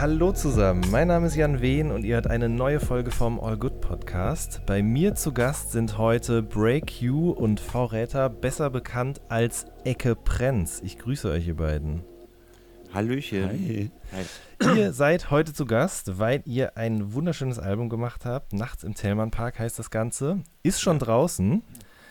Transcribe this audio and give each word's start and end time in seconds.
Hallo 0.00 0.32
zusammen, 0.32 0.82
mein 0.90 1.06
Name 1.06 1.28
ist 1.28 1.36
Jan 1.36 1.60
Wehn 1.60 1.92
und 1.92 2.04
ihr 2.04 2.16
hört 2.16 2.26
eine 2.26 2.48
neue 2.48 2.80
Folge 2.80 3.12
vom 3.12 3.38
All 3.38 3.56
Good 3.56 3.80
Podcast. 3.80 4.60
Bei 4.66 4.82
mir 4.82 5.14
zu 5.14 5.32
Gast 5.32 5.70
sind 5.70 5.98
heute 5.98 6.42
Break 6.42 7.00
You 7.00 7.30
und 7.30 7.60
V. 7.60 7.84
Räther, 7.84 8.28
besser 8.28 8.70
bekannt 8.70 9.20
als 9.28 9.66
Ecke 9.84 10.16
Prenz. 10.16 10.80
Ich 10.84 10.98
grüße 10.98 11.30
euch, 11.30 11.46
ihr 11.46 11.54
beiden. 11.54 12.02
Hallöchen. 12.92 13.48
Hi. 13.48 13.90
Hi. 14.60 14.78
Ihr 14.78 14.92
seid 14.92 15.30
heute 15.30 15.52
zu 15.52 15.64
Gast, 15.64 16.18
weil 16.18 16.42
ihr 16.44 16.76
ein 16.76 17.12
wunderschönes 17.12 17.60
Album 17.60 17.88
gemacht 17.88 18.24
habt. 18.24 18.52
Nachts 18.52 18.82
im 18.82 18.96
Tellmann 18.96 19.30
Park 19.30 19.60
heißt 19.60 19.78
das 19.78 19.90
Ganze. 19.90 20.42
Ist 20.64 20.80
schon 20.80 20.98
draußen. 20.98 21.62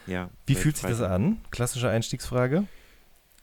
Ja. 0.07 0.29
Wie 0.45 0.55
fühlt 0.55 0.77
sich 0.77 0.89
das 0.89 1.01
an? 1.01 1.41
Klassische 1.51 1.89
Einstiegsfrage. 1.89 2.63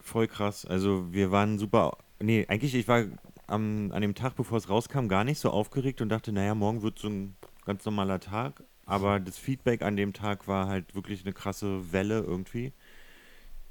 Voll 0.00 0.28
krass. 0.28 0.64
Also 0.64 1.12
wir 1.12 1.30
waren 1.30 1.58
super. 1.58 1.98
Nee, 2.22 2.46
eigentlich, 2.48 2.74
ich 2.74 2.88
war 2.88 3.05
am, 3.50 3.90
an 3.92 4.02
dem 4.02 4.14
Tag, 4.14 4.36
bevor 4.36 4.58
es 4.58 4.68
rauskam, 4.68 5.08
gar 5.08 5.24
nicht 5.24 5.38
so 5.38 5.50
aufgeregt 5.50 6.00
und 6.00 6.08
dachte, 6.08 6.32
naja, 6.32 6.54
morgen 6.54 6.82
wird 6.82 6.98
so 6.98 7.08
ein 7.08 7.36
ganz 7.64 7.84
normaler 7.84 8.20
Tag. 8.20 8.62
Aber 8.86 9.20
das 9.20 9.38
Feedback 9.38 9.82
an 9.82 9.96
dem 9.96 10.12
Tag 10.12 10.48
war 10.48 10.66
halt 10.66 10.94
wirklich 10.94 11.24
eine 11.24 11.32
krasse 11.32 11.92
Welle 11.92 12.20
irgendwie, 12.20 12.72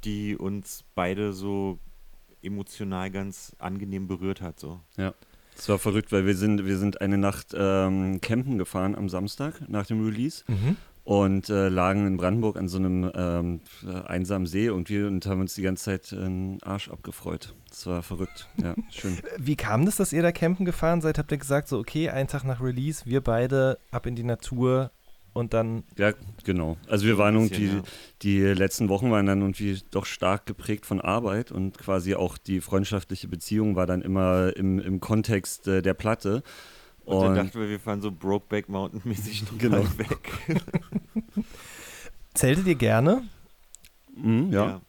die 0.03 0.37
uns 0.37 0.85
beide 0.95 1.33
so 1.33 1.79
emotional 2.41 3.11
ganz 3.11 3.55
angenehm 3.59 4.07
berührt 4.07 4.41
hat. 4.41 4.59
So. 4.59 4.79
Ja. 4.97 5.13
Es 5.57 5.67
war 5.67 5.77
verrückt, 5.77 6.13
weil 6.13 6.25
wir 6.25 6.35
sind, 6.35 6.65
wir 6.65 6.77
sind 6.77 7.01
eine 7.01 7.17
Nacht 7.17 7.47
ähm, 7.53 8.21
campen 8.21 8.57
gefahren 8.57 8.95
am 8.95 9.09
Samstag 9.09 9.67
nach 9.67 9.85
dem 9.85 10.05
Release. 10.05 10.45
Mhm 10.47 10.77
und 11.03 11.49
äh, 11.49 11.69
lagen 11.69 12.05
in 12.05 12.17
Brandenburg 12.17 12.57
an 12.57 12.67
so 12.67 12.77
einem 12.77 13.11
ähm, 13.15 13.61
einsamen 14.05 14.47
See 14.47 14.65
irgendwie 14.65 15.01
und 15.01 15.25
haben 15.25 15.41
uns 15.41 15.55
die 15.55 15.61
ganze 15.61 15.85
Zeit 15.85 16.11
den 16.11 16.61
Arsch 16.61 16.89
abgefreut. 16.89 17.55
Das 17.69 17.85
war 17.87 18.03
verrückt, 18.03 18.47
ja, 18.57 18.75
schön. 18.91 19.17
Wie 19.37 19.55
kam 19.55 19.85
das, 19.85 19.95
dass 19.95 20.13
ihr 20.13 20.21
da 20.21 20.31
campen 20.31 20.65
gefahren 20.65 21.01
seid? 21.01 21.17
Habt 21.17 21.31
ihr 21.31 21.37
gesagt, 21.37 21.67
so 21.67 21.79
okay, 21.79 22.09
einen 22.09 22.27
Tag 22.27 22.43
nach 22.43 22.61
Release, 22.61 23.05
wir 23.05 23.21
beide 23.21 23.79
ab 23.91 24.05
in 24.05 24.15
die 24.15 24.23
Natur 24.23 24.91
und 25.33 25.53
dann... 25.53 25.83
Ja, 25.97 26.13
genau. 26.43 26.77
Also 26.87 27.05
wir 27.05 27.17
waren 27.17 27.35
irgendwie, 27.35 27.67
ja. 27.67 27.83
die 28.21 28.41
letzten 28.41 28.89
Wochen 28.89 29.11
waren 29.11 29.25
dann 29.25 29.41
irgendwie 29.41 29.79
doch 29.91 30.05
stark 30.05 30.45
geprägt 30.45 30.85
von 30.85 31.01
Arbeit 31.01 31.51
und 31.51 31.77
quasi 31.77 32.15
auch 32.15 32.37
die 32.37 32.61
freundschaftliche 32.61 33.27
Beziehung 33.27 33.75
war 33.75 33.85
dann 33.85 34.01
immer 34.01 34.55
im, 34.55 34.79
im 34.79 34.99
Kontext 34.99 35.67
äh, 35.67 35.81
der 35.81 35.93
Platte. 35.93 36.43
Und, 37.09 37.17
und 37.17 37.23
dann 37.23 37.45
dachten 37.47 37.59
wir, 37.59 37.67
wir 37.69 37.79
fahren 37.79 38.01
so 38.01 38.11
Brokeback 38.11 38.69
Mountain-mäßig 38.69 39.45
genau. 39.57 39.83
weg. 39.97 40.31
Zeltet 42.35 42.67
ihr 42.67 42.75
gerne? 42.75 43.23
Mhm, 44.15 44.51
ja. 44.51 44.65
ja. 44.67 44.81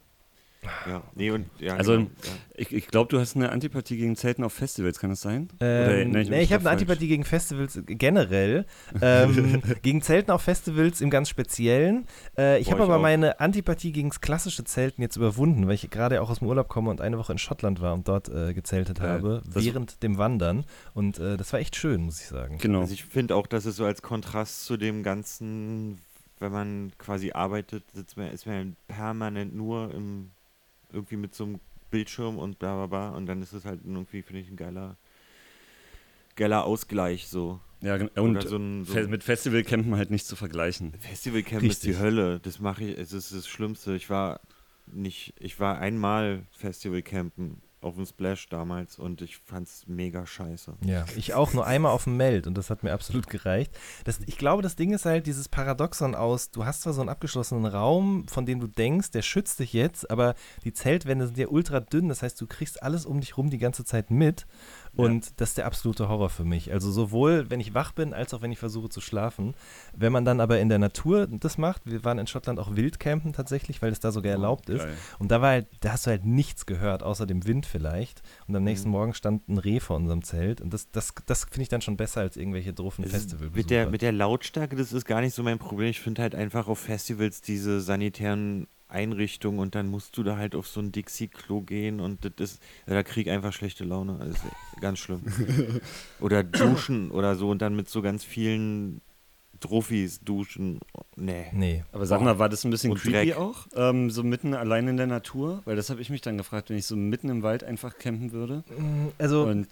Ja, 0.86 1.02
nee, 1.14 1.30
und, 1.30 1.46
ja, 1.58 1.76
also 1.76 1.92
genau, 1.92 2.10
ja. 2.22 2.30
ich, 2.54 2.72
ich 2.72 2.86
glaube, 2.86 3.08
du 3.08 3.18
hast 3.18 3.34
eine 3.34 3.50
Antipathie 3.50 3.96
gegen 3.96 4.14
Zelten 4.14 4.44
auf 4.44 4.52
Festivals, 4.52 4.98
kann 4.98 5.08
das 5.08 5.22
sein? 5.22 5.48
Ähm, 5.60 6.10
Oder, 6.10 6.20
ich 6.20 6.28
nee, 6.28 6.42
ich 6.42 6.52
habe 6.52 6.62
eine 6.62 6.70
Antipathie 6.70 7.08
gegen 7.08 7.24
Festivals 7.24 7.80
generell. 7.86 8.66
Ähm, 9.00 9.62
gegen 9.82 10.02
Zelten 10.02 10.30
auf 10.30 10.42
Festivals 10.42 11.00
im 11.00 11.08
ganz 11.08 11.30
Speziellen. 11.30 12.06
Äh, 12.36 12.60
ich 12.60 12.70
habe 12.70 12.82
aber 12.82 12.96
auch. 12.96 13.00
meine 13.00 13.40
Antipathie 13.40 13.92
gegen 13.92 14.10
das 14.10 14.20
klassische 14.20 14.64
Zelten 14.64 15.00
jetzt 15.00 15.16
überwunden, 15.16 15.66
weil 15.66 15.74
ich 15.74 15.88
gerade 15.88 16.20
auch 16.20 16.28
aus 16.28 16.40
dem 16.40 16.48
Urlaub 16.48 16.68
komme 16.68 16.90
und 16.90 17.00
eine 17.00 17.16
Woche 17.16 17.32
in 17.32 17.38
Schottland 17.38 17.80
war 17.80 17.94
und 17.94 18.06
dort 18.06 18.28
äh, 18.28 18.52
gezeltet 18.52 19.00
habe, 19.00 19.42
während 19.46 20.02
dem 20.02 20.18
Wandern. 20.18 20.64
Und 20.92 21.18
äh, 21.18 21.38
das 21.38 21.52
war 21.54 21.60
echt 21.60 21.74
schön, 21.74 22.02
muss 22.02 22.20
ich 22.20 22.26
sagen. 22.26 22.58
Genau. 22.58 22.80
Also 22.80 22.92
ich 22.92 23.04
finde 23.04 23.34
auch, 23.34 23.46
dass 23.46 23.64
es 23.64 23.76
so 23.76 23.86
als 23.86 24.02
Kontrast 24.02 24.66
zu 24.66 24.76
dem 24.76 25.02
ganzen 25.02 25.98
wenn 26.40 26.52
man 26.52 26.92
quasi 26.96 27.32
arbeitet, 27.32 27.84
sitzt 27.92 28.16
man, 28.16 28.30
ist 28.30 28.46
man 28.46 28.74
permanent 28.88 29.54
nur 29.54 29.92
im 29.92 30.30
irgendwie 30.92 31.16
mit 31.16 31.34
so 31.34 31.44
einem 31.44 31.60
Bildschirm 31.90 32.38
und 32.38 32.58
bla 32.58 32.74
bla 32.74 32.86
bla. 32.86 33.16
Und 33.16 33.26
dann 33.26 33.42
ist 33.42 33.52
es 33.52 33.64
halt 33.64 33.80
irgendwie, 33.84 34.22
finde 34.22 34.42
ich, 34.42 34.50
ein 34.50 34.56
geiler, 34.56 34.96
geiler 36.36 36.64
Ausgleich 36.64 37.28
so. 37.28 37.60
Ja, 37.82 37.94
und 37.94 38.42
so 38.42 38.56
ein, 38.58 38.84
so 38.84 38.98
mit 39.08 39.24
Festivalcampen 39.24 39.96
halt 39.96 40.10
nicht 40.10 40.26
zu 40.26 40.36
vergleichen. 40.36 40.92
Festivalcampen 40.98 41.70
ist 41.70 41.84
die 41.84 41.96
Hölle. 41.96 42.38
Das 42.40 42.60
mache 42.60 42.84
ich, 42.84 42.98
es 42.98 43.12
ist 43.12 43.32
das 43.32 43.48
Schlimmste. 43.48 43.94
Ich 43.94 44.10
war 44.10 44.40
nicht, 44.86 45.34
ich 45.38 45.58
war 45.60 45.78
einmal 45.78 46.46
Festivalcampen 46.50 47.62
auf 47.80 47.94
dem 47.96 48.06
Splash 48.06 48.48
damals 48.48 48.98
und 48.98 49.22
ich 49.22 49.38
fand's 49.38 49.84
mega 49.86 50.26
scheiße. 50.26 50.74
Ja, 50.84 51.04
ich 51.16 51.34
auch 51.34 51.52
nur 51.52 51.66
einmal 51.66 51.92
auf 51.92 52.04
dem 52.04 52.16
Meld 52.16 52.46
und 52.46 52.56
das 52.56 52.70
hat 52.70 52.82
mir 52.82 52.92
absolut 52.92 53.28
gereicht. 53.28 53.72
Das, 54.04 54.20
ich 54.26 54.36
glaube, 54.36 54.62
das 54.62 54.76
Ding 54.76 54.92
ist 54.92 55.06
halt 55.06 55.26
dieses 55.26 55.48
Paradoxon 55.48 56.14
aus, 56.14 56.50
du 56.50 56.64
hast 56.64 56.82
zwar 56.82 56.92
so 56.92 57.00
einen 57.00 57.08
abgeschlossenen 57.08 57.66
Raum, 57.66 58.26
von 58.28 58.46
dem 58.46 58.60
du 58.60 58.66
denkst, 58.66 59.10
der 59.12 59.22
schützt 59.22 59.60
dich 59.60 59.72
jetzt, 59.72 60.10
aber 60.10 60.34
die 60.64 60.72
Zeltwände 60.72 61.26
sind 61.26 61.38
ja 61.38 61.48
ultra 61.48 61.80
dünn, 61.80 62.08
das 62.08 62.22
heißt, 62.22 62.40
du 62.40 62.46
kriegst 62.46 62.82
alles 62.82 63.06
um 63.06 63.20
dich 63.20 63.36
rum 63.36 63.50
die 63.50 63.58
ganze 63.58 63.84
Zeit 63.84 64.10
mit 64.10 64.46
und 64.96 65.26
ja. 65.26 65.32
das 65.36 65.50
ist 65.50 65.58
der 65.58 65.66
absolute 65.66 66.08
Horror 66.08 66.30
für 66.30 66.44
mich. 66.44 66.72
Also 66.72 66.90
sowohl, 66.90 67.48
wenn 67.48 67.60
ich 67.60 67.74
wach 67.74 67.92
bin, 67.92 68.12
als 68.12 68.34
auch 68.34 68.42
wenn 68.42 68.50
ich 68.50 68.58
versuche 68.58 68.88
zu 68.88 69.00
schlafen. 69.00 69.54
Wenn 69.96 70.12
man 70.12 70.24
dann 70.24 70.40
aber 70.40 70.58
in 70.58 70.68
der 70.68 70.78
Natur 70.78 71.26
das 71.26 71.58
macht, 71.58 71.82
wir 71.84 72.04
waren 72.04 72.18
in 72.18 72.26
Schottland 72.26 72.58
auch 72.58 72.74
Wildcampen 72.74 73.32
tatsächlich, 73.32 73.80
weil 73.82 73.92
es 73.92 74.00
da 74.00 74.10
sogar 74.10 74.30
oh, 74.30 74.34
erlaubt 74.34 74.68
ist. 74.68 74.86
Und 75.18 75.30
da 75.30 75.40
war 75.40 75.50
halt, 75.50 75.68
da 75.80 75.92
hast 75.92 76.06
du 76.06 76.10
halt 76.10 76.24
nichts 76.24 76.66
gehört, 76.66 77.02
außer 77.02 77.26
dem 77.26 77.46
Wind 77.46 77.66
vielleicht. 77.66 78.22
Und 78.48 78.56
am 78.56 78.64
nächsten 78.64 78.88
mhm. 78.88 78.92
Morgen 78.92 79.14
stand 79.14 79.48
ein 79.48 79.58
Reh 79.58 79.80
vor 79.80 79.96
unserem 79.96 80.22
Zelt. 80.22 80.60
Und 80.60 80.74
das, 80.74 80.90
das, 80.90 81.14
das 81.26 81.44
finde 81.44 81.62
ich 81.62 81.68
dann 81.68 81.82
schon 81.82 81.96
besser 81.96 82.20
als 82.20 82.36
irgendwelche 82.36 82.72
doofen 82.72 83.04
Festivals. 83.04 83.54
Mit 83.54 83.70
der, 83.70 83.88
mit 83.88 84.02
der 84.02 84.12
Lautstärke, 84.12 84.76
das 84.76 84.92
ist 84.92 85.04
gar 85.04 85.20
nicht 85.20 85.34
so 85.34 85.42
mein 85.42 85.58
Problem. 85.58 85.88
Ich 85.88 86.00
finde 86.00 86.22
halt 86.22 86.34
einfach 86.34 86.66
auf 86.68 86.78
Festivals 86.78 87.42
diese 87.42 87.80
sanitären 87.80 88.66
Einrichtung 88.90 89.58
und 89.58 89.74
dann 89.74 89.88
musst 89.88 90.16
du 90.16 90.22
da 90.22 90.36
halt 90.36 90.54
auf 90.54 90.66
so 90.66 90.80
ein 90.80 90.92
Dixie-Klo 90.92 91.62
gehen 91.62 92.00
und 92.00 92.24
das 92.24 92.52
ist, 92.52 92.62
da 92.86 93.02
krieg 93.02 93.26
ich 93.26 93.32
einfach 93.32 93.52
schlechte 93.52 93.84
Laune. 93.84 94.16
Das 94.18 94.28
ist 94.28 94.44
ganz 94.80 94.98
schlimm. 94.98 95.22
oder 96.20 96.42
duschen 96.42 97.10
oder 97.10 97.36
so 97.36 97.50
und 97.50 97.62
dann 97.62 97.76
mit 97.76 97.88
so 97.88 98.02
ganz 98.02 98.24
vielen 98.24 99.00
Trophys 99.60 100.20
duschen. 100.20 100.80
Nee. 101.16 101.46
Nee. 101.52 101.84
Aber 101.92 102.06
sag 102.06 102.20
mal, 102.20 102.38
war 102.38 102.48
das 102.48 102.64
ein 102.64 102.70
bisschen 102.70 102.94
creepy 102.94 103.30
Dreck. 103.30 103.36
auch? 103.36 103.66
Ähm, 103.76 104.10
so 104.10 104.22
mitten 104.22 104.54
allein 104.54 104.88
in 104.88 104.96
der 104.96 105.06
Natur? 105.06 105.62
Weil 105.64 105.76
das 105.76 105.90
habe 105.90 106.00
ich 106.00 106.10
mich 106.10 106.22
dann 106.22 106.38
gefragt, 106.38 106.70
wenn 106.70 106.76
ich 106.76 106.86
so 106.86 106.96
mitten 106.96 107.28
im 107.28 107.42
Wald 107.42 107.62
einfach 107.62 107.98
campen 107.98 108.32
würde. 108.32 108.64
Mm, 108.76 109.08
also, 109.18 109.44
und 109.44 109.68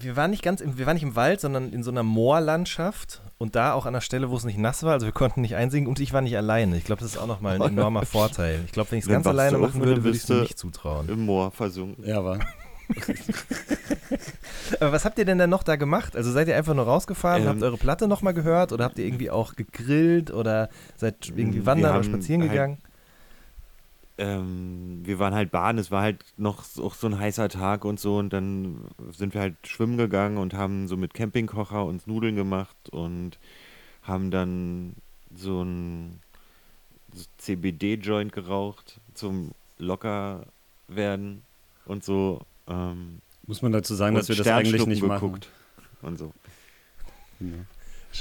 wir 0.00 0.16
waren 0.16 0.30
nicht 0.30 0.42
ganz 0.42 0.60
im, 0.60 0.76
wir 0.78 0.86
waren 0.86 0.94
nicht 0.94 1.04
im 1.04 1.16
Wald, 1.16 1.40
sondern 1.40 1.72
in 1.72 1.82
so 1.82 1.90
einer 1.90 2.02
Moorlandschaft 2.02 3.22
und 3.38 3.54
da 3.54 3.72
auch 3.72 3.86
an 3.86 3.92
der 3.92 4.00
Stelle, 4.00 4.30
wo 4.30 4.36
es 4.36 4.44
nicht 4.44 4.58
nass 4.58 4.82
war. 4.82 4.92
Also 4.92 5.06
wir 5.06 5.12
konnten 5.12 5.40
nicht 5.40 5.54
einsingen 5.54 5.88
und 5.88 6.00
ich 6.00 6.12
war 6.12 6.20
nicht 6.20 6.36
alleine. 6.36 6.76
Ich 6.76 6.84
glaube, 6.84 7.00
das 7.00 7.12
ist 7.12 7.18
auch 7.18 7.26
nochmal 7.26 7.54
ein 7.54 7.62
enormer 7.78 8.04
Vorteil. 8.04 8.60
Ich 8.66 8.72
glaube, 8.72 8.90
wenn 8.90 8.98
ich 8.98 9.04
es 9.04 9.10
ganz 9.10 9.26
alleine 9.26 9.58
machen 9.58 9.80
würde, 9.84 10.02
würde 10.02 10.16
ich 10.16 10.24
es 10.24 10.28
mir 10.28 10.40
nicht 10.40 10.58
zutrauen. 10.58 11.08
Im 11.08 11.26
Moor 11.26 11.52
versunken. 11.52 12.04
Ja, 12.04 12.24
war. 12.24 12.40
Aber 14.80 14.92
was 14.92 15.04
habt 15.04 15.18
ihr 15.18 15.24
denn 15.24 15.38
dann 15.38 15.50
noch 15.50 15.62
da 15.62 15.76
gemacht? 15.76 16.16
Also 16.16 16.30
seid 16.32 16.48
ihr 16.48 16.56
einfach 16.56 16.74
nur 16.74 16.84
rausgefahren, 16.84 17.42
ähm, 17.42 17.48
habt 17.48 17.62
eure 17.62 17.76
Platte 17.76 18.08
nochmal 18.08 18.34
gehört 18.34 18.72
oder 18.72 18.84
habt 18.84 18.98
ihr 18.98 19.06
irgendwie 19.06 19.30
auch 19.30 19.54
gegrillt 19.56 20.30
oder 20.30 20.68
seid 20.96 21.32
irgendwie 21.34 21.66
wandern 21.66 21.94
oder 21.94 22.04
spazieren 22.04 22.42
halt, 22.42 22.50
gegangen? 22.52 22.78
Ähm, 24.18 25.00
wir 25.04 25.18
waren 25.18 25.34
halt 25.34 25.50
baden, 25.50 25.78
es 25.78 25.90
war 25.90 26.02
halt 26.02 26.24
noch 26.36 26.64
auch 26.78 26.94
so 26.94 27.06
ein 27.06 27.18
heißer 27.18 27.48
Tag 27.48 27.84
und 27.84 28.00
so 28.00 28.18
und 28.18 28.32
dann 28.32 28.84
sind 29.12 29.34
wir 29.34 29.40
halt 29.40 29.54
schwimmen 29.66 29.96
gegangen 29.96 30.38
und 30.38 30.54
haben 30.54 30.88
so 30.88 30.96
mit 30.96 31.14
Campingkocher 31.14 31.84
uns 31.84 32.06
Nudeln 32.06 32.36
gemacht 32.36 32.76
und 32.90 33.38
haben 34.02 34.30
dann 34.30 34.94
so 35.34 35.62
ein 35.62 36.20
CBD-Joint 37.38 38.32
geraucht 38.32 39.00
zum 39.14 39.52
locker 39.78 40.46
werden 40.88 41.42
und 41.86 42.04
so 42.04 42.40
ähm, 42.68 43.20
Muss 43.46 43.62
man 43.62 43.72
dazu 43.72 43.94
sagen, 43.94 44.14
dass 44.14 44.28
wir 44.28 44.36
das 44.36 44.46
eigentlich 44.46 44.86
nicht 44.86 45.02
machen. 45.02 45.40
Und 46.02 46.18
so. 46.18 46.32
Ja. 47.40 47.48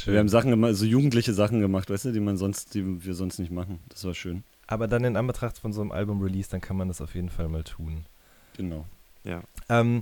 Wir 0.06 0.20
haben 0.20 0.30
Sachen 0.30 0.52
gemacht, 0.52 0.76
so 0.76 0.86
jugendliche 0.86 1.34
Sachen 1.34 1.60
gemacht, 1.62 1.90
weißt 1.90 2.06
du, 2.06 2.12
die 2.12 2.20
man 2.20 2.38
sonst, 2.38 2.74
die 2.74 3.04
wir 3.06 3.14
sonst 3.14 3.40
nicht 3.40 3.52
machen. 3.52 3.80
Das 3.90 4.04
war 4.04 4.14
schön. 4.14 4.44
Aber 4.68 4.88
dann 4.88 5.04
in 5.06 5.16
Anbetracht 5.16 5.58
von 5.58 5.72
so 5.72 5.82
einem 5.82 5.92
Album-Release, 5.92 6.50
dann 6.50 6.62
kann 6.62 6.76
man 6.78 6.90
das 6.90 7.02
auf 7.02 7.16
jeden 7.16 7.30
Fall 7.30 7.48
mal 7.48 7.64
tun. 7.64 8.06
Genau. 8.58 8.86
Ja. 9.24 9.42
Ähm, 9.70 10.02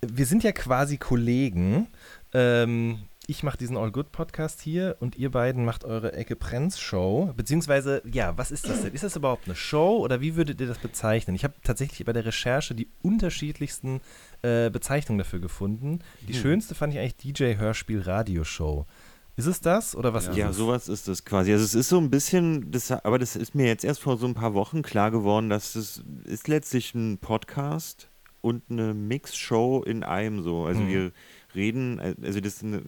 wir 0.00 0.26
sind 0.26 0.42
ja 0.42 0.52
quasi 0.52 0.96
Kollegen. 0.96 1.88
Ähm, 2.32 3.00
ich 3.30 3.44
mache 3.44 3.56
diesen 3.56 3.76
All 3.76 3.92
Good 3.92 4.10
Podcast 4.10 4.60
hier 4.60 4.96
und 4.98 5.14
ihr 5.14 5.30
beiden 5.30 5.64
macht 5.64 5.84
eure 5.84 6.14
Ecke 6.14 6.34
Prenz 6.34 6.80
Show. 6.80 7.32
Beziehungsweise, 7.36 8.02
ja, 8.10 8.36
was 8.36 8.50
ist 8.50 8.68
das 8.68 8.82
denn? 8.82 8.92
Ist 8.92 9.04
das 9.04 9.14
überhaupt 9.14 9.44
eine 9.46 9.54
Show 9.54 9.98
oder 9.98 10.20
wie 10.20 10.34
würdet 10.34 10.60
ihr 10.60 10.66
das 10.66 10.78
bezeichnen? 10.78 11.36
Ich 11.36 11.44
habe 11.44 11.54
tatsächlich 11.62 12.04
bei 12.04 12.12
der 12.12 12.24
Recherche 12.24 12.74
die 12.74 12.88
unterschiedlichsten 13.02 14.00
äh, 14.42 14.68
Bezeichnungen 14.70 15.18
dafür 15.18 15.38
gefunden. 15.38 16.00
Die 16.26 16.32
Hm. 16.32 16.40
schönste 16.40 16.74
fand 16.74 16.92
ich 16.92 16.98
eigentlich 16.98 17.16
DJ 17.18 17.54
Hörspiel 17.56 18.00
Radioshow. 18.00 18.86
Ist 19.36 19.46
es 19.46 19.60
das 19.60 19.94
oder 19.94 20.12
was 20.12 20.26
ist 20.26 20.36
Ja, 20.36 20.50
es? 20.50 20.56
sowas 20.56 20.88
ist 20.88 21.06
es 21.06 21.24
quasi. 21.24 21.52
Also 21.52 21.64
es 21.64 21.76
ist 21.76 21.88
so 21.88 21.98
ein 21.98 22.10
bisschen, 22.10 22.72
das, 22.72 22.90
aber 22.90 23.20
das 23.20 23.36
ist 23.36 23.54
mir 23.54 23.66
jetzt 23.66 23.84
erst 23.84 24.00
vor 24.00 24.16
so 24.16 24.26
ein 24.26 24.34
paar 24.34 24.54
Wochen 24.54 24.82
klar 24.82 25.12
geworden, 25.12 25.50
dass 25.50 25.76
es 25.76 26.02
ist 26.24 26.48
letztlich 26.48 26.96
ein 26.96 27.18
Podcast 27.18 28.10
und 28.40 28.64
eine 28.70 28.92
Mix-Show 28.92 29.84
in 29.86 30.02
einem 30.02 30.42
so. 30.42 30.64
Also 30.64 30.80
Mhm. 30.80 30.88
wir 30.88 31.12
reden, 31.54 32.00
also 32.22 32.40
das 32.40 32.62
eine, 32.62 32.82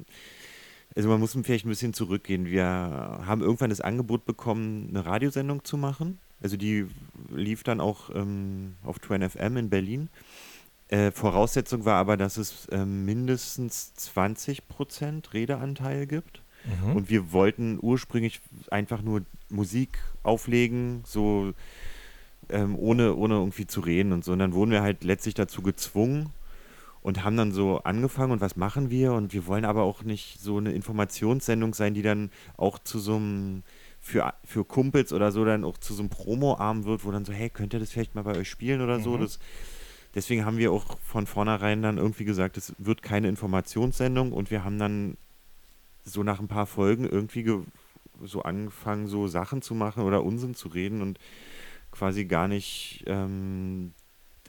also 0.94 1.08
man 1.08 1.20
muss 1.20 1.36
vielleicht 1.42 1.64
ein 1.64 1.70
bisschen 1.70 1.94
zurückgehen. 1.94 2.46
Wir 2.46 2.64
haben 2.64 3.40
irgendwann 3.40 3.70
das 3.70 3.80
Angebot 3.80 4.24
bekommen, 4.24 4.88
eine 4.90 5.06
Radiosendung 5.06 5.64
zu 5.64 5.76
machen. 5.76 6.18
Also 6.42 6.56
die 6.56 6.86
lief 7.30 7.62
dann 7.62 7.80
auch 7.80 8.10
ähm, 8.14 8.74
auf 8.84 8.98
2FM 8.98 9.58
in 9.58 9.70
Berlin. 9.70 10.08
Äh, 10.88 11.10
Voraussetzung 11.10 11.84
war 11.84 11.94
aber, 11.94 12.16
dass 12.16 12.36
es 12.36 12.68
ähm, 12.70 13.04
mindestens 13.04 13.92
20% 13.98 15.32
Redeanteil 15.32 16.06
gibt. 16.06 16.42
Mhm. 16.64 16.96
Und 16.96 17.10
wir 17.10 17.32
wollten 17.32 17.78
ursprünglich 17.80 18.40
einfach 18.70 19.02
nur 19.02 19.22
Musik 19.48 19.98
auflegen, 20.22 21.02
so 21.06 21.54
ähm, 22.50 22.76
ohne, 22.78 23.14
ohne 23.14 23.34
irgendwie 23.34 23.66
zu 23.66 23.80
reden 23.80 24.12
und 24.12 24.24
so. 24.24 24.32
Und 24.32 24.40
dann 24.40 24.52
wurden 24.52 24.70
wir 24.70 24.82
halt 24.82 25.04
letztlich 25.04 25.34
dazu 25.34 25.62
gezwungen 25.62 26.30
und 27.02 27.24
haben 27.24 27.36
dann 27.36 27.52
so 27.52 27.78
angefangen 27.78 28.32
und 28.32 28.40
was 28.40 28.56
machen 28.56 28.90
wir? 28.90 29.12
Und 29.12 29.32
wir 29.32 29.46
wollen 29.46 29.64
aber 29.64 29.82
auch 29.82 30.02
nicht 30.04 30.40
so 30.40 30.58
eine 30.58 30.72
Informationssendung 30.72 31.74
sein, 31.74 31.94
die 31.94 32.02
dann 32.02 32.30
auch 32.56 32.78
zu 32.78 32.98
so 32.98 33.16
einem, 33.16 33.62
für, 34.00 34.34
für 34.44 34.64
Kumpels 34.64 35.12
oder 35.12 35.32
so, 35.32 35.44
dann 35.44 35.64
auch 35.64 35.78
zu 35.78 35.94
so 35.94 36.02
einem 36.02 36.10
Promo-Arm 36.10 36.84
wird, 36.84 37.04
wo 37.04 37.10
dann 37.10 37.24
so, 37.24 37.32
hey, 37.32 37.50
könnt 37.50 37.72
ihr 37.74 37.80
das 37.80 37.90
vielleicht 37.90 38.14
mal 38.14 38.22
bei 38.22 38.36
euch 38.36 38.48
spielen 38.48 38.80
oder 38.80 39.00
so? 39.00 39.16
Mhm. 39.16 39.22
Das, 39.22 39.40
deswegen 40.14 40.44
haben 40.44 40.58
wir 40.58 40.72
auch 40.72 40.98
von 41.02 41.26
vornherein 41.26 41.82
dann 41.82 41.98
irgendwie 41.98 42.24
gesagt, 42.24 42.56
es 42.56 42.74
wird 42.78 43.02
keine 43.02 43.28
Informationssendung 43.28 44.32
und 44.32 44.50
wir 44.50 44.64
haben 44.64 44.78
dann 44.78 45.16
so 46.04 46.22
nach 46.22 46.40
ein 46.40 46.48
paar 46.48 46.66
Folgen 46.66 47.04
irgendwie 47.04 47.42
ge 47.42 47.60
so 48.24 48.42
angefangen, 48.42 49.08
so 49.08 49.26
Sachen 49.26 49.62
zu 49.62 49.74
machen 49.74 50.04
oder 50.04 50.22
Unsinn 50.22 50.54
zu 50.54 50.68
reden 50.68 51.02
und 51.02 51.18
quasi 51.90 52.24
gar 52.24 52.46
nicht, 52.46 53.02
ähm, 53.06 53.92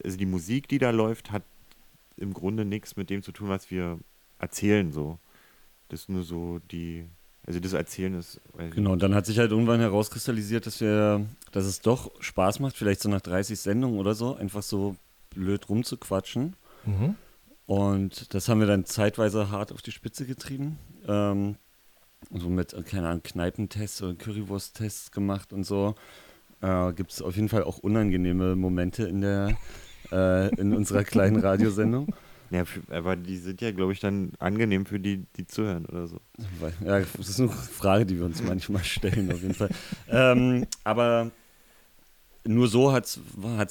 also 0.04 0.16
die 0.16 0.28
Musik, 0.28 0.68
die 0.68 0.78
da 0.78 0.92
läuft, 0.92 1.32
hat 1.32 1.42
im 2.18 2.34
Grunde 2.34 2.66
nichts 2.66 2.96
mit 2.96 3.10
dem 3.10 3.24
zu 3.24 3.32
tun, 3.32 3.50
was 3.50 3.72
wir 3.72 4.00
erzählen, 4.40 4.92
so. 4.92 5.20
Das 5.90 6.02
ist 6.02 6.10
nur 6.10 6.24
so 6.24 6.60
die, 6.72 7.06
also 7.46 7.60
das 7.60 7.74
Erzählen 7.74 8.16
ist, 8.16 8.42
Genau, 8.72 8.94
und 8.94 9.04
dann 9.04 9.14
hat 9.14 9.26
sich 9.26 9.40
halt 9.40 9.52
irgendwann 9.52 9.80
herauskristallisiert, 9.80 10.66
dass 10.66 10.82
wir, 10.82 11.26
dass 11.52 11.66
es 11.66 11.82
doch 11.82 12.12
Spaß 12.20 12.60
macht, 12.60 12.76
vielleicht 12.78 13.02
so 13.02 13.10
nach 13.10 13.22
30 13.22 13.60
Sendungen 13.60 14.00
oder 14.00 14.16
so, 14.16 14.36
einfach 14.36 14.64
so 14.64 14.96
blöd 15.30 15.70
rumzuquatschen. 15.70 16.56
Mhm. 16.86 17.16
Und 17.66 18.34
das 18.34 18.50
haben 18.50 18.60
wir 18.60 18.68
dann 18.68 18.86
zeitweise 18.86 19.50
hart 19.50 19.72
auf 19.72 19.82
die 19.82 19.92
Spitze 19.92 20.26
getrieben. 20.26 20.78
Ähm, 21.08 21.56
so 22.32 22.50
mit, 22.50 22.76
keine 22.86 23.10
Ahnung, 23.10 23.24
Kneipentests 23.24 24.02
oder 24.02 24.16
Currywurst-Tests 24.16 25.12
gemacht 25.12 25.54
und 25.54 25.64
so. 25.64 25.96
Äh, 26.62 26.94
Gibt 26.94 27.12
es 27.12 27.22
auf 27.22 27.36
jeden 27.36 27.50
Fall 27.50 27.64
auch 27.64 27.78
unangenehme 27.78 28.56
Momente 28.56 29.04
in 29.04 29.22
der 29.22 29.58
äh, 30.14 30.50
in 30.56 30.74
unserer 30.74 31.04
kleinen 31.04 31.38
Radiosendung. 31.38 32.08
Ja, 32.52 32.66
aber 32.92 33.16
die 33.16 33.38
sind 33.38 33.62
ja, 33.62 33.72
glaube 33.72 33.94
ich, 33.94 34.00
dann 34.00 34.34
angenehm 34.38 34.86
für 34.86 35.00
die, 35.00 35.26
die 35.38 35.48
zuhören 35.48 35.88
oder 35.88 36.06
so. 36.06 36.20
Ja, 36.86 37.00
das 37.00 37.28
ist 37.28 37.40
eine 37.40 37.50
Frage, 37.50 38.06
die 38.06 38.20
wir 38.20 38.26
uns 38.26 38.44
manchmal 38.44 38.84
stellen, 38.84 39.32
auf 39.32 39.42
jeden 39.42 39.56
Fall. 39.56 39.70
Ähm, 40.08 40.68
aber 40.84 41.32
nur 42.46 42.68
so 42.68 42.92
hat 42.94 43.06
es 43.06 43.20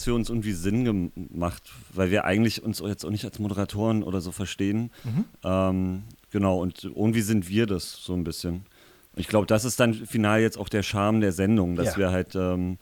für 0.05 0.15
uns 0.15 0.31
irgendwie 0.31 0.53
Sinn 0.53 1.13
gemacht, 1.15 1.63
weil 1.93 2.11
wir 2.11 2.25
eigentlich 2.25 2.65
uns 2.65 2.81
jetzt 2.81 3.05
auch 3.05 3.11
nicht 3.11 3.25
als 3.25 3.39
Moderatoren 3.39 4.03
oder 4.03 4.21
so 4.21 4.33
verstehen. 4.33 4.91
Mhm. 5.05 5.25
Ähm, 5.45 6.03
genau, 6.33 6.59
und 6.61 6.83
irgendwie 6.83 7.21
sind 7.21 7.49
wir 7.49 7.67
das 7.67 7.93
so 8.03 8.15
ein 8.15 8.25
bisschen. 8.25 8.67
Ich 9.15 9.29
glaube, 9.29 9.47
das 9.47 9.65
ist 9.65 9.79
dann 9.79 9.95
final 9.95 10.41
jetzt 10.41 10.59
auch 10.59 10.69
der 10.71 10.83
Charme 10.83 11.21
der 11.21 11.33
Sendung, 11.33 11.77
dass 11.77 11.93
Ja. 11.93 11.99
wir 11.99 12.11
halt 12.11 12.35
ähm, 12.35 12.79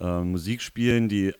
äh, 0.00 0.20
Musik 0.20 0.60
spielen, 0.60 1.08
die 1.08 1.32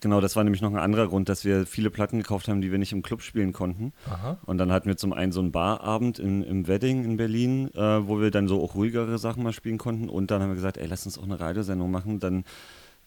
Genau, 0.00 0.20
das 0.20 0.36
war 0.36 0.44
nämlich 0.44 0.62
noch 0.62 0.70
ein 0.70 0.76
anderer 0.78 1.08
Grund, 1.08 1.28
dass 1.28 1.44
wir 1.44 1.66
viele 1.66 1.90
Platten 1.90 2.18
gekauft 2.18 2.46
haben, 2.46 2.60
die 2.60 2.70
wir 2.70 2.78
nicht 2.78 2.92
im 2.92 3.02
Club 3.02 3.20
spielen 3.22 3.52
konnten. 3.52 3.92
Aha. 4.06 4.38
Und 4.44 4.58
dann 4.58 4.70
hatten 4.70 4.86
wir 4.86 4.96
zum 4.96 5.12
einen 5.12 5.32
so 5.32 5.40
einen 5.40 5.50
Barabend 5.50 6.18
in, 6.18 6.42
im 6.44 6.68
Wedding 6.68 7.04
in 7.04 7.16
Berlin, 7.16 7.68
äh, 7.74 8.06
wo 8.06 8.20
wir 8.20 8.30
dann 8.30 8.46
so 8.46 8.62
auch 8.62 8.74
ruhigere 8.76 9.18
Sachen 9.18 9.42
mal 9.42 9.52
spielen 9.52 9.78
konnten. 9.78 10.08
Und 10.08 10.30
dann 10.30 10.40
haben 10.42 10.50
wir 10.50 10.54
gesagt, 10.54 10.76
ey, 10.76 10.86
lass 10.86 11.04
uns 11.06 11.18
auch 11.18 11.24
eine 11.24 11.40
Radiosendung 11.40 11.90
machen, 11.90 12.20
dann 12.20 12.44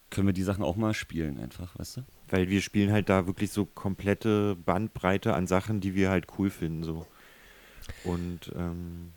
können 0.10 0.28
wir 0.28 0.34
die 0.34 0.44
Sachen 0.44 0.64
auch 0.64 0.76
mal 0.76 0.94
spielen 0.94 1.40
einfach, 1.40 1.78
weißt 1.80 1.98
du? 1.98 2.02
Weil 2.30 2.50
wir 2.50 2.62
spielen 2.62 2.92
halt 2.92 3.08
da 3.08 3.28
wirklich 3.28 3.52
so 3.54 3.64
komplette 3.66 4.58
Bandbreite 4.58 5.34
an 5.34 5.48
Sachen, 5.48 5.80
die 5.80 5.96
wir 5.96 6.10
halt 6.10 6.28
cool 6.38 6.50
finden, 6.50 6.84
so. 6.84 7.06
Und, 8.04 8.52
ähm, 8.58 9.14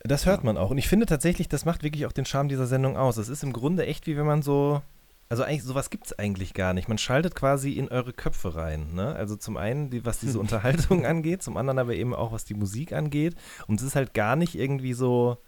Das 0.00 0.26
hört 0.26 0.40
Ja. 0.40 0.44
man 0.44 0.56
auch. 0.58 0.70
Und 0.70 0.78
ich 0.78 0.88
finde 0.88 1.06
tatsächlich, 1.06 1.48
das 1.48 1.64
macht 1.64 1.82
wirklich 1.82 2.06
auch 2.06 2.12
den 2.12 2.24
Charme 2.26 2.48
dieser 2.48 2.66
Sendung 2.66 2.96
aus. 2.96 3.16
Es 3.16 3.28
ist 3.28 3.42
im 3.42 3.52
Grunde 3.52 3.86
echt 3.86 4.06
wie 4.06 4.16
wenn 4.16 4.26
man 4.26 4.42
so. 4.42 4.82
Also 5.30 5.42
eigentlich, 5.42 5.64
sowas 5.64 5.90
gibt 5.90 6.06
es 6.06 6.18
eigentlich 6.18 6.54
gar 6.54 6.72
nicht. 6.72 6.88
Man 6.88 6.96
schaltet 6.96 7.34
quasi 7.34 7.72
in 7.72 7.88
eure 7.88 8.12
Köpfe 8.12 8.54
rein. 8.54 8.94
Ne? 8.94 9.14
Also 9.14 9.36
zum 9.36 9.56
einen, 9.56 9.90
die, 9.90 10.04
was 10.04 10.20
diese 10.20 10.38
Unterhaltung 10.40 11.04
angeht, 11.04 11.42
zum 11.42 11.56
anderen 11.56 11.78
aber 11.78 11.94
eben 11.94 12.14
auch, 12.14 12.32
was 12.32 12.44
die 12.44 12.54
Musik 12.54 12.92
angeht. 12.92 13.34
Und 13.66 13.80
es 13.80 13.86
ist 13.86 13.96
halt 13.96 14.14
gar 14.14 14.36
nicht 14.36 14.54
irgendwie 14.54 14.94
so 14.94 15.38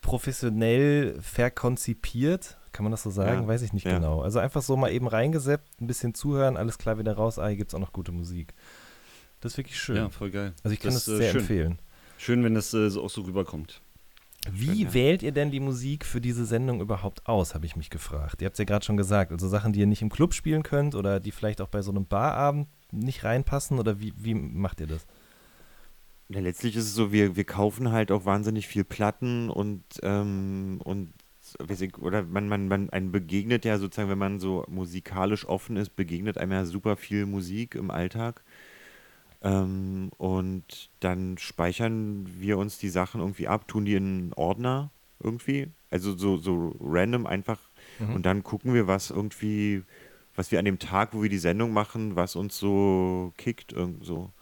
professionell 0.00 1.18
verkonzipiert. 1.20 2.58
Kann 2.72 2.84
man 2.84 2.92
das 2.92 3.02
so 3.02 3.10
sagen? 3.10 3.42
Ja, 3.42 3.48
Weiß 3.48 3.62
ich 3.62 3.72
nicht 3.72 3.86
ja. 3.86 3.94
genau. 3.94 4.20
Also 4.20 4.38
einfach 4.38 4.62
so 4.62 4.76
mal 4.76 4.92
eben 4.92 5.08
reingeseppt, 5.08 5.80
ein 5.80 5.86
bisschen 5.86 6.14
zuhören, 6.14 6.56
alles 6.56 6.78
klar 6.78 6.98
wieder 6.98 7.14
raus. 7.14 7.38
Ah, 7.38 7.48
hier 7.48 7.56
gibt 7.56 7.70
es 7.70 7.74
auch 7.74 7.80
noch 7.80 7.92
gute 7.92 8.12
Musik. 8.12 8.54
Das 9.40 9.52
ist 9.52 9.58
wirklich 9.58 9.78
schön. 9.78 9.96
Ja, 9.96 10.08
voll 10.10 10.30
geil. 10.30 10.54
also 10.62 10.72
ich 10.72 10.80
kann 10.80 10.92
das, 10.92 11.08
ist, 11.08 11.14
äh, 11.14 11.16
sehr 11.16 11.30
schön. 11.32 11.40
empfehlen. 11.40 11.78
Schön, 12.18 12.44
wenn 12.44 12.54
das 12.54 12.72
äh, 12.72 12.88
so 12.88 13.02
auch 13.02 13.10
so 13.10 13.22
rüberkommt. 13.22 13.80
Wie 14.50 14.66
Schön, 14.66 14.78
ja. 14.78 14.94
wählt 14.94 15.22
ihr 15.22 15.32
denn 15.32 15.50
die 15.50 15.60
Musik 15.60 16.04
für 16.04 16.20
diese 16.20 16.44
Sendung 16.44 16.80
überhaupt 16.80 17.26
aus, 17.26 17.54
habe 17.54 17.66
ich 17.66 17.76
mich 17.76 17.90
gefragt. 17.90 18.42
Ihr 18.42 18.46
habt 18.46 18.54
es 18.54 18.58
ja 18.58 18.64
gerade 18.64 18.84
schon 18.84 18.96
gesagt, 18.96 19.32
also 19.32 19.48
Sachen, 19.48 19.72
die 19.72 19.80
ihr 19.80 19.86
nicht 19.86 20.02
im 20.02 20.10
Club 20.10 20.34
spielen 20.34 20.62
könnt 20.62 20.94
oder 20.94 21.20
die 21.20 21.30
vielleicht 21.30 21.60
auch 21.60 21.68
bei 21.68 21.82
so 21.82 21.90
einem 21.90 22.06
Barabend 22.06 22.68
nicht 22.92 23.24
reinpassen 23.24 23.78
oder 23.78 24.00
wie, 24.00 24.12
wie 24.16 24.34
macht 24.34 24.80
ihr 24.80 24.86
das? 24.86 25.06
Ja, 26.28 26.40
letztlich 26.40 26.76
ist 26.76 26.84
es 26.84 26.94
so, 26.94 27.12
wir, 27.12 27.36
wir 27.36 27.44
kaufen 27.44 27.92
halt 27.92 28.10
auch 28.10 28.24
wahnsinnig 28.24 28.66
viel 28.66 28.84
Platten 28.84 29.50
und, 29.50 29.84
ähm, 30.02 30.80
und 30.84 31.12
oder 32.00 32.22
man, 32.22 32.48
man, 32.48 32.68
man 32.68 32.90
einem 32.90 33.12
begegnet 33.12 33.64
ja 33.64 33.78
sozusagen, 33.78 34.08
wenn 34.08 34.18
man 34.18 34.40
so 34.40 34.64
musikalisch 34.68 35.46
offen 35.46 35.76
ist, 35.76 35.90
begegnet 35.90 36.38
einem 36.38 36.52
ja 36.52 36.64
super 36.64 36.96
viel 36.96 37.26
Musik 37.26 37.74
im 37.74 37.90
Alltag. 37.90 38.42
Ähm, 39.44 40.10
und 40.16 40.88
dann 41.00 41.36
speichern 41.36 42.26
wir 42.38 42.56
uns 42.56 42.78
die 42.78 42.88
Sachen 42.88 43.20
irgendwie 43.20 43.46
ab, 43.46 43.68
tun 43.68 43.84
die 43.84 43.94
in 43.94 44.04
einen 44.04 44.32
Ordner 44.32 44.90
irgendwie. 45.22 45.68
Also 45.90 46.16
so, 46.16 46.38
so 46.38 46.74
random 46.80 47.26
einfach. 47.26 47.58
Mhm. 47.98 48.14
Und 48.14 48.26
dann 48.26 48.42
gucken 48.42 48.72
wir, 48.72 48.86
was 48.86 49.10
irgendwie, 49.10 49.82
was 50.34 50.50
wir 50.50 50.58
an 50.58 50.64
dem 50.64 50.78
Tag, 50.78 51.12
wo 51.12 51.22
wir 51.22 51.28
die 51.28 51.38
Sendung 51.38 51.74
machen, 51.74 52.16
was 52.16 52.36
uns 52.36 52.58
so 52.58 53.34
kickt, 53.36 53.72
irgend 53.72 54.04
so. 54.04 54.32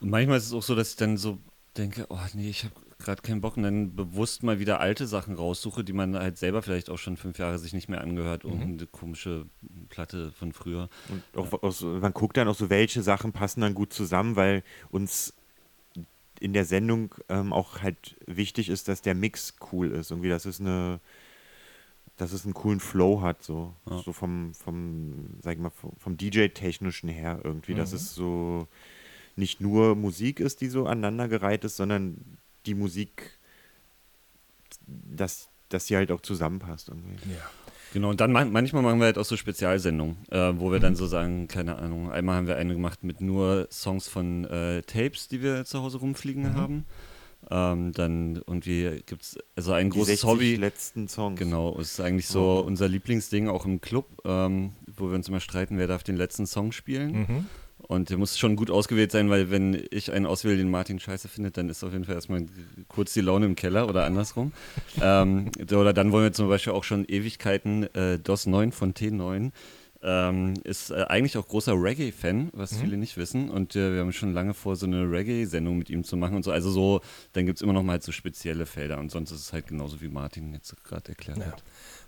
Und 0.00 0.10
manchmal 0.10 0.38
ist 0.38 0.46
es 0.46 0.52
auch 0.54 0.62
so, 0.62 0.74
dass 0.74 0.90
ich 0.90 0.96
dann 0.96 1.18
so 1.18 1.38
denke, 1.76 2.06
oh 2.08 2.18
nee, 2.32 2.48
ich 2.48 2.64
habe 2.64 2.74
gerade 2.98 3.20
keinen 3.22 3.40
Bock 3.42 3.56
und 3.56 3.62
dann 3.62 3.94
bewusst 3.94 4.42
mal 4.42 4.58
wieder 4.58 4.80
alte 4.80 5.06
Sachen 5.06 5.34
raussuche, 5.34 5.84
die 5.84 5.92
man 5.92 6.16
halt 6.16 6.38
selber 6.38 6.62
vielleicht 6.62 6.88
auch 6.90 6.96
schon 6.98 7.16
fünf 7.16 7.38
Jahre 7.38 7.58
sich 7.58 7.72
nicht 7.74 7.88
mehr 7.88 8.00
angehört. 8.00 8.44
Mhm. 8.44 8.50
Irgendeine 8.52 8.86
komische 8.86 9.46
Platte 9.90 10.32
von 10.32 10.52
früher. 10.52 10.88
Und 11.10 11.22
auch, 11.36 11.62
auch 11.62 11.72
so, 11.72 11.86
man 11.88 12.12
guckt 12.14 12.36
dann 12.36 12.48
auch 12.48 12.54
so, 12.54 12.70
welche 12.70 13.02
Sachen 13.02 13.32
passen 13.32 13.60
dann 13.60 13.74
gut 13.74 13.92
zusammen, 13.92 14.36
weil 14.36 14.62
uns 14.90 15.34
in 16.40 16.52
der 16.52 16.64
Sendung 16.64 17.14
ähm, 17.28 17.52
auch 17.52 17.80
halt 17.82 18.16
wichtig 18.26 18.68
ist, 18.68 18.88
dass 18.88 19.02
der 19.02 19.14
Mix 19.14 19.54
cool 19.72 19.90
ist. 19.90 20.10
Irgendwie, 20.10 20.28
dass 20.28 20.44
es 20.44 20.60
eine, 20.60 21.00
dass 22.18 22.32
es 22.32 22.44
einen 22.44 22.54
coolen 22.54 22.80
Flow 22.80 23.20
hat, 23.20 23.42
so, 23.42 23.74
Ja. 23.90 23.98
so 24.02 24.12
vom, 24.12 24.54
vom, 24.54 25.38
sag 25.42 25.54
ich 25.54 25.60
mal, 25.60 25.70
vom, 25.70 25.92
vom 25.98 26.16
DJ-technischen 26.16 27.08
her 27.08 27.40
irgendwie, 27.44 27.74
dass 27.74 27.90
Mhm. 27.92 27.96
es 27.96 28.14
so 28.14 28.68
nicht 29.34 29.60
nur 29.60 29.94
Musik 29.96 30.40
ist, 30.40 30.62
die 30.62 30.68
so 30.68 30.86
aneinandergereiht 30.86 31.64
ist, 31.64 31.76
sondern 31.76 32.38
die 32.66 32.74
Musik, 32.74 33.38
dass, 34.86 35.48
dass 35.68 35.86
sie 35.86 35.96
halt 35.96 36.10
auch 36.12 36.20
zusammenpasst 36.20 36.88
irgendwie. 36.88 37.14
Ja. 37.30 37.40
Genau, 37.92 38.10
und 38.10 38.20
dann 38.20 38.32
man, 38.32 38.52
manchmal 38.52 38.82
machen 38.82 38.98
wir 38.98 39.06
halt 39.06 39.16
auch 39.18 39.24
so 39.24 39.36
Spezialsendungen, 39.36 40.16
äh, 40.30 40.52
wo 40.58 40.70
wir 40.70 40.78
Mhm. 40.78 40.82
dann 40.82 40.96
so 40.96 41.06
sagen, 41.06 41.48
keine 41.48 41.76
Ahnung, 41.76 42.10
einmal 42.10 42.36
haben 42.36 42.46
wir 42.46 42.56
eine 42.56 42.74
gemacht 42.74 43.04
mit 43.04 43.20
nur 43.20 43.68
Songs 43.70 44.08
von 44.08 44.44
äh, 44.44 44.82
Tapes, 44.82 45.28
die 45.28 45.40
wir 45.42 45.64
zu 45.64 45.80
Hause 45.82 45.98
rumfliegen 45.98 46.42
Mhm. 46.42 46.54
haben. 46.54 46.86
Ähm, 47.48 47.92
dann 47.92 48.36
irgendwie 48.46 49.02
gibt 49.06 49.22
es, 49.22 49.38
also 49.54 49.72
ein 49.72 49.88
Die 49.90 49.96
großes 49.98 50.20
60 50.22 50.28
Hobby. 50.28 50.54
letzten 50.56 51.06
Songs. 51.08 51.38
Genau, 51.38 51.78
ist 51.78 52.00
eigentlich 52.00 52.26
so 52.26 52.60
Oh. 52.62 52.66
unser 52.66 52.88
Lieblingsding 52.88 53.48
auch 53.48 53.64
im 53.66 53.80
Club, 53.80 54.08
ähm, 54.24 54.72
wo 54.96 55.08
wir 55.08 55.14
uns 55.14 55.28
immer 55.28 55.40
streiten, 55.40 55.78
wer 55.78 55.86
darf 55.86 56.02
den 56.02 56.16
letzten 56.16 56.46
Song 56.46 56.72
spielen. 56.72 57.12
Mhm. 57.12 57.46
Und 57.88 58.10
der 58.10 58.18
muss 58.18 58.36
schon 58.38 58.56
gut 58.56 58.70
ausgewählt 58.70 59.12
sein, 59.12 59.30
weil 59.30 59.50
wenn 59.50 59.80
ich 59.90 60.12
einen 60.12 60.26
auswähle, 60.26 60.56
den 60.56 60.70
Martin 60.70 60.98
scheiße 60.98 61.28
findet, 61.28 61.56
dann 61.56 61.68
ist 61.68 61.84
auf 61.84 61.92
jeden 61.92 62.04
Fall 62.04 62.16
erstmal 62.16 62.44
kurz 62.88 63.12
die 63.14 63.20
Laune 63.20 63.46
im 63.46 63.54
Keller 63.54 63.88
oder 63.88 64.04
andersrum. 64.04 64.52
ähm, 65.00 65.50
oder 65.70 65.92
dann 65.92 66.10
wollen 66.10 66.24
wir 66.24 66.32
zum 66.32 66.48
Beispiel 66.48 66.72
auch 66.72 66.84
schon 66.84 67.04
Ewigkeiten 67.04 67.84
äh, 67.94 68.18
DOS 68.18 68.46
9 68.46 68.72
von 68.72 68.92
T9. 68.92 69.52
Ähm, 70.02 70.54
ist 70.64 70.90
äh, 70.90 71.04
eigentlich 71.08 71.36
auch 71.38 71.48
großer 71.48 71.72
Reggae-Fan, 71.72 72.50
was 72.52 72.72
mhm. 72.72 72.76
viele 72.76 72.96
nicht 72.96 73.16
wissen. 73.16 73.50
Und 73.50 73.74
äh, 73.76 73.94
wir 73.94 74.00
haben 74.00 74.12
schon 74.12 74.34
lange 74.34 74.54
vor, 74.54 74.76
so 74.76 74.86
eine 74.86 75.10
Reggae-Sendung 75.10 75.78
mit 75.78 75.88
ihm 75.88 76.04
zu 76.04 76.16
machen 76.16 76.36
und 76.36 76.44
so. 76.44 76.50
Also 76.50 76.70
so, 76.70 77.00
dann 77.32 77.46
gibt 77.46 77.58
es 77.58 77.62
immer 77.62 77.72
noch 77.72 77.82
mal 77.82 78.00
so 78.02 78.12
spezielle 78.12 78.66
Felder. 78.66 78.98
Und 78.98 79.10
sonst 79.10 79.30
ist 79.30 79.40
es 79.40 79.52
halt 79.52 79.68
genauso, 79.68 80.00
wie 80.00 80.08
Martin 80.08 80.52
jetzt 80.52 80.74
gerade 80.84 81.08
erklärt 81.10 81.38
ja. 81.38 81.46
hat. 81.46 81.64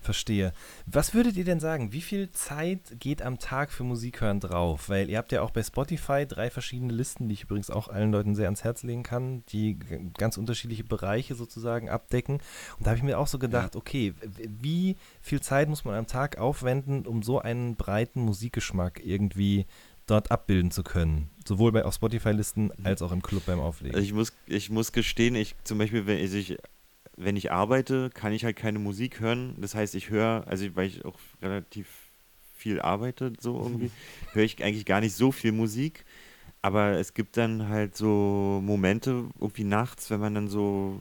Verstehe. 0.09 0.55
Was 0.87 1.13
würdet 1.13 1.37
ihr 1.37 1.45
denn 1.45 1.61
sagen? 1.61 1.93
Wie 1.93 2.01
viel 2.01 2.31
Zeit 2.31 2.81
geht 2.99 3.21
am 3.21 3.39
Tag 3.39 3.71
für 3.71 3.85
Musik 3.85 4.23
hören 4.23 4.41
drauf? 4.41 4.89
Weil 4.89 5.11
ihr 5.11 5.19
habt 5.19 5.33
ja 5.33 5.43
auch 5.43 5.51
bei 5.51 5.63
Spotify 5.63 6.25
drei 6.27 6.49
verschiedene 6.49 6.95
Listen, 6.95 7.29
die 7.29 7.35
ich 7.35 7.43
übrigens 7.43 7.69
auch 7.69 7.89
allen 7.89 8.11
Leuten 8.11 8.35
sehr 8.35 8.47
ans 8.47 8.65
Herz 8.65 8.85
legen 8.85 9.03
kann, 9.03 9.45
die 9.51 9.79
ganz 10.17 10.39
unterschiedliche 10.39 10.85
Bereiche 10.85 11.35
sozusagen 11.35 11.91
abdecken. 11.91 12.37
Und 12.79 12.87
da 12.87 12.93
habe 12.93 12.97
ich 12.97 13.03
mir 13.03 13.19
auch 13.19 13.27
so 13.27 13.39
gedacht, 13.39 13.77
okay, 13.77 14.15
wie 14.23 14.97
viel 15.21 15.43
Zeit 15.43 15.69
muss 15.69 15.85
man 15.85 15.95
am 15.95 16.07
Tag 16.07 16.39
aufwenden, 16.39 17.07
um 17.07 17.23
so 17.23 17.39
einen 17.39 17.77
breiten 17.77 18.23
Musikgeschmack 18.23 19.05
irgendwie 19.05 19.67
dort 20.07 20.31
abbilden 20.31 20.71
zu 20.71 20.85
können. 20.85 21.29
Sowohl 21.47 21.71
bei 21.73 21.85
auf 21.85 21.93
Spotify-Listen 21.93 22.73
als 22.83 23.03
auch 23.03 23.13
im 23.13 23.21
Club 23.21 23.45
beim 23.45 23.61
Auflegen. 23.61 24.03
Ich 24.03 24.15
muss, 24.15 24.33
ich 24.47 24.71
muss 24.71 24.93
gestehen, 24.93 25.35
ich 25.35 25.55
zum 25.65 25.77
Beispiel, 25.77 26.07
wenn 26.07 26.17
ich 26.17 26.57
wenn 27.19 27.37
ich 27.37 27.51
arbeite, 27.51 28.11
kann 28.11 28.33
ich 28.33 28.45
halt 28.45 28.57
keine 28.57 28.79
Musik 28.79 29.21
hören. 29.21 29.55
Das 29.59 29.75
heißt, 29.75 29.95
ich 29.95 30.09
höre, 30.11 30.45
also 30.47 30.65
weil 30.77 30.87
ich 30.87 31.05
auch 31.05 31.19
relativ 31.43 31.89
viel 32.55 32.81
arbeite, 32.81 33.33
so 33.39 33.61
irgendwie, 33.61 33.91
höre 34.33 34.45
ich 34.45 34.63
eigentlich 34.63 34.87
gar 34.87 35.01
nicht 35.01 35.15
so 35.15 35.33
viel 35.33 35.53
Musik. 35.53 36.05
Aber 36.63 36.93
es 36.93 37.15
gibt 37.15 37.37
dann 37.37 37.69
halt 37.69 37.97
so 37.97 38.61
Momente, 38.65 39.29
irgendwie 39.41 39.65
nachts, 39.65 40.11
wenn 40.11 40.21
man 40.21 40.35
dann 40.35 40.49
so, 40.49 41.01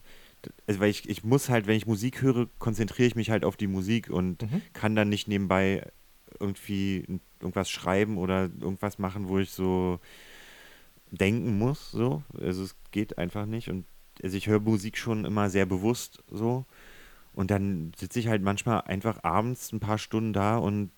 also 0.67 0.79
weil 0.79 0.89
ich, 0.89 1.07
ich 1.09 1.23
muss 1.23 1.49
halt, 1.49 1.67
wenn 1.67 1.77
ich 1.77 1.87
Musik 1.87 2.21
höre, 2.21 2.47
konzentriere 2.59 3.07
ich 3.07 3.15
mich 3.15 3.29
halt 3.29 3.43
auf 3.43 3.57
die 3.57 3.67
Musik 3.67 4.09
und 4.09 4.43
mhm. 4.43 4.61
kann 4.73 4.95
dann 4.95 5.09
nicht 5.09 5.27
nebenbei 5.27 5.87
irgendwie 6.39 7.19
irgendwas 7.39 7.69
schreiben 7.69 8.17
oder 8.17 8.43
irgendwas 8.43 8.99
machen, 8.99 9.29
wo 9.29 9.39
ich 9.39 9.51
so 9.51 9.99
denken 11.11 11.57
muss, 11.57 11.91
so. 11.91 12.23
Also 12.39 12.63
es 12.63 12.75
geht 12.91 13.17
einfach 13.17 13.45
nicht 13.45 13.69
und 13.69 13.85
also 14.23 14.37
ich 14.37 14.47
höre 14.47 14.59
Musik 14.59 14.97
schon 14.97 15.25
immer 15.25 15.49
sehr 15.49 15.65
bewusst 15.65 16.23
so. 16.31 16.65
Und 17.33 17.51
dann 17.51 17.91
sitze 17.95 18.19
ich 18.19 18.27
halt 18.27 18.41
manchmal 18.41 18.81
einfach 18.81 19.23
abends 19.23 19.71
ein 19.71 19.79
paar 19.79 19.99
Stunden 19.99 20.33
da 20.33 20.57
und 20.57 20.89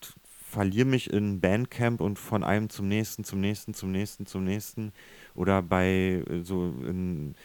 verliere 0.50 0.88
mich 0.88 1.12
in 1.12 1.42
Bandcamp 1.42 2.02
und 2.02 2.18
von 2.18 2.44
einem 2.44 2.70
zum 2.70 2.88
nächsten, 2.88 3.24
zum 3.24 3.40
nächsten, 3.42 3.74
zum 3.74 3.92
nächsten, 3.92 4.26
zum 4.26 4.44
nächsten. 4.44 4.94
Oder 5.36 5.62
bei 5.62 6.24
äh, 6.28 6.42
so 6.44 6.74
in 6.86 7.36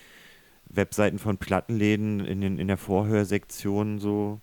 Webseiten 0.69 1.19
von 1.19 1.38
Plattenläden 1.38 2.21
in, 2.21 2.40
den, 2.40 2.59
in 2.59 2.69
der 2.69 2.78
Vorhörsektion 2.78 3.99
so. 3.99 4.40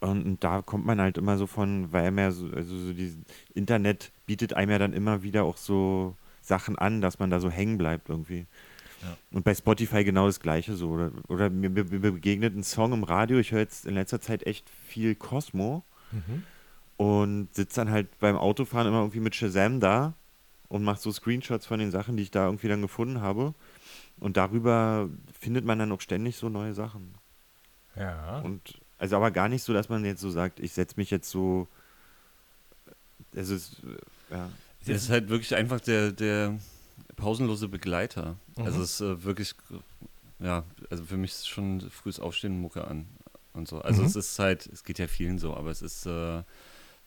Und, 0.00 0.24
und, 0.24 0.44
da 0.44 0.62
kommt 0.62 0.86
man 0.86 1.00
halt 1.00 1.18
immer 1.18 1.36
so 1.36 1.46
von, 1.46 1.92
weil 1.92 2.10
man 2.10 2.24
ja 2.24 2.30
so, 2.30 2.46
also 2.50 2.76
so 2.76 2.92
dieses 2.92 3.18
Internet 3.54 4.12
bietet 4.26 4.54
einem 4.54 4.70
ja 4.70 4.78
dann 4.78 4.92
immer 4.92 5.22
wieder 5.22 5.44
auch 5.44 5.56
so 5.56 6.14
Sachen 6.42 6.78
an, 6.78 7.00
dass 7.00 7.18
man 7.18 7.30
da 7.30 7.40
so 7.40 7.50
hängen 7.50 7.76
bleibt 7.78 8.08
irgendwie. 8.08 8.46
Und 9.30 9.44
bei 9.44 9.54
Spotify 9.54 10.04
genau 10.04 10.26
das 10.26 10.40
Gleiche 10.40 10.74
so. 10.74 10.90
Oder, 10.90 11.10
oder 11.28 11.50
mir, 11.50 11.70
mir, 11.70 11.84
begegnet 11.84 12.56
ein 12.56 12.62
Song 12.62 12.92
im 12.92 13.04
Radio. 13.04 13.38
Ich 13.38 13.52
höre 13.52 13.60
jetzt 13.60 13.86
in 13.86 13.94
letzter 13.94 14.20
Zeit 14.20 14.46
echt 14.46 14.68
viel 14.88 15.14
Cosmo 15.14 15.84
mhm. 16.12 16.42
und 16.96 17.54
sitze 17.54 17.80
dann 17.80 17.90
halt 17.90 18.18
beim 18.18 18.36
Autofahren 18.36 18.88
immer 18.88 19.00
irgendwie 19.00 19.20
mit 19.20 19.34
Shazam 19.34 19.80
da 19.80 20.14
und 20.68 20.84
mache 20.84 21.00
so 21.00 21.12
Screenshots 21.12 21.66
von 21.66 21.78
den 21.78 21.90
Sachen, 21.90 22.16
die 22.16 22.24
ich 22.24 22.30
da 22.30 22.46
irgendwie 22.46 22.68
dann 22.68 22.82
gefunden 22.82 23.20
habe. 23.20 23.54
Und 24.18 24.36
darüber 24.36 25.08
findet 25.38 25.64
man 25.64 25.78
dann 25.78 25.92
auch 25.92 26.00
ständig 26.00 26.36
so 26.36 26.48
neue 26.48 26.74
Sachen. 26.74 27.14
Ja. 27.96 28.40
Und 28.40 28.80
also 28.98 29.16
aber 29.16 29.30
gar 29.30 29.48
nicht 29.48 29.62
so, 29.62 29.72
dass 29.72 29.88
man 29.88 30.04
jetzt 30.04 30.20
so 30.20 30.30
sagt, 30.30 30.60
ich 30.60 30.72
setze 30.72 30.94
mich 30.96 31.10
jetzt 31.10 31.30
so. 31.30 31.68
Es 33.32 33.50
ist, 33.50 33.76
ja. 34.30 34.48
Es 34.80 34.88
ist 34.88 35.10
halt 35.10 35.28
wirklich 35.28 35.54
einfach 35.54 35.80
der, 35.80 36.12
der 36.12 36.58
pausenlose 37.16 37.68
Begleiter. 37.68 38.36
Also 38.56 38.60
mhm. 38.60 38.66
Also 38.66 38.82
es 38.82 38.90
ist 38.92 39.00
äh, 39.00 39.24
wirklich, 39.24 39.54
ja, 40.38 40.64
also 40.90 41.04
für 41.04 41.16
mich 41.16 41.32
ist 41.32 41.48
schon 41.48 41.80
frühes 41.90 42.20
Aufstehen 42.20 42.60
Mucke 42.60 42.86
an 42.86 43.06
und 43.52 43.68
so. 43.68 43.80
Also 43.80 44.02
mhm. 44.02 44.08
es 44.08 44.16
ist 44.16 44.38
halt, 44.38 44.66
es 44.66 44.84
geht 44.84 44.98
ja 44.98 45.08
vielen 45.08 45.38
so, 45.38 45.54
aber 45.54 45.70
es 45.70 45.82
ist 45.82 46.06
äh, 46.06 46.42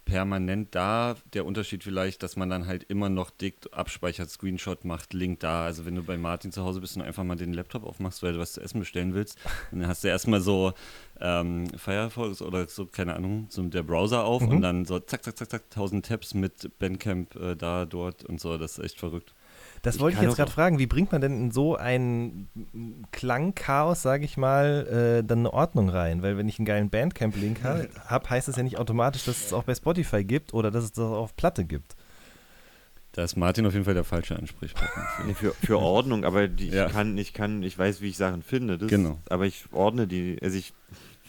permanent 0.09 0.73
da. 0.73 1.15
Der 1.33 1.45
Unterschied 1.45 1.83
vielleicht, 1.83 2.23
dass 2.23 2.35
man 2.35 2.49
dann 2.49 2.67
halt 2.67 2.83
immer 2.83 3.09
noch 3.09 3.29
dick 3.29 3.55
abspeichert, 3.71 4.29
Screenshot 4.29 4.83
macht, 4.83 5.13
Link 5.13 5.39
da. 5.41 5.63
Also 5.63 5.85
wenn 5.85 5.95
du 5.95 6.03
bei 6.03 6.17
Martin 6.17 6.51
zu 6.51 6.63
Hause 6.63 6.81
bist 6.81 6.97
und 6.97 7.03
einfach 7.03 7.23
mal 7.23 7.35
den 7.35 7.53
Laptop 7.53 7.85
aufmachst, 7.85 8.23
weil 8.23 8.33
du 8.33 8.39
was 8.39 8.53
zu 8.53 8.61
essen 8.61 8.79
bestellen 8.79 9.13
willst, 9.13 9.37
dann 9.71 9.87
hast 9.87 10.03
du 10.03 10.07
erstmal 10.07 10.41
so 10.41 10.73
ähm, 11.19 11.67
Firefox 11.77 12.41
oder 12.41 12.67
so, 12.67 12.85
keine 12.85 13.15
Ahnung, 13.15 13.47
so 13.49 13.61
der 13.63 13.83
Browser 13.83 14.23
auf 14.23 14.41
mhm. 14.41 14.49
und 14.49 14.61
dann 14.61 14.85
so 14.85 14.99
zack, 14.99 15.23
zack, 15.23 15.37
zack, 15.37 15.49
zack, 15.49 15.69
tausend 15.69 16.05
Tabs 16.05 16.33
mit 16.33 16.79
Bandcamp 16.79 17.35
äh, 17.35 17.55
da, 17.55 17.85
dort 17.85 18.25
und 18.25 18.41
so. 18.41 18.57
Das 18.57 18.77
ist 18.77 18.83
echt 18.83 18.99
verrückt. 18.99 19.33
Das 19.81 19.95
ich 19.95 20.01
wollte 20.01 20.17
ich 20.17 20.23
jetzt 20.23 20.35
gerade 20.35 20.51
fragen, 20.51 20.79
wie 20.79 20.87
bringt 20.87 21.11
man 21.11 21.21
denn 21.21 21.33
in 21.39 21.51
so 21.51 21.75
ein 21.75 22.49
Klangchaos, 23.11 24.01
sage 24.01 24.25
ich 24.25 24.37
mal, 24.37 25.19
äh, 25.21 25.23
dann 25.25 25.39
eine 25.39 25.53
Ordnung 25.53 25.89
rein? 25.89 26.21
Weil 26.21 26.37
wenn 26.37 26.49
ich 26.49 26.59
einen 26.59 26.65
geilen 26.65 26.89
Bandcamp-Link 26.89 27.63
habe, 27.63 28.29
heißt 28.29 28.47
das 28.47 28.55
ja 28.55 28.63
nicht 28.63 28.77
automatisch, 28.77 29.25
dass 29.25 29.45
es 29.45 29.53
auch 29.53 29.63
bei 29.63 29.75
Spotify 29.75 30.23
gibt 30.23 30.53
oder 30.53 30.71
dass 30.71 30.83
es 30.83 30.91
das 30.91 31.05
auch 31.05 31.17
auf 31.17 31.35
Platte 31.35 31.65
gibt. 31.65 31.95
Da 33.13 33.23
ist 33.23 33.35
Martin 33.35 33.65
auf 33.65 33.73
jeden 33.73 33.85
Fall 33.85 33.95
der 33.95 34.03
falsche 34.03 34.37
Ansprechpartner. 34.37 35.03
Für, 35.03 35.33
für, 35.33 35.53
für 35.53 35.79
Ordnung, 35.79 36.23
aber 36.25 36.47
die, 36.47 36.69
ja. 36.69 36.87
ich 36.87 36.91
kann, 36.91 37.17
ich 37.17 37.33
kann, 37.33 37.63
ich 37.63 37.77
weiß, 37.77 38.01
wie 38.01 38.09
ich 38.09 38.17
Sachen 38.17 38.43
finde. 38.43 38.77
Das, 38.77 38.87
genau. 38.87 39.19
Aber 39.29 39.45
ich 39.45 39.65
ordne 39.71 40.07
die, 40.07 40.37
also 40.41 40.57
ich, 40.57 40.73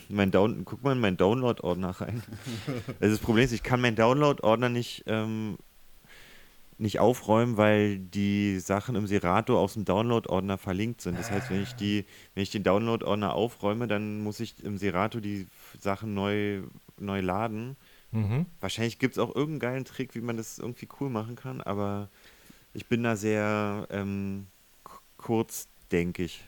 mein 0.09 0.31
Down, 0.31 0.65
guck 0.65 0.83
mal 0.83 0.93
in 0.93 1.01
meinen 1.01 1.17
Download-Ordner 1.17 1.91
rein. 2.01 2.23
Also 3.01 3.17
das 3.17 3.19
Problem 3.19 3.45
ist, 3.45 3.53
ich 3.53 3.63
kann 3.63 3.81
meinen 3.81 3.97
Download-Ordner 3.97 4.69
nicht 4.69 5.05
ähm, 5.07 5.57
nicht 6.81 6.99
aufräumen, 6.99 7.57
weil 7.57 7.99
die 7.99 8.59
Sachen 8.59 8.97
im 8.97 9.07
Serato 9.07 9.59
aus 9.59 9.75
dem 9.75 9.85
Download-Ordner 9.85 10.57
verlinkt 10.59 11.03
sind. 11.03 11.19
Das 11.19 11.31
heißt, 11.31 11.51
wenn 11.51 11.61
ich 11.61 11.77
die, 11.77 12.07
wenn 12.35 12.43
ich 12.43 12.51
den 12.51 12.63
Download-Ordner 12.63 13.35
aufräume, 13.35 13.87
dann 13.87 14.21
muss 14.23 14.41
ich 14.41 14.65
im 14.65 14.79
Serato 14.79 15.21
die 15.21 15.47
Sachen 15.79 16.15
neu, 16.15 16.63
neu 16.99 17.21
laden. 17.21 17.77
Mhm. 18.13 18.47
Wahrscheinlich 18.61 18.99
gibt 18.99 19.15
es 19.15 19.19
auch 19.19 19.35
irgendeinen 19.35 19.73
geilen 19.73 19.85
Trick, 19.85 20.15
wie 20.15 20.21
man 20.21 20.37
das 20.37 20.59
irgendwie 20.59 20.89
cool 21.01 21.11
machen 21.11 21.37
kann, 21.37 21.61
aber 21.61 22.09
ich 22.73 22.87
bin 22.87 23.03
da 23.03 23.15
sehr 23.17 23.87
ähm, 23.91 24.47
kurz, 25.17 25.69
denke 25.93 26.25
ich. 26.25 26.43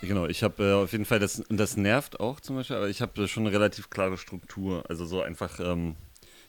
Genau, 0.00 0.26
ich 0.26 0.42
habe 0.42 0.62
äh, 0.62 0.72
auf 0.84 0.92
jeden 0.92 1.04
Fall 1.04 1.18
das, 1.18 1.40
und 1.40 1.56
das 1.56 1.76
nervt 1.76 2.20
auch 2.20 2.40
zum 2.40 2.56
Beispiel, 2.56 2.76
aber 2.76 2.88
ich 2.88 3.02
habe 3.02 3.26
schon 3.28 3.46
eine 3.46 3.54
relativ 3.54 3.90
klare 3.90 4.18
Struktur. 4.18 4.84
Also 4.88 5.04
so 5.04 5.20
einfach, 5.20 5.60
ähm, 5.60 5.96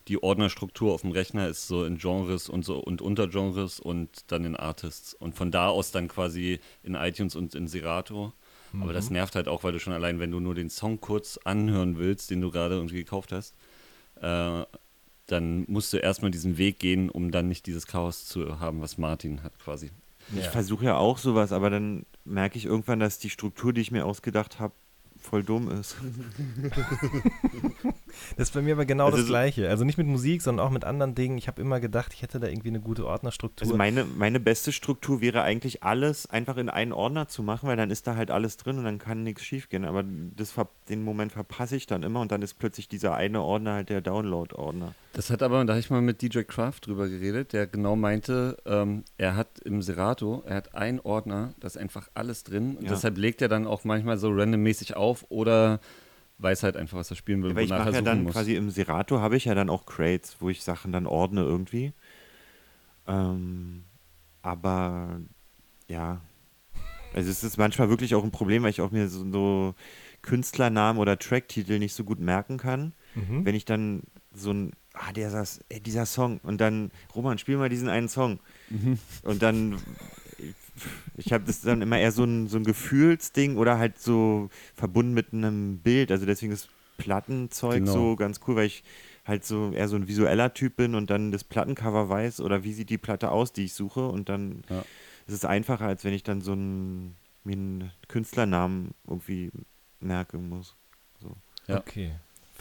die 0.07 0.21
Ordnerstruktur 0.21 0.93
auf 0.93 1.01
dem 1.01 1.11
Rechner 1.11 1.47
ist 1.47 1.67
so 1.67 1.83
in 1.83 1.97
Genres 1.97 2.47
und 2.47 2.63
so 2.63 2.77
und 2.77 3.01
Untergenres 3.01 3.79
und 3.79 4.09
dann 4.27 4.45
in 4.45 4.55
Artists. 4.55 5.13
Und 5.13 5.35
von 5.35 5.51
da 5.51 5.69
aus 5.69 5.91
dann 5.91 6.07
quasi 6.07 6.59
in 6.83 6.95
iTunes 6.95 7.35
und 7.35 7.55
in 7.55 7.67
Serato. 7.67 8.33
Mhm. 8.71 8.83
Aber 8.83 8.93
das 8.93 9.09
mhm. 9.09 9.13
nervt 9.13 9.35
halt 9.35 9.47
auch, 9.47 9.63
weil 9.63 9.71
du 9.71 9.79
schon 9.79 9.93
allein, 9.93 10.19
wenn 10.19 10.31
du 10.31 10.39
nur 10.39 10.53
den 10.55 10.69
Song 10.69 11.01
kurz 11.01 11.39
anhören 11.43 11.97
willst, 11.97 12.29
den 12.29 12.41
du 12.41 12.51
gerade 12.51 12.75
irgendwie 12.75 12.97
gekauft 12.97 13.31
hast, 13.31 13.55
äh, 14.21 14.63
dann 15.27 15.65
musst 15.67 15.91
du 15.91 15.97
erstmal 15.97 16.29
diesen 16.29 16.57
Weg 16.57 16.77
gehen, 16.77 17.09
um 17.09 17.31
dann 17.31 17.47
nicht 17.47 17.65
dieses 17.65 17.87
Chaos 17.87 18.25
zu 18.25 18.59
haben, 18.59 18.81
was 18.81 18.99
Martin 18.99 19.41
hat 19.41 19.57
quasi. 19.57 19.89
Ich 20.35 20.45
ja. 20.45 20.51
versuche 20.51 20.85
ja 20.85 20.97
auch 20.97 21.17
sowas, 21.17 21.51
aber 21.51 21.69
dann 21.69 22.05
merke 22.25 22.57
ich 22.57 22.65
irgendwann, 22.65 22.99
dass 22.99 23.19
die 23.19 23.29
Struktur, 23.29 23.73
die 23.73 23.81
ich 23.81 23.91
mir 23.91 24.05
ausgedacht 24.05 24.59
habe, 24.59 24.73
voll 25.25 25.43
dumm 25.43 25.69
ist. 25.69 25.97
das 28.37 28.47
ist 28.49 28.53
bei 28.53 28.61
mir 28.61 28.73
aber 28.73 28.85
genau 28.85 29.07
also 29.07 29.17
das 29.17 29.27
Gleiche. 29.27 29.69
Also 29.69 29.83
nicht 29.83 29.97
mit 29.97 30.07
Musik, 30.07 30.41
sondern 30.41 30.65
auch 30.65 30.71
mit 30.71 30.85
anderen 30.85 31.15
Dingen. 31.15 31.37
Ich 31.37 31.47
habe 31.47 31.61
immer 31.61 31.79
gedacht, 31.79 32.13
ich 32.13 32.21
hätte 32.21 32.39
da 32.39 32.47
irgendwie 32.47 32.69
eine 32.69 32.79
gute 32.79 33.05
Ordnerstruktur. 33.05 33.65
Also 33.65 33.77
meine, 33.77 34.05
meine 34.05 34.39
beste 34.39 34.71
Struktur 34.71 35.21
wäre 35.21 35.41
eigentlich 35.41 35.83
alles 35.83 36.29
einfach 36.29 36.57
in 36.57 36.69
einen 36.69 36.93
Ordner 36.93 37.27
zu 37.27 37.43
machen, 37.43 37.67
weil 37.67 37.77
dann 37.77 37.91
ist 37.91 38.07
da 38.07 38.15
halt 38.15 38.31
alles 38.31 38.57
drin 38.57 38.77
und 38.77 38.85
dann 38.85 38.99
kann 38.99 39.23
nichts 39.23 39.43
schiefgehen. 39.43 39.85
Aber 39.85 40.03
das, 40.35 40.53
den 40.89 41.03
Moment 41.03 41.31
verpasse 41.31 41.75
ich 41.75 41.87
dann 41.87 42.03
immer 42.03 42.21
und 42.21 42.31
dann 42.31 42.41
ist 42.41 42.55
plötzlich 42.59 42.87
dieser 42.87 43.15
eine 43.15 43.41
Ordner 43.41 43.73
halt 43.73 43.89
der 43.89 44.01
Download-Ordner. 44.01 44.93
Das 45.13 45.29
hat 45.29 45.41
aber, 45.41 45.63
da 45.63 45.73
habe 45.73 45.79
ich 45.79 45.89
mal 45.89 46.01
mit 46.01 46.21
DJ 46.21 46.41
Kraft 46.41 46.87
drüber 46.87 47.07
geredet, 47.07 47.53
der 47.53 47.67
genau 47.67 47.95
meinte, 47.95 48.57
ähm, 48.65 49.05
er 49.17 49.37
hat 49.37 49.59
im 49.59 49.81
Serato, 49.81 50.43
er 50.45 50.57
hat 50.57 50.75
einen 50.75 50.99
Ordner, 50.99 51.53
da 51.61 51.67
ist 51.67 51.77
einfach 51.77 52.09
alles 52.13 52.43
drin 52.43 52.75
und 52.75 52.83
ja. 52.83 52.89
deshalb 52.89 53.17
legt 53.17 53.41
er 53.41 53.47
dann 53.47 53.65
auch 53.65 53.85
manchmal 53.85 54.17
so 54.17 54.29
randommäßig 54.29 54.97
auf 54.97 55.14
oder 55.29 55.79
weiß 56.37 56.63
halt 56.63 56.75
einfach, 56.75 56.97
was 56.97 57.09
er 57.09 57.15
spielen 57.15 57.43
will. 57.43 57.53
Ja, 57.55 57.61
ich 57.61 57.69
mache 57.69 57.91
ja 57.91 58.01
dann 58.01 58.23
muss. 58.23 58.33
quasi 58.33 58.55
im 58.55 58.69
Serato 58.69 59.19
habe 59.19 59.37
ich 59.37 59.45
ja 59.45 59.55
dann 59.55 59.69
auch 59.69 59.85
Crates, 59.85 60.37
wo 60.39 60.49
ich 60.49 60.63
Sachen 60.63 60.91
dann 60.91 61.07
ordne 61.07 61.41
irgendwie. 61.41 61.93
Ähm, 63.07 63.83
aber 64.41 65.21
ja, 65.87 66.21
also 67.13 67.29
es 67.29 67.43
ist 67.43 67.57
manchmal 67.57 67.89
wirklich 67.89 68.15
auch 68.15 68.23
ein 68.23 68.31
Problem, 68.31 68.63
weil 68.63 68.71
ich 68.71 68.81
auch 68.81 68.91
mir 68.91 69.07
so, 69.07 69.29
so 69.31 69.75
Künstlernamen 70.21 70.99
oder 70.99 71.17
Tracktitel 71.17 71.79
nicht 71.79 71.93
so 71.93 72.03
gut 72.03 72.19
merken 72.19 72.57
kann. 72.57 72.93
Mhm. 73.13 73.45
Wenn 73.45 73.55
ich 73.55 73.65
dann 73.65 74.03
so 74.33 74.51
ein 74.51 74.73
ah, 74.95 75.11
dieser, 75.11 75.45
ey, 75.69 75.79
dieser 75.79 76.05
Song. 76.05 76.39
Und 76.43 76.59
dann, 76.59 76.91
Roman, 77.13 77.37
spiel 77.37 77.57
mal 77.57 77.69
diesen 77.69 77.89
einen 77.89 78.09
Song. 78.09 78.39
Mhm. 78.69 78.99
Und 79.23 79.41
dann, 79.41 79.77
ich 81.17 81.31
habe 81.31 81.45
das 81.45 81.61
dann 81.61 81.81
immer 81.81 81.97
eher 81.97 82.11
so 82.11 82.23
ein, 82.23 82.47
so 82.47 82.57
ein 82.57 82.63
Gefühlsding 82.63 83.57
oder 83.57 83.77
halt 83.77 83.99
so 83.99 84.49
verbunden 84.75 85.13
mit 85.13 85.33
einem 85.33 85.79
Bild. 85.79 86.11
Also 86.11 86.25
deswegen 86.25 86.51
ist 86.51 86.69
Plattenzeug 86.97 87.79
genau. 87.79 87.91
so 87.91 88.15
ganz 88.15 88.39
cool, 88.47 88.55
weil 88.55 88.67
ich 88.67 88.83
halt 89.25 89.43
so 89.43 89.71
eher 89.71 89.87
so 89.87 89.95
ein 89.95 90.07
visueller 90.07 90.53
Typ 90.53 90.75
bin 90.75 90.95
und 90.95 91.09
dann 91.09 91.31
das 91.31 91.43
Plattencover 91.43 92.09
weiß 92.09 92.41
oder 92.41 92.63
wie 92.63 92.73
sieht 92.73 92.89
die 92.89 92.97
Platte 92.97 93.31
aus, 93.31 93.53
die 93.53 93.65
ich 93.65 93.73
suche. 93.73 94.07
Und 94.07 94.29
dann 94.29 94.63
ja. 94.69 94.83
ist 95.27 95.33
es 95.33 95.45
einfacher, 95.45 95.85
als 95.85 96.03
wenn 96.03 96.13
ich 96.13 96.23
dann 96.23 96.41
so 96.41 96.51
einen, 96.51 97.15
mir 97.43 97.53
einen 97.53 97.91
Künstlernamen 98.07 98.93
irgendwie 99.07 99.51
merken 99.99 100.49
muss. 100.49 100.75
So. 101.19 101.35
Ja. 101.67 101.79
Okay. 101.79 102.13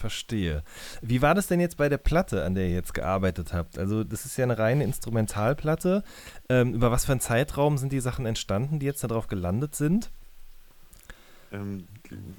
Verstehe. 0.04 0.62
Wie 1.00 1.22
war 1.22 1.34
das 1.34 1.46
denn 1.46 1.60
jetzt 1.60 1.78
bei 1.78 1.88
der 1.88 1.96
Platte, 1.96 2.44
an 2.44 2.54
der 2.54 2.66
ihr 2.68 2.74
jetzt 2.74 2.92
gearbeitet 2.92 3.54
habt? 3.54 3.78
Also, 3.78 4.04
das 4.04 4.26
ist 4.26 4.36
ja 4.36 4.44
eine 4.44 4.58
reine 4.58 4.84
Instrumentalplatte. 4.84 6.04
Ähm, 6.50 6.74
über 6.74 6.90
was 6.90 7.06
für 7.06 7.12
einen 7.12 7.22
Zeitraum 7.22 7.78
sind 7.78 7.90
die 7.90 8.00
Sachen 8.00 8.26
entstanden, 8.26 8.80
die 8.80 8.84
jetzt 8.84 9.02
darauf 9.02 9.28
gelandet 9.28 9.74
sind? 9.74 10.10
Ähm, 11.52 11.86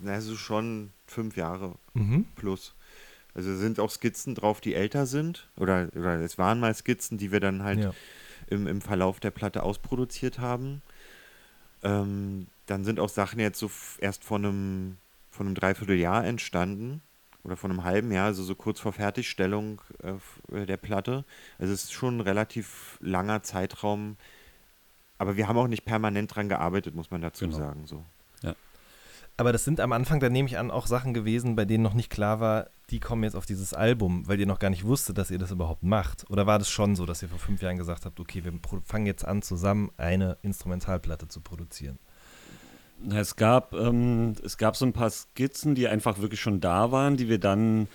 also 0.05 0.36
schon 0.36 0.91
fünf 1.07 1.38
Jahre 1.38 1.74
mhm. 1.95 2.25
plus. 2.36 2.75
Also 3.34 3.55
sind 3.55 3.79
auch 3.79 3.89
Skizzen 3.89 4.36
drauf, 4.36 4.62
die 4.62 4.75
älter 4.75 5.07
sind. 5.07 5.50
Oder, 5.57 5.89
oder 5.95 6.19
es 6.19 6.38
waren 6.38 6.60
mal 6.60 6.75
Skizzen, 6.75 7.17
die 7.17 7.31
wir 7.31 7.39
dann 7.39 7.63
halt 7.63 7.79
ja. 7.79 7.93
im, 8.45 8.67
im 8.67 8.79
Verlauf 8.79 9.19
der 9.19 9.31
Platte 9.31 9.63
ausproduziert 9.63 10.38
haben. 10.38 10.84
Ähm, 11.81 12.45
dann 12.67 12.86
sind 12.86 13.00
auch 13.00 13.10
Sachen 13.10 13.39
jetzt 13.39 13.57
so 13.57 13.72
erst 13.98 14.24
vor 14.24 14.38
einem, 14.38 14.98
vor 15.31 15.48
einem 15.48 15.55
Dreivierteljahr 15.55 16.24
entstanden 16.25 17.01
oder 17.45 17.55
vor 17.55 17.69
einem 17.69 17.83
halben 17.83 18.11
Jahr, 18.11 18.25
also 18.25 18.43
so 18.43 18.55
kurz 18.55 18.79
vor 18.79 18.91
Fertigstellung 18.91 19.81
äh, 20.01 20.65
der 20.65 20.77
Platte. 20.77 21.23
Also 21.59 21.73
es 21.73 21.85
ist 21.85 21.93
schon 21.93 22.17
ein 22.17 22.21
relativ 22.21 22.97
langer 23.01 23.43
Zeitraum, 23.43 24.17
aber 25.17 25.37
wir 25.37 25.47
haben 25.47 25.57
auch 25.57 25.67
nicht 25.67 25.85
permanent 25.85 26.35
dran 26.35 26.49
gearbeitet, 26.49 26.95
muss 26.95 27.11
man 27.11 27.21
dazu 27.21 27.45
genau. 27.45 27.57
sagen. 27.57 27.85
So. 27.85 28.03
Ja. 28.41 28.55
Aber 29.37 29.51
das 29.51 29.63
sind 29.63 29.79
am 29.79 29.91
Anfang, 29.91 30.19
da 30.19 30.29
nehme 30.29 30.49
ich 30.49 30.57
an, 30.57 30.71
auch 30.71 30.87
Sachen 30.87 31.13
gewesen, 31.13 31.55
bei 31.55 31.65
denen 31.65 31.83
noch 31.83 31.93
nicht 31.93 32.09
klar 32.09 32.39
war, 32.39 32.67
die 32.89 32.99
kommen 32.99 33.23
jetzt 33.23 33.35
auf 33.35 33.45
dieses 33.45 33.73
Album, 33.73 34.27
weil 34.27 34.39
ihr 34.39 34.45
noch 34.45 34.59
gar 34.59 34.69
nicht 34.69 34.85
wusstet, 34.85 35.17
dass 35.17 35.31
ihr 35.31 35.39
das 35.39 35.51
überhaupt 35.51 35.83
macht. 35.83 36.29
Oder 36.29 36.47
war 36.47 36.59
das 36.59 36.69
schon 36.69 36.95
so, 36.95 37.05
dass 37.05 37.21
ihr 37.21 37.29
vor 37.29 37.39
fünf 37.39 37.61
Jahren 37.61 37.77
gesagt 37.77 38.05
habt, 38.05 38.19
okay, 38.19 38.43
wir 38.43 38.53
fangen 38.83 39.05
jetzt 39.05 39.25
an, 39.25 39.41
zusammen 39.41 39.91
eine 39.97 40.37
Instrumentalplatte 40.41 41.27
zu 41.27 41.41
produzieren? 41.41 41.99
Es 43.12 43.35
gab, 43.35 43.74
ähm, 43.74 44.33
es 44.43 44.57
gab 44.57 44.75
so 44.75 44.85
ein 44.85 44.93
paar 44.93 45.09
Skizzen, 45.09 45.75
die 45.75 45.88
einfach 45.88 46.19
wirklich 46.19 46.41
schon 46.41 46.62
da 46.62 46.91
waren, 46.91 47.17
die 47.17 47.29
wir 47.29 47.39
dann, 47.39 47.88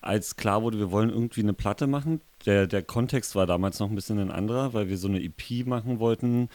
als 0.00 0.36
klar 0.36 0.62
wurde, 0.62 0.78
wir 0.78 0.90
wollen 0.90 1.10
irgendwie 1.10 1.42
eine 1.42 1.52
Platte 1.52 1.86
machen. 1.86 2.20
Der, 2.46 2.66
der 2.66 2.82
Kontext 2.82 3.34
war 3.34 3.46
damals 3.46 3.78
noch 3.78 3.88
ein 3.88 3.94
bisschen 3.94 4.18
ein 4.18 4.30
anderer, 4.30 4.72
weil 4.72 4.88
wir 4.88 4.98
so 4.98 5.08
eine 5.08 5.22
EP 5.22 5.66
machen 5.66 5.98
wollten. 5.98 6.48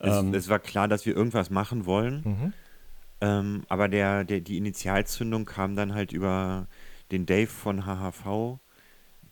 Ähm, 0.00 0.34
es, 0.34 0.44
es, 0.44 0.48
war 0.48 0.58
klar, 0.58 0.88
dass 0.88 1.06
wir 1.06 1.16
irgendwas 1.16 1.50
machen 1.50 1.86
wollen. 1.86 2.22
Mhm. 2.24 2.52
Ähm, 3.20 3.62
aber 3.68 3.88
der, 3.88 4.24
der, 4.24 4.40
die 4.40 4.56
Initialzündung 4.56 5.44
kam 5.44 5.76
dann 5.76 5.94
halt 5.94 6.12
über 6.12 6.66
den 7.10 7.26
Dave 7.26 7.48
von 7.48 7.84
HHV, 7.84 8.58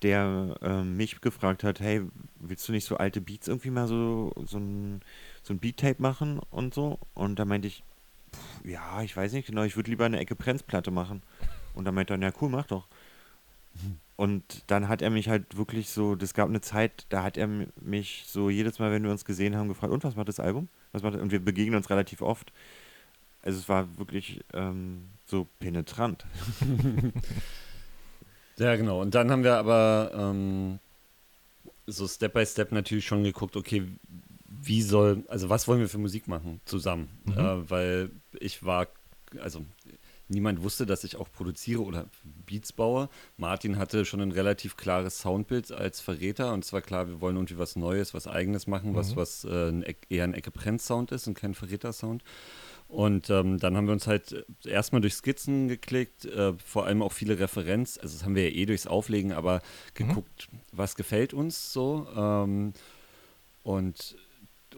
der 0.02 0.56
ähm, 0.62 0.97
mich 0.97 1.20
gefragt 1.20 1.64
hat, 1.64 1.80
hey, 1.80 2.02
willst 2.38 2.68
du 2.68 2.73
nicht 2.73 2.85
so 2.85 2.97
alte 2.97 3.20
Beats 3.20 3.49
irgendwie 3.49 3.70
mal 3.70 3.88
so, 3.88 4.32
so 4.44 4.58
ein, 4.58 5.00
so 5.42 5.54
ein 5.54 5.58
Beat-Tape 5.58 6.00
machen 6.00 6.40
und 6.50 6.75
so? 6.75 6.99
Und 7.14 7.38
da 7.38 7.44
meinte 7.44 7.68
ich, 7.68 7.82
ja, 8.64 9.02
ich 9.02 9.16
weiß 9.16 9.32
nicht 9.32 9.47
genau, 9.47 9.62
ich 9.62 9.76
würde 9.76 9.90
lieber 9.90 10.06
eine 10.06 10.18
Ecke 10.18 10.35
Prenzplatte 10.35 10.90
machen. 10.90 11.23
Und 11.75 11.85
dann 11.85 11.94
meinte 11.94 12.14
er, 12.14 12.20
ja 12.20 12.32
cool, 12.40 12.49
mach 12.49 12.66
doch. 12.66 12.88
Und 14.16 14.64
dann 14.66 14.88
hat 14.88 15.00
er 15.00 15.11
mich 15.11 15.28
halt 15.28 15.56
wirklich 15.56 15.90
so, 15.90 16.16
das 16.16 16.35
gab 16.35 16.49
eine 16.49 16.61
Zeit, 16.61 17.06
da 17.08 17.23
hat 17.23 17.37
er 17.37 17.49
mich 17.80 18.25
so 18.26 18.50
jedes 18.50 18.80
Mal, 18.80 18.90
wenn 18.90 19.04
wir 19.04 19.12
uns 19.12 19.25
gesehen 19.25 19.56
haben, 19.56 19.68
gefragt, 19.68 19.92
und 19.92 20.02
was 20.02 20.16
macht 20.16 20.28
das 20.28 20.40
Album? 20.40 20.68
Was 20.90 21.02
macht 21.02 21.14
das? 21.14 21.23
Und 21.23 21.30
wir 21.30 21.38
begegnen 21.38 21.76
uns 21.76 21.88
relativ 21.88 22.20
oft. 22.20 22.52
Also 23.42 23.61
es 23.61 23.68
war 23.68 23.96
wirklich 23.96 24.40
ähm, 24.55 25.05
so 25.24 25.46
penetrant. 25.61 26.24
ja, 28.57 28.74
genau. 28.74 29.00
Und 29.00 29.14
dann 29.14 29.31
haben 29.31 29.44
wir 29.44 29.55
aber 29.55 30.11
ähm, 30.14 30.81
so 31.87 32.09
Step 32.09 32.33
by 32.33 32.44
Step 32.44 32.72
natürlich 32.72 33.07
schon 33.07 33.22
geguckt, 33.22 33.57
okay, 33.57 33.87
wie 34.61 34.83
soll, 34.83 35.25
also 35.29 35.49
was 35.49 35.68
wollen 35.68 35.81
wir 35.81 35.88
für 35.88 35.99
Musik 35.99 36.29
machen 36.29 36.61
zusammen? 36.64 37.09
Mhm. 37.25 37.33
Äh, 37.33 37.71
weil 37.71 38.11
ich 38.38 38.64
war, 38.64 38.88
also 39.40 39.64
niemand 40.29 40.62
wusste, 40.62 40.87
dass 40.87 41.05
ich 41.05 41.16
auch 41.16 41.31
produziere 41.31 41.83
oder 41.83 42.07
Beats 42.47 42.73
baue. 42.73 43.09
Martin 43.37 43.79
hatte 43.79 44.05
schon 44.05 44.21
ein 44.21 44.33
relativ 44.33 44.77
klares 44.77 45.21
Soundbild 45.21 45.73
als 45.73 46.01
Verräter 46.01 46.53
und 46.53 46.64
zwar 46.64 46.83
klar, 46.83 47.09
wir 47.09 47.21
wollen 47.21 47.37
irgendwie 47.37 47.59
was 47.59 47.77
Neues, 47.77 48.14
was 48.14 48.27
Eigenes 48.27 48.66
machen, 48.66 48.92
mhm. 48.92 48.97
was, 48.97 49.16
was 49.16 49.44
äh, 49.44 49.68
ein, 49.71 49.85
eher 50.09 50.25
ein 50.25 50.35
Ecke-Prenz-Sound 50.35 51.12
ist 51.12 51.27
und 51.27 51.35
kein 51.35 51.55
Verräter-Sound. 51.55 52.23
Und 52.88 53.29
ähm, 53.29 53.59
dann 53.59 53.77
haben 53.77 53.87
wir 53.87 53.92
uns 53.92 54.07
halt 54.07 54.47
erstmal 54.64 55.03
durch 55.03 55.14
Skizzen 55.14 55.68
geklickt, 55.68 56.25
äh, 56.25 56.55
vor 56.64 56.87
allem 56.87 57.03
auch 57.03 57.12
viele 57.12 57.38
Referenz, 57.38 57.99
also 58.01 58.14
das 58.16 58.25
haben 58.25 58.35
wir 58.35 58.49
ja 58.49 58.57
eh 58.57 58.64
durchs 58.64 58.87
Auflegen, 58.87 59.33
aber 59.33 59.57
mhm. 59.57 59.61
geguckt, 59.94 60.49
mhm. 60.51 60.59
was 60.73 60.97
gefällt 60.97 61.35
uns 61.35 61.73
so. 61.73 62.07
Ähm, 62.16 62.73
und 63.62 64.16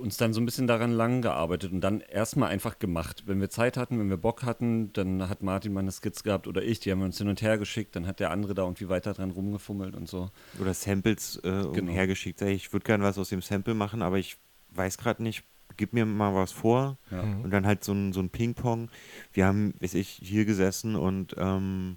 uns 0.01 0.17
dann 0.17 0.33
so 0.33 0.41
ein 0.41 0.47
bisschen 0.47 0.67
daran 0.67 0.93
lang 0.93 1.23
gearbeitet 1.23 1.73
und 1.73 1.81
dann 1.81 2.01
erstmal 2.01 2.51
einfach 2.51 2.79
gemacht. 2.79 3.25
Wenn 3.27 3.41
wir 3.41 3.51
Zeit 3.51 3.77
hatten, 3.77 3.99
wenn 3.99 4.09
wir 4.09 4.17
Bock 4.17 4.43
hatten, 4.43 4.93
dann 4.93 5.29
hat 5.29 5.43
Martin 5.43 5.73
mal 5.73 5.81
eine 5.81 5.93
Skizze 5.93 6.25
gehabt 6.25 6.47
oder 6.47 6.63
ich, 6.63 6.81
die 6.81 6.91
haben 6.91 7.01
wir 7.01 7.07
uns 7.07 7.19
hin 7.19 7.29
und 7.29 7.43
her 7.43 7.59
geschickt, 7.59 7.95
dann 7.97 8.07
hat 8.07 8.21
der 8.21 8.31
andere 8.31 8.55
da 8.55 8.63
irgendwie 8.63 8.89
weiter 8.89 9.13
dran 9.13 9.31
rumgefummelt 9.31 9.95
und 9.95 10.09
so. 10.09 10.31
Oder 10.61 10.75
Samples 10.75 11.37
äh, 11.37 11.41
genau. 11.43 11.69
umhergeschickt. 11.69 12.43
Ich 12.43 12.73
würde 12.73 12.85
gerne 12.85 13.05
was 13.05 13.19
aus 13.19 13.29
dem 13.29 13.43
Sample 13.43 13.75
machen, 13.75 14.03
aber 14.03 14.19
ich 14.19 14.37
weiß 14.71 14.99
gerade 14.99 15.23
nicht, 15.23 15.45
gib 15.77 15.93
mir 15.93 16.07
mal 16.07 16.35
was 16.35 16.53
vor 16.53 16.99
ja. 17.11 17.23
Mhm. 17.23 17.43
und 17.43 17.51
dann 17.51 17.67
halt 17.67 17.85
so 17.85 17.93
ein, 17.93 18.13
so 18.13 18.21
ein 18.21 18.31
Ping-Pong. 18.31 18.91
Wir 19.33 19.47
haben, 19.47 19.75
weiß 19.81 19.95
ich, 19.95 20.09
hier 20.09 20.45
gesessen 20.45 20.97
und 20.97 21.35
ähm, 21.39 21.97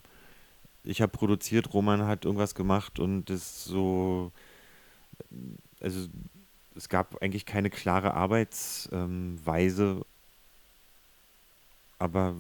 ich 0.84 1.02
habe 1.02 1.12
produziert, 1.12 1.74
Roman 1.74 2.06
hat 2.06 2.26
irgendwas 2.26 2.56
gemacht 2.56 3.00
und 3.00 3.30
das 3.30 3.64
so, 3.64 4.32
also 5.80 6.08
es 6.76 6.90
gab 6.90 7.22
eigentlich 7.22 7.46
keine 7.46 7.70
klare 7.70 8.14
Arbeitsweise, 8.14 9.84
ähm, 9.84 10.06
aber 12.00 12.36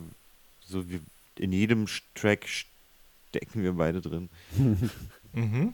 so 0.61 0.89
wie 0.89 1.01
in 1.37 1.51
jedem 1.51 1.87
Track 2.15 2.47
stecken 2.47 3.63
wir 3.63 3.73
beide 3.73 4.01
drin. 4.01 4.29
mhm. 5.33 5.73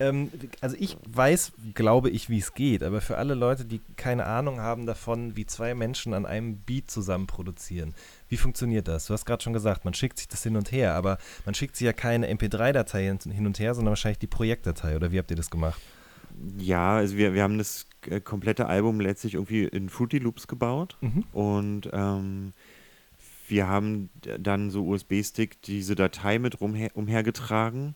ähm, 0.00 0.30
also 0.60 0.76
ich 0.78 0.96
weiß, 1.06 1.52
glaube 1.74 2.10
ich, 2.10 2.30
wie 2.30 2.38
es 2.38 2.54
geht, 2.54 2.82
aber 2.82 3.00
für 3.00 3.18
alle 3.18 3.34
Leute, 3.34 3.64
die 3.64 3.80
keine 3.96 4.24
Ahnung 4.24 4.60
haben 4.60 4.86
davon, 4.86 5.36
wie 5.36 5.46
zwei 5.46 5.74
Menschen 5.74 6.14
an 6.14 6.26
einem 6.26 6.56
Beat 6.56 6.90
zusammen 6.90 7.26
produzieren, 7.26 7.94
wie 8.28 8.36
funktioniert 8.36 8.88
das? 8.88 9.06
Du 9.06 9.12
hast 9.12 9.26
gerade 9.26 9.42
schon 9.42 9.52
gesagt, 9.52 9.84
man 9.84 9.94
schickt 9.94 10.18
sich 10.18 10.28
das 10.28 10.42
hin 10.42 10.56
und 10.56 10.72
her, 10.72 10.94
aber 10.94 11.18
man 11.44 11.54
schickt 11.54 11.76
sich 11.76 11.84
ja 11.84 11.92
keine 11.92 12.32
MP3-Datei 12.32 13.04
hin 13.04 13.46
und 13.46 13.58
her, 13.58 13.74
sondern 13.74 13.92
wahrscheinlich 13.92 14.18
die 14.18 14.26
Projektdatei, 14.26 14.96
oder 14.96 15.12
wie 15.12 15.18
habt 15.18 15.30
ihr 15.30 15.36
das 15.36 15.50
gemacht? 15.50 15.80
Ja, 16.58 16.96
also 16.96 17.16
wir, 17.16 17.34
wir 17.34 17.42
haben 17.42 17.58
das 17.58 17.86
äh, 18.08 18.20
komplette 18.20 18.66
Album 18.66 19.00
letztlich 19.00 19.34
irgendwie 19.34 19.64
in 19.64 19.88
Fruity 19.88 20.18
Loops 20.18 20.46
gebaut 20.48 20.96
mhm. 21.00 21.24
und 21.32 21.90
ähm, 21.92 22.52
wir 23.48 23.68
haben 23.68 24.10
dann 24.38 24.70
so 24.70 24.86
USB-Stick 24.86 25.60
diese 25.62 25.94
Datei 25.94 26.38
mit 26.38 26.60
rumher 26.60 26.90
umhergetragen. 26.94 27.94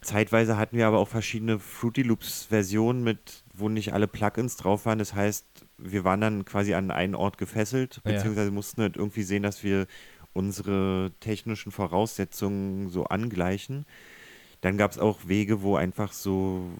Zeitweise 0.00 0.56
hatten 0.56 0.76
wir 0.76 0.86
aber 0.86 0.98
auch 0.98 1.08
verschiedene 1.08 1.58
Fruity 1.58 2.02
Loops-Versionen 2.02 3.02
mit, 3.02 3.44
wo 3.54 3.68
nicht 3.68 3.92
alle 3.92 4.06
Plugins 4.06 4.56
drauf 4.56 4.86
waren. 4.86 4.98
Das 4.98 5.14
heißt, 5.14 5.46
wir 5.78 6.04
waren 6.04 6.20
dann 6.20 6.44
quasi 6.44 6.74
an 6.74 6.90
einen 6.90 7.14
Ort 7.14 7.38
gefesselt, 7.38 8.00
beziehungsweise 8.04 8.48
ja. 8.48 8.54
mussten 8.54 8.82
halt 8.82 8.96
irgendwie 8.96 9.22
sehen, 9.22 9.42
dass 9.42 9.62
wir 9.62 9.86
unsere 10.32 11.12
technischen 11.20 11.72
Voraussetzungen 11.72 12.90
so 12.90 13.04
angleichen. 13.04 13.86
Dann 14.60 14.76
gab 14.76 14.90
es 14.90 14.98
auch 14.98 15.26
Wege, 15.26 15.62
wo 15.62 15.76
einfach 15.76 16.12
so 16.12 16.70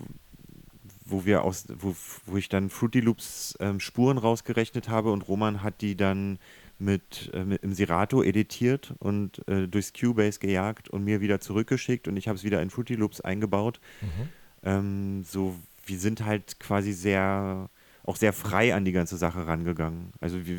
wo 1.06 1.24
wir 1.24 1.42
aus, 1.42 1.66
wo, 1.78 1.94
wo 2.26 2.36
ich 2.36 2.48
dann 2.48 2.68
Fruity 2.68 3.00
Loops 3.00 3.56
ähm, 3.60 3.80
Spuren 3.80 4.18
rausgerechnet 4.18 4.88
habe 4.88 5.12
und 5.12 5.26
Roman 5.28 5.62
hat 5.62 5.80
die 5.80 5.96
dann 5.96 6.38
mit, 6.78 7.30
äh, 7.32 7.44
mit 7.44 7.62
im 7.62 7.72
Serato 7.74 8.22
editiert 8.22 8.94
und 8.98 9.46
äh, 9.48 9.66
durchs 9.66 9.92
Cubase 9.92 10.40
gejagt 10.40 10.88
und 10.88 11.04
mir 11.04 11.20
wieder 11.20 11.40
zurückgeschickt 11.40 12.08
und 12.08 12.16
ich 12.16 12.28
habe 12.28 12.36
es 12.36 12.44
wieder 12.44 12.60
in 12.60 12.70
Fruity 12.70 12.94
Loops 12.94 13.20
eingebaut. 13.20 13.80
Mhm. 14.00 14.28
Ähm, 14.62 15.24
so, 15.24 15.54
wir 15.86 15.98
sind 15.98 16.24
halt 16.24 16.58
quasi 16.58 16.92
sehr, 16.92 17.70
auch 18.04 18.16
sehr 18.16 18.32
frei 18.32 18.74
an 18.74 18.84
die 18.84 18.92
ganze 18.92 19.16
Sache 19.16 19.46
rangegangen. 19.46 20.12
Also 20.20 20.44
wir, 20.46 20.58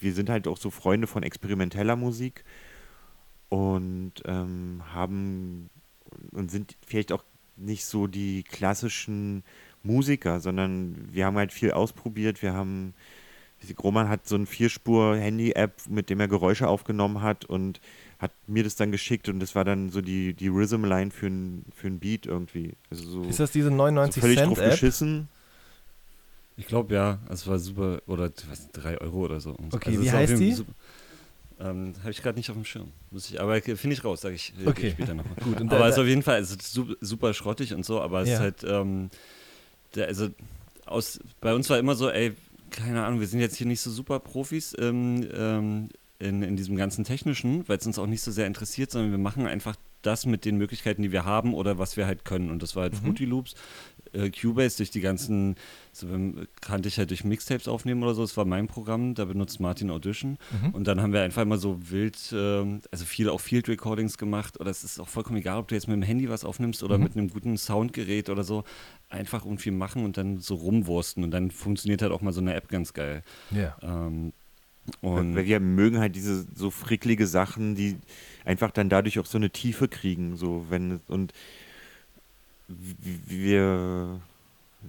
wir 0.00 0.14
sind 0.14 0.30
halt 0.30 0.48
auch 0.48 0.56
so 0.56 0.70
Freunde 0.70 1.06
von 1.06 1.22
experimenteller 1.22 1.96
Musik 1.96 2.44
und 3.48 4.14
ähm, 4.24 4.82
haben 4.92 5.70
und 6.32 6.50
sind 6.50 6.76
vielleicht 6.84 7.12
auch 7.12 7.24
nicht 7.56 7.84
so 7.84 8.06
die 8.06 8.42
klassischen 8.42 9.44
Musiker, 9.84 10.40
sondern 10.40 11.08
wir 11.12 11.26
haben 11.26 11.36
halt 11.36 11.52
viel 11.52 11.72
ausprobiert. 11.72 12.42
Wir 12.42 12.52
haben, 12.52 12.94
Roman 13.82 14.08
hat 14.08 14.26
so 14.26 14.36
ein 14.36 14.46
Vierspur-Handy-App, 14.46 15.88
mit 15.88 16.10
dem 16.10 16.20
er 16.20 16.28
Geräusche 16.28 16.68
aufgenommen 16.68 17.22
hat 17.22 17.44
und 17.44 17.80
hat 18.18 18.32
mir 18.46 18.64
das 18.64 18.76
dann 18.76 18.92
geschickt 18.92 19.28
und 19.28 19.40
das 19.40 19.54
war 19.54 19.64
dann 19.64 19.90
so 19.90 20.00
die, 20.00 20.34
die 20.34 20.48
Rhythm-Line 20.48 21.10
für 21.10 21.26
ein, 21.26 21.64
für 21.74 21.88
ein 21.88 21.98
Beat 21.98 22.26
irgendwie. 22.26 22.72
Also 22.90 23.04
so, 23.04 23.28
Ist 23.28 23.40
das 23.40 23.50
diese 23.50 23.70
99 23.70 24.14
so 24.14 24.20
völlig 24.20 24.38
Cent 24.38 24.50
drauf 24.50 24.64
App? 24.64 24.70
geschissen. 24.70 25.28
Ich 26.56 26.66
glaube 26.66 26.94
ja, 26.94 27.18
es 27.30 27.46
war 27.46 27.58
super, 27.58 28.02
oder 28.06 28.30
was, 28.48 28.70
drei 28.72 28.98
Euro 28.98 29.24
oder 29.24 29.40
so. 29.40 29.50
Und 29.50 29.72
so. 29.72 29.78
Okay, 29.78 29.90
Also 29.90 30.02
wie 30.02 30.12
heißt 30.12 30.40
die? 30.40 30.52
super. 30.52 30.72
Ähm, 31.60 31.94
Habe 32.00 32.10
ich 32.10 32.22
gerade 32.22 32.38
nicht 32.38 32.50
auf 32.50 32.56
dem 32.56 32.64
Schirm. 32.64 32.88
Muss 33.10 33.30
ich, 33.30 33.40
aber 33.40 33.60
finde 33.60 33.92
ich 33.94 34.04
raus, 34.04 34.20
sage 34.20 34.34
ich 34.34 34.52
äh, 34.64 34.68
Okay. 34.68 34.90
später 34.90 35.14
nochmal. 35.14 35.36
Gut, 35.44 35.60
aber 35.60 35.86
es 35.88 35.94
ist 35.96 36.00
auf 36.02 36.06
jeden 36.06 36.22
Fall 36.22 36.40
es 36.40 36.50
ist 36.50 36.72
super, 36.72 36.94
super 37.00 37.34
schrottig 37.34 37.72
und 37.72 37.84
so, 37.84 38.00
aber 38.00 38.20
es 38.22 38.28
Ja. 38.28 38.34
ist 38.34 38.40
halt, 38.40 38.64
ähm, 38.64 39.10
also 39.96 40.28
aus, 40.86 41.20
bei 41.40 41.54
uns 41.54 41.68
war 41.70 41.78
immer 41.78 41.94
so, 41.94 42.10
ey, 42.10 42.32
keine 42.70 43.04
Ahnung, 43.04 43.20
wir 43.20 43.26
sind 43.26 43.40
jetzt 43.40 43.56
hier 43.56 43.66
nicht 43.66 43.80
so 43.80 43.90
super 43.90 44.18
Profis 44.18 44.74
ähm, 44.78 45.26
ähm, 45.34 45.88
in, 46.18 46.42
in 46.42 46.56
diesem 46.56 46.76
ganzen 46.76 47.04
Technischen, 47.04 47.68
weil 47.68 47.78
es 47.78 47.86
uns 47.86 47.98
auch 47.98 48.06
nicht 48.06 48.22
so 48.22 48.30
sehr 48.30 48.46
interessiert, 48.46 48.90
sondern 48.90 49.10
wir 49.10 49.18
machen 49.18 49.46
einfach 49.46 49.76
das 50.02 50.26
mit 50.26 50.44
den 50.44 50.56
Möglichkeiten, 50.56 51.02
die 51.02 51.12
wir 51.12 51.24
haben 51.24 51.54
oder 51.54 51.78
was 51.78 51.96
wir 51.96 52.06
halt 52.06 52.24
können. 52.24 52.50
Und 52.50 52.62
das 52.62 52.74
war 52.74 52.84
halt 52.84 52.94
Mhm. 52.94 52.98
Fruity 52.98 53.24
Loops, 53.24 53.54
äh, 54.12 54.30
Cubase 54.30 54.76
durch 54.78 54.90
die 54.90 55.00
ganzen, 55.00 55.56
so, 55.92 56.10
wenn- 56.10 56.46
kannte 56.60 56.88
ich 56.88 56.98
halt 56.98 57.10
durch 57.10 57.24
Mixtapes 57.24 57.68
aufnehmen 57.68 58.02
oder 58.02 58.14
so, 58.14 58.22
das 58.22 58.36
war 58.36 58.44
mein 58.44 58.66
Programm, 58.66 59.14
da 59.14 59.24
benutzt 59.24 59.60
Martin 59.60 59.90
Audition. 59.90 60.38
Mhm. 60.62 60.70
Und 60.70 60.86
dann 60.86 61.00
haben 61.00 61.12
wir 61.12 61.22
einfach 61.22 61.44
mal 61.44 61.58
so 61.58 61.78
wild, 61.90 62.18
ähm, 62.32 62.80
also 62.90 63.04
viel 63.04 63.28
auch 63.28 63.40
Field 63.40 63.68
Recordings 63.68 64.18
gemacht. 64.18 64.60
Oder 64.60 64.70
es 64.70 64.84
ist 64.84 65.00
auch 65.00 65.08
vollkommen 65.08 65.38
egal, 65.38 65.58
ob 65.58 65.68
du 65.68 65.74
jetzt 65.74 65.88
mit 65.88 65.96
dem 65.96 66.02
Handy 66.02 66.28
was 66.28 66.44
aufnimmst 66.44 66.82
oder 66.82 66.98
Mhm. 66.98 67.04
mit 67.04 67.16
einem 67.16 67.28
guten 67.30 67.56
Soundgerät 67.56 68.28
oder 68.30 68.44
so. 68.44 68.64
Einfach 69.08 69.44
irgendwie 69.44 69.70
machen 69.70 70.04
und 70.04 70.16
dann 70.16 70.38
so 70.38 70.54
rumwursten. 70.54 71.24
Und 71.24 71.30
dann 71.30 71.50
funktioniert 71.50 72.02
halt 72.02 72.12
auch 72.12 72.22
mal 72.22 72.32
so 72.32 72.40
eine 72.40 72.54
App 72.54 72.68
ganz 72.68 72.92
geil. 72.94 73.22
Ja. 73.50 73.76
Ähm, 73.82 74.32
Weil 75.00 75.12
und 75.20 75.36
weil 75.36 75.44
wir 75.46 75.60
mögen 75.60 75.98
halt 76.00 76.16
diese 76.16 76.44
so 76.56 76.70
fricklige 76.70 77.28
Sachen, 77.28 77.76
die 77.76 77.98
einfach 78.44 78.72
dann 78.72 78.88
dadurch 78.88 79.20
auch 79.20 79.26
so 79.26 79.38
eine 79.38 79.50
Tiefe 79.50 79.86
kriegen. 79.86 80.34
So, 80.36 80.66
wenn 80.70 81.00
und 81.06 81.32
wir 82.78 84.20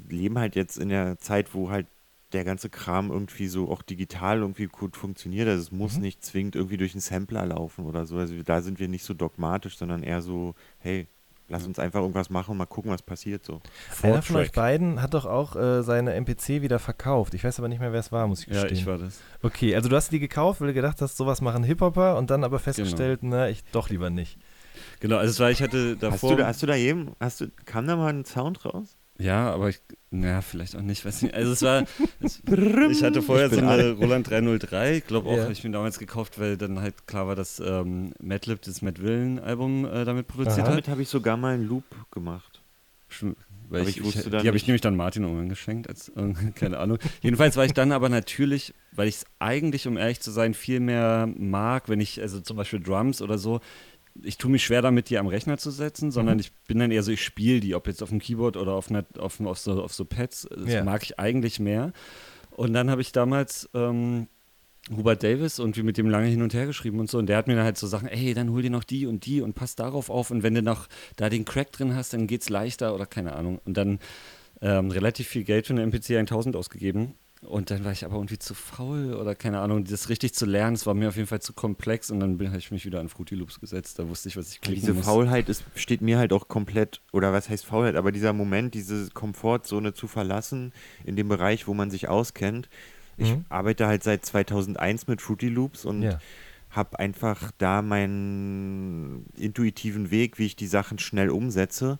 leben 0.09 0.37
halt 0.39 0.55
jetzt 0.55 0.77
in 0.77 0.89
der 0.89 1.19
Zeit, 1.19 1.53
wo 1.53 1.69
halt 1.69 1.87
der 2.33 2.43
ganze 2.43 2.69
Kram 2.69 3.11
irgendwie 3.11 3.47
so 3.47 3.69
auch 3.69 3.83
digital 3.83 4.39
irgendwie 4.39 4.65
gut 4.65 4.97
funktioniert. 4.97 5.47
Also 5.47 5.61
es 5.61 5.71
muss 5.71 5.97
Mhm. 5.97 6.01
nicht 6.01 6.25
zwingend 6.25 6.55
irgendwie 6.55 6.77
durch 6.77 6.93
einen 6.93 7.01
Sampler 7.01 7.45
laufen 7.45 7.85
oder 7.85 8.05
so. 8.05 8.17
Also 8.17 8.33
da 8.43 8.61
sind 8.61 8.79
wir 8.79 8.87
nicht 8.87 9.03
so 9.03 9.13
dogmatisch, 9.13 9.77
sondern 9.77 10.01
eher 10.01 10.21
so, 10.23 10.55
hey, 10.79 11.05
lass 11.47 11.67
uns 11.67 11.77
einfach 11.77 11.99
irgendwas 12.01 12.31
machen 12.31 12.51
und 12.53 12.57
mal 12.57 12.65
gucken, 12.65 12.89
was 12.89 13.03
passiert 13.03 13.45
so. 13.45 13.61
Einer 14.01 14.23
von 14.23 14.37
euch 14.37 14.51
beiden 14.51 14.99
hat 14.99 15.13
doch 15.13 15.27
auch 15.27 15.55
äh, 15.55 15.83
seine 15.83 16.13
MPC 16.13 16.63
wieder 16.63 16.79
verkauft. 16.79 17.35
Ich 17.35 17.43
weiß 17.43 17.59
aber 17.59 17.67
nicht 17.67 17.79
mehr, 17.79 17.91
wer 17.93 17.99
es 17.99 18.11
war, 18.11 18.25
muss 18.27 18.41
ich 18.41 18.47
Ja, 18.47 18.53
gestehen. 18.63 18.73
ich 18.79 18.87
war 18.87 18.97
das. 18.97 19.19
okay, 19.43 19.75
also 19.75 19.87
du 19.87 19.95
hast 19.95 20.11
die 20.11 20.19
gekauft, 20.19 20.59
weil 20.59 20.69
du 20.69 20.73
gedacht 20.73 21.01
hast, 21.03 21.17
sowas 21.17 21.39
machen 21.41 21.63
Hip-Hopper 21.63 22.17
und 22.17 22.31
dann 22.31 22.43
aber 22.43 22.57
Genau. 22.57 22.63
festgestellt, 22.63 23.19
na, 23.21 23.47
ich 23.49 23.63
doch 23.73 23.89
lieber 23.91 24.09
nicht. 24.09 24.39
Genau, 25.03 25.17
also 25.17 25.31
es 25.31 25.39
war, 25.41 25.51
ich 25.51 25.61
hatte 25.61 25.91
Hast 25.95 26.01
davor. 26.01 26.31
du, 26.31 26.37
da, 26.37 26.47
hast 26.47 26.63
du 26.63 26.65
da 26.65 26.75
jedem, 26.75 27.09
hast 27.19 27.41
du, 27.41 27.47
kam 27.65 27.85
da 27.87 27.97
mal 27.97 28.07
ein 28.13 28.23
Sound 28.23 28.63
raus? 28.63 28.95
Ja, 29.19 29.51
aber 29.51 29.67
ich, 29.69 29.81
naja, 30.11 30.41
vielleicht 30.41 30.75
auch 30.77 30.81
nicht, 30.81 31.05
weiß 31.05 31.21
nicht. 31.23 31.35
Also 31.35 31.51
es 31.51 31.61
war, 31.61 31.83
es, 32.21 32.41
ich 32.89 33.03
hatte 33.03 33.21
vorher 33.21 33.47
Ich 33.51 33.53
so 33.53 33.59
eine. 33.59 33.91
Roland 33.91 34.29
303, 34.29 34.95
ich 34.97 35.05
glaube 35.05 35.27
auch, 35.29 35.35
Ja. 35.35 35.43
habe 35.43 35.51
ich 35.51 35.61
mir 35.63 35.71
damals 35.71 35.99
gekauft, 35.99 36.39
weil 36.39 36.55
dann 36.55 36.79
halt 36.79 37.05
klar 37.05 37.27
war, 37.27 37.35
dass 37.35 37.59
ähm, 37.59 38.13
Madlib 38.21 38.61
das 38.61 38.81
Matt 38.81 39.01
Willen 39.01 39.39
Album 39.39 39.85
äh, 39.85 40.05
damit 40.05 40.27
produziert 40.27 40.59
Aha. 40.61 40.67
hat. 40.67 40.71
Damit 40.71 40.87
habe 40.87 41.01
ich 41.01 41.09
sogar 41.09 41.35
mal 41.35 41.53
einen 41.55 41.67
Loop 41.67 41.83
gemacht. 42.09 42.61
Schon- 43.09 43.35
Weil 43.69 43.81
Aber 43.81 43.89
ich, 43.89 43.97
ich 43.97 44.03
wusste 44.05 44.21
ich, 44.21 44.29
dann 44.29 44.41
die 44.41 44.47
habe 44.47 44.57
ich 44.57 44.65
nämlich 44.67 44.81
dann 44.81 44.95
Martin 44.95 45.23
irgendwann 45.23 45.49
geschenkt, 45.49 45.89
als, 45.89 46.09
äh, 46.15 46.33
keine 46.55 46.79
Ahnung. 46.79 46.97
Jedenfalls 47.21 47.57
war 47.57 47.65
ich 47.65 47.73
dann 47.73 47.91
aber 47.91 48.07
natürlich, 48.09 48.73
weil 48.93 49.07
ich 49.09 49.15
es 49.17 49.25
eigentlich, 49.39 49.85
um 49.85 49.97
ehrlich 49.97 50.21
zu 50.21 50.31
sein, 50.31 50.53
viel 50.53 50.79
mehr 50.79 51.27
mag, 51.37 51.87
wenn 51.89 51.99
ich, 51.99 52.19
also 52.21 52.39
zum 52.39 52.57
Beispiel 52.57 52.79
Drums 52.79 53.21
oder 53.21 53.37
so, 53.37 53.59
ich 54.21 54.37
tue 54.37 54.51
mich 54.51 54.63
schwer 54.63 54.81
damit, 54.81 55.09
die 55.09 55.17
am 55.17 55.27
Rechner 55.27 55.57
zu 55.57 55.71
setzen, 55.71 56.11
sondern 56.11 56.35
Mhm. 56.35 56.41
ich 56.41 56.51
bin 56.67 56.79
dann 56.79 56.91
eher 56.91 57.03
so, 57.03 57.11
ich 57.11 57.23
spiele 57.23 57.59
die, 57.59 57.73
ob 57.75 57.87
jetzt 57.87 58.03
auf 58.03 58.09
dem 58.09 58.19
Keyboard 58.19 58.57
oder 58.57 58.73
auf, 58.73 58.89
einer, 58.89 59.05
auf, 59.17 59.39
auf, 59.39 59.57
so, 59.57 59.81
auf 59.81 59.93
so 59.93 60.05
Pads, 60.05 60.47
das 60.55 60.71
Ja. 60.73 60.83
mag 60.83 61.01
ich 61.03 61.19
eigentlich 61.19 61.59
mehr. 61.59 61.91
Und 62.51 62.73
dann 62.73 62.91
habe 62.91 63.01
ich 63.01 63.11
damals 63.11 63.69
ähm, 63.73 64.27
Hubert 64.95 65.23
Davis 65.23 65.59
und 65.59 65.77
wir 65.77 65.83
mit 65.83 65.97
dem 65.97 66.09
lange 66.09 66.27
hin 66.27 66.41
und 66.43 66.53
her 66.53 66.65
geschrieben 66.67 66.99
und 66.99 67.09
so. 67.09 67.17
Und 67.17 67.27
der 67.27 67.37
hat 67.37 67.47
mir 67.47 67.55
dann 67.55 67.63
halt 67.63 67.77
so 67.77 67.87
Sachen, 67.87 68.07
ey, 68.07 68.33
dann 68.33 68.51
hol 68.51 68.61
dir 68.61 68.69
noch 68.69 68.83
die 68.83 69.07
und 69.07 69.25
die 69.25 69.41
und 69.41 69.53
pass 69.53 69.75
darauf 69.75 70.09
auf. 70.09 70.29
Und 70.29 70.43
wenn 70.43 70.53
du 70.53 70.61
noch 70.61 70.87
da 71.15 71.29
den 71.29 71.45
Crack 71.45 71.71
drin 71.71 71.95
hast, 71.95 72.13
dann 72.13 72.27
geht's 72.27 72.49
leichter 72.49 72.93
oder 72.93 73.05
keine 73.05 73.33
Ahnung. 73.33 73.59
Und 73.65 73.77
dann 73.77 73.99
ähm, 74.61 74.91
relativ 74.91 75.27
viel 75.27 75.43
Geld 75.45 75.67
für 75.67 75.73
eine 75.73 75.81
MPC 75.83 76.11
1000 76.19 76.55
ausgegeben. 76.55 77.15
Und 77.45 77.71
dann 77.71 77.83
war 77.83 77.91
ich 77.91 78.05
aber 78.05 78.15
irgendwie 78.15 78.39
zu 78.39 78.53
faul 78.53 79.13
oder 79.13 79.35
keine 79.35 79.59
Ahnung, 79.59 79.83
das 79.83 80.09
richtig 80.09 80.33
zu 80.33 80.45
lernen. 80.45 80.75
Es 80.75 80.85
war 80.85 80.93
mir 80.93 81.09
auf 81.09 81.15
jeden 81.15 81.27
Fall 81.27 81.41
zu 81.41 81.53
komplex 81.53 82.09
und 82.09 82.19
dann 82.19 82.39
habe 82.39 82.57
ich 82.57 82.71
mich 82.71 82.85
wieder 82.85 82.99
an 82.99 83.09
Fruity 83.09 83.35
Loops 83.35 83.59
gesetzt. 83.59 83.99
Da 83.99 84.07
wusste 84.07 84.29
ich, 84.29 84.37
was 84.37 84.49
ich 84.51 84.61
klicken 84.61 84.79
Diese 84.81 84.93
muss. 84.93 85.05
Faulheit 85.05 85.49
ist, 85.49 85.63
steht 85.75 86.01
mir 86.01 86.17
halt 86.17 86.31
auch 86.33 86.47
komplett, 86.47 87.01
oder 87.11 87.33
was 87.33 87.49
heißt 87.49 87.65
Faulheit, 87.65 87.95
aber 87.95 88.11
dieser 88.11 88.33
Moment, 88.33 88.73
diese 88.73 89.09
Komfortzone 89.09 89.93
zu 89.93 90.07
verlassen 90.07 90.73
in 91.03 91.15
dem 91.15 91.27
Bereich, 91.27 91.67
wo 91.67 91.73
man 91.73 91.91
sich 91.91 92.07
auskennt. 92.07 92.69
Ich 93.17 93.31
Mhm. 93.31 93.45
arbeite 93.49 93.87
halt 93.87 94.03
seit 94.03 94.25
2001 94.25 95.07
mit 95.07 95.21
Fruity 95.21 95.49
Loops 95.49 95.85
und 95.85 96.03
Ja. 96.03 96.19
habe 96.71 96.97
einfach 96.97 97.51
da 97.57 97.81
meinen 97.81 99.25
intuitiven 99.37 100.11
Weg, 100.11 100.39
wie 100.39 100.45
ich 100.45 100.55
die 100.55 100.67
Sachen 100.67 100.97
schnell 100.97 101.29
umsetze 101.29 101.99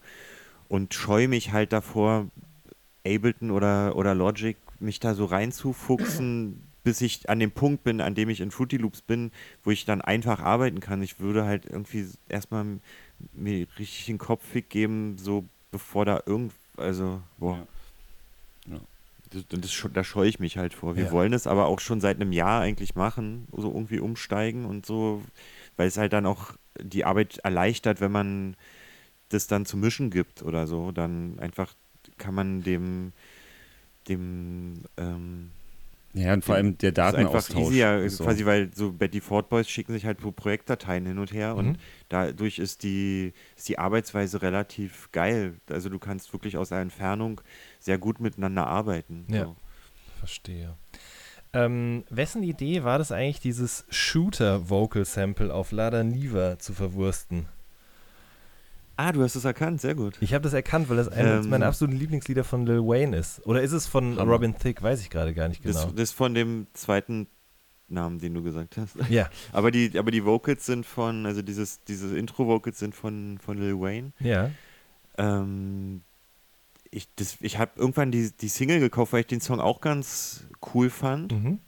und 0.70 0.94
scheue 0.94 1.28
mich 1.28 1.52
halt 1.52 1.74
davor, 1.74 2.30
Ableton 3.06 3.52
oder, 3.52 3.96
oder 3.98 4.16
Logic, 4.16 4.56
mich 4.84 5.00
da 5.00 5.14
so 5.16 5.26
reinzufuchsen, 5.26 6.62
bis 6.84 7.02
ich 7.02 7.30
an 7.30 7.40
dem 7.40 7.52
Punkt 7.52 7.84
bin, 7.84 8.02
an 8.02 8.14
dem 8.16 8.30
ich 8.30 8.42
in 8.42 8.52
Fruity 8.52 8.78
Loops 8.78 9.02
bin, 9.02 9.32
wo 9.64 9.72
ich 9.72 9.86
dann 9.86 10.02
einfach 10.02 10.40
arbeiten 10.42 10.80
kann. 10.82 11.02
Ich 11.02 11.20
würde 11.20 11.46
halt 11.46 11.66
irgendwie 11.66 12.08
erstmal 12.30 12.66
mir 13.34 13.68
richtig 13.80 14.06
den 14.06 14.18
Kopf 14.18 14.44
geben, 14.70 15.18
so 15.18 15.46
bevor 15.72 16.06
da 16.06 16.22
irgend, 16.26 16.54
also, 16.78 17.22
boah. 17.38 17.66
Ja. 18.68 18.80
Das, 19.32 19.46
das, 19.50 19.72
sch- 19.72 19.92
da 19.92 20.04
scheue 20.04 20.30
ich 20.30 20.40
mich 20.40 20.58
halt 20.58 20.74
vor. 20.74 20.96
Wir 20.96 21.06
Ja. 21.06 21.12
wollen 21.12 21.34
es 21.34 21.48
aber 21.48 21.66
auch 21.66 21.80
schon 21.80 22.02
seit 22.02 22.18
einem 22.22 22.32
Jahr 22.34 22.62
eigentlich 22.62 22.96
machen, 22.96 23.48
so 23.56 23.70
irgendwie 23.70 24.00
umsteigen 24.00 24.66
und 24.66 24.86
so, 24.86 25.24
weil 25.78 25.88
es 25.88 25.98
halt 25.98 26.14
dann 26.14 26.26
auch 26.28 26.52
die 26.80 27.06
Arbeit 27.06 27.40
erleichtert, 27.40 28.00
wenn 28.02 28.12
man 28.12 28.56
das 29.30 29.48
dann 29.48 29.66
zu 29.66 29.78
mischen 29.78 30.12
gibt 30.12 30.44
oder 30.44 30.68
so. 30.68 30.92
Dann 30.92 31.40
einfach 31.40 31.74
kann 32.20 32.36
man 32.36 32.62
dem, 32.62 33.14
dem, 34.08 34.84
ähm, 34.98 35.52
Ja, 36.14 36.34
und 36.34 36.46
vor 36.46 36.56
allem 36.56 36.78
der 36.78 36.92
das 36.92 37.14
ist 37.14 37.20
einfach 37.20 37.32
Datenaustausch. 37.48 37.72
easier, 37.72 38.10
so. 38.10 38.24
quasi, 38.24 38.46
weil 38.46 38.70
so 38.76 38.92
Betty 38.92 39.20
Ford 39.22 39.50
Boys 39.50 39.68
schicken 39.70 39.94
sich 39.94 40.06
halt 40.06 40.20
pro 40.20 40.32
Projektdateien 40.32 41.06
hin 41.08 41.18
und 41.18 41.34
her 41.34 41.54
Mhm. 41.54 41.60
und 41.60 41.80
dadurch 42.10 42.60
ist 42.60 42.84
die, 42.84 43.34
ist 43.58 43.68
die 43.70 43.80
Arbeitsweise 43.80 44.42
relativ 44.44 45.10
geil. 45.12 45.56
Also 45.70 45.90
du 45.90 45.98
kannst 46.00 46.32
wirklich 46.34 46.56
aus 46.58 46.70
der 46.70 46.80
Entfernung 46.82 47.42
sehr 47.80 47.98
gut 47.98 48.20
miteinander 48.20 48.68
arbeiten. 48.68 49.26
Ja. 49.30 49.46
So. 49.46 49.56
Verstehe. 50.20 50.76
Ähm, 51.56 52.04
wessen 52.10 52.42
Idee 52.44 52.84
war 52.84 52.98
das 52.98 53.12
eigentlich, 53.12 53.40
dieses 53.40 53.86
Shooter-Vocal-Sample 53.90 55.54
auf 55.54 55.72
Lada 55.72 56.04
Niva 56.04 56.58
zu 56.60 56.74
verwursten? 56.74 57.46
Ah, 58.96 59.12
du 59.12 59.24
hast 59.24 59.36
es 59.36 59.44
erkannt, 59.46 59.82
sehr 59.82 59.96
gut. 59.96 60.18
Ich 60.22 60.34
habe 60.34 60.44
das 60.44 60.54
erkannt, 60.54 60.90
weil 60.90 60.98
das 60.98 61.08
eines 61.08 61.46
Ähm. 61.46 61.50
meiner 61.50 61.66
absoluten 61.68 61.98
Lieblingslieder 61.98 62.44
von 62.44 62.66
Lil 62.66 62.80
Wayne 62.82 63.18
ist. 63.18 63.46
Oder 63.46 63.62
ist 63.64 63.72
es 63.72 63.88
von. 63.88 64.18
Robin 64.20 64.56
Thicke? 64.58 64.84
Weiß 64.84 65.02
ich 65.02 65.10
gerade 65.10 65.34
gar 65.34 65.48
nicht 65.50 65.64
genau. 65.64 65.86
Das, 65.86 65.96
das 65.96 66.12
von 66.12 66.34
dem 66.36 66.68
zweiten 66.74 67.28
Namen, 67.88 68.20
den 68.20 68.34
du 68.34 68.44
gesagt 68.44 68.78
hast. 68.78 68.96
ja, 69.10 69.30
Aber 69.52 69.72
die, 69.72 69.98
aber 69.98 70.12
die 70.12 70.24
Vocals 70.26 70.66
sind 70.66 70.86
von, 70.86 71.26
also 71.26 71.42
dieses, 71.42 71.84
diese 71.84 72.18
Intro-Vocals 72.18 72.80
sind 72.80 72.96
von, 72.96 73.38
von 73.44 73.58
Lil 73.58 73.80
Wayne. 73.80 74.12
ja. 74.20 74.52
Ähm, 75.18 76.02
ich 76.90 77.08
das, 77.16 77.38
ich 77.40 77.58
habe 77.58 77.72
irgendwann 77.76 78.12
die, 78.12 78.32
die 78.40 78.48
Single 78.48 78.80
gekauft, 78.80 79.14
weil 79.14 79.22
ich 79.22 79.28
den 79.28 79.42
Song 79.42 79.60
auch 79.60 79.82
ganz 79.82 80.46
cool 80.74 80.90
fand. 80.92 81.32
Mhm. 81.32 81.60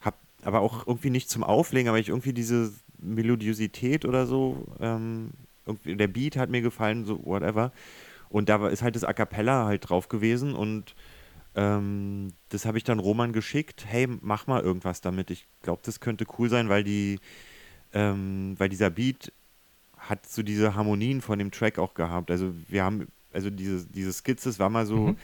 Hab 0.00 0.16
aber 0.42 0.60
auch 0.60 0.86
irgendwie 0.86 1.10
nicht 1.10 1.28
zum 1.28 1.44
Auflegen, 1.44 1.88
aber 1.88 1.98
ich 1.98 2.08
irgendwie 2.08 2.32
diese 2.32 2.72
Melodiosität 2.98 4.04
oder 4.06 4.26
so, 4.26 4.66
ähm, 4.80 5.30
irgendwie, 5.66 5.96
der 5.96 6.08
Beat 6.08 6.36
hat 6.36 6.50
mir 6.50 6.62
gefallen, 6.62 7.04
so 7.04 7.24
whatever. 7.24 7.72
Und 8.28 8.48
da 8.48 8.60
war, 8.60 8.70
ist 8.70 8.82
halt 8.82 8.96
das 8.96 9.04
A 9.04 9.12
Cappella 9.12 9.64
halt 9.66 9.88
drauf 9.88 10.08
gewesen 10.08 10.54
und 10.54 10.94
ähm, 11.54 12.32
das 12.48 12.66
habe 12.66 12.78
ich 12.78 12.84
dann 12.84 12.98
Roman 12.98 13.32
geschickt. 13.32 13.84
Hey, 13.86 14.08
mach 14.20 14.46
mal 14.48 14.60
irgendwas 14.62 15.00
damit. 15.00 15.30
Ich 15.30 15.46
glaube, 15.62 15.82
das 15.84 16.00
könnte 16.00 16.26
cool 16.38 16.48
sein, 16.50 16.68
weil 16.68 16.82
die, 16.82 17.20
ähm, 17.92 18.54
weil 18.58 18.68
dieser 18.68 18.90
Beat 18.90 19.32
hat 19.96 20.26
so 20.26 20.42
diese 20.42 20.74
Harmonien 20.74 21.20
von 21.20 21.38
dem 21.38 21.50
Track 21.50 21.78
auch 21.78 21.94
gehabt. 21.94 22.30
Also 22.30 22.52
wir 22.68 22.84
haben, 22.84 23.06
also 23.32 23.50
diese, 23.50 23.86
diese 23.86 24.12
Skizze 24.12 24.58
war 24.58 24.68
mal 24.68 24.84
so 24.86 25.14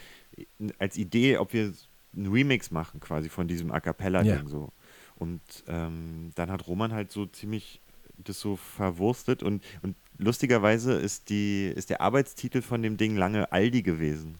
Mhm. 0.59 0.71
als 0.79 0.97
Idee, 0.97 1.37
ob 1.37 1.53
wir 1.53 1.73
einen 2.15 2.31
Remix 2.31 2.71
machen 2.71 2.99
quasi 2.99 3.29
von 3.29 3.47
diesem 3.47 3.71
A 3.71 3.79
Cappella-Ding 3.79 4.43
Ja. 4.43 4.47
so. 4.47 4.71
Und 5.17 5.41
ähm, 5.67 6.31
dann 6.35 6.49
hat 6.49 6.67
Roman 6.67 6.93
halt 6.93 7.11
so 7.11 7.25
ziemlich 7.25 7.81
das 8.17 8.39
so 8.39 8.55
verwurstet 8.55 9.43
und, 9.43 9.63
und 9.81 9.95
lustigerweise 10.21 10.93
ist 10.93 11.29
die, 11.29 11.67
ist 11.75 11.89
der 11.89 11.99
Arbeitstitel 11.99 12.61
von 12.61 12.81
dem 12.81 12.95
Ding 12.95 13.17
lange 13.17 13.51
Aldi 13.51 13.81
gewesen. 13.81 14.35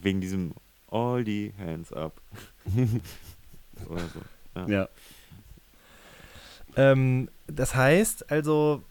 Wegen 0.00 0.20
diesem 0.20 0.52
All 0.90 1.24
the 1.24 1.52
Hands 1.58 1.92
Up. 1.92 2.20
Oder 3.88 4.08
so. 4.08 4.70
Ja. 4.70 4.88
Ähm, 6.76 7.28
das 7.46 7.74
heißt 7.74 8.30
also, 8.30 8.82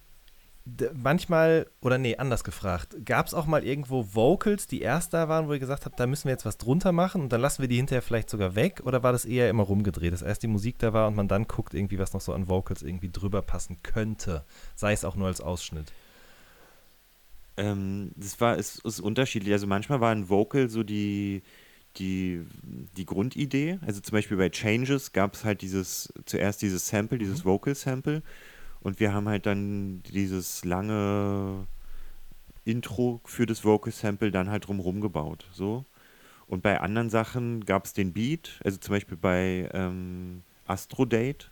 manchmal, 0.94 1.68
oder 1.82 1.98
nee, 1.98 2.18
anders 2.18 2.44
gefragt, 2.44 2.96
gab 3.06 3.26
es 3.26 3.34
auch 3.34 3.46
mal 3.46 3.64
irgendwo 3.64 4.14
Vocals, 4.14 4.68
die 4.68 4.82
erst 4.82 5.14
da 5.14 5.28
waren, 5.28 5.48
wo 5.48 5.54
ihr 5.54 5.60
gesagt 5.60 5.86
habt, 5.86 6.00
da 6.00 6.06
müssen 6.06 6.26
wir 6.26 6.32
jetzt 6.32 6.46
was 6.46 6.58
drunter 6.58 6.92
machen 6.92 7.22
und 7.22 7.34
dann 7.34 7.42
lassen 7.42 7.62
wir 7.62 7.68
die 7.68 7.78
hinterher 7.78 8.02
vielleicht 8.02 8.30
sogar 8.30 8.56
weg? 8.56 8.82
Oder 8.84 9.02
war 9.02 9.12
das 9.12 9.26
eher 9.26 9.50
immer 9.50 9.64
rumgedreht, 9.64 10.14
dass 10.14 10.22
erst 10.22 10.44
die 10.44 10.48
Musik 10.48 10.78
da 10.78 10.94
war 10.94 11.08
und 11.08 11.16
man 11.16 11.28
dann 11.28 11.48
guckt 11.48 11.74
irgendwie, 11.74 11.98
was 11.98 12.14
noch 12.14 12.22
so 12.22 12.34
an 12.34 12.48
Vocals 12.48 12.84
irgendwie 12.84 13.10
drüber 13.10 13.42
passen 13.42 13.78
könnte? 13.82 14.44
Sei 14.76 14.94
es 14.94 15.04
auch 15.04 15.16
nur 15.16 15.28
als 15.28 15.42
Ausschnitt. 15.42 15.92
Ähm, 17.58 18.12
das 18.16 18.40
war, 18.40 18.58
es 18.58 18.76
ist, 18.76 18.86
ist 18.86 19.00
unterschiedlich. 19.00 19.54
Also 19.54 19.68
manchmal 19.68 20.00
war 20.00 20.12
ein 20.12 20.30
Vocal 20.30 20.70
so 20.70 20.84
die, 20.84 21.42
die, 21.98 22.46
die 22.98 23.06
Grundidee. 23.06 23.80
Also 23.86 24.00
zum 24.00 24.14
Beispiel 24.14 24.38
bei 24.38 24.50
Changes 24.50 25.12
gab 25.12 25.34
es 25.34 25.44
halt 25.44 25.62
dieses, 25.62 26.14
zuerst 26.26 26.62
dieses 26.62 26.88
Sample, 26.88 27.18
dieses 27.18 27.44
mhm. 27.44 27.50
Und 28.82 29.00
wir 29.00 29.14
haben 29.14 29.30
halt 29.30 29.46
dann 29.46 30.02
dieses 30.04 30.66
lange 30.66 31.68
Intro 32.66 33.22
für 33.26 33.46
das 33.46 33.64
Vocal 33.64 33.94
Sample 33.94 34.32
dann 34.32 34.50
halt 34.50 34.68
drumherum 34.68 35.02
gebaut. 35.02 35.48
So. 35.52 35.86
Und 36.48 36.64
bei 36.64 36.80
anderen 36.80 37.10
Sachen 37.10 37.66
gab 37.66 37.86
es 37.86 37.94
den 37.94 38.12
Beat, 38.12 38.60
also 38.64 38.78
zum 38.78 38.94
Beispiel 38.94 39.18
bei 39.18 39.70
ähm, 39.74 40.42
Astro 40.66 41.06
Date. 41.06 41.52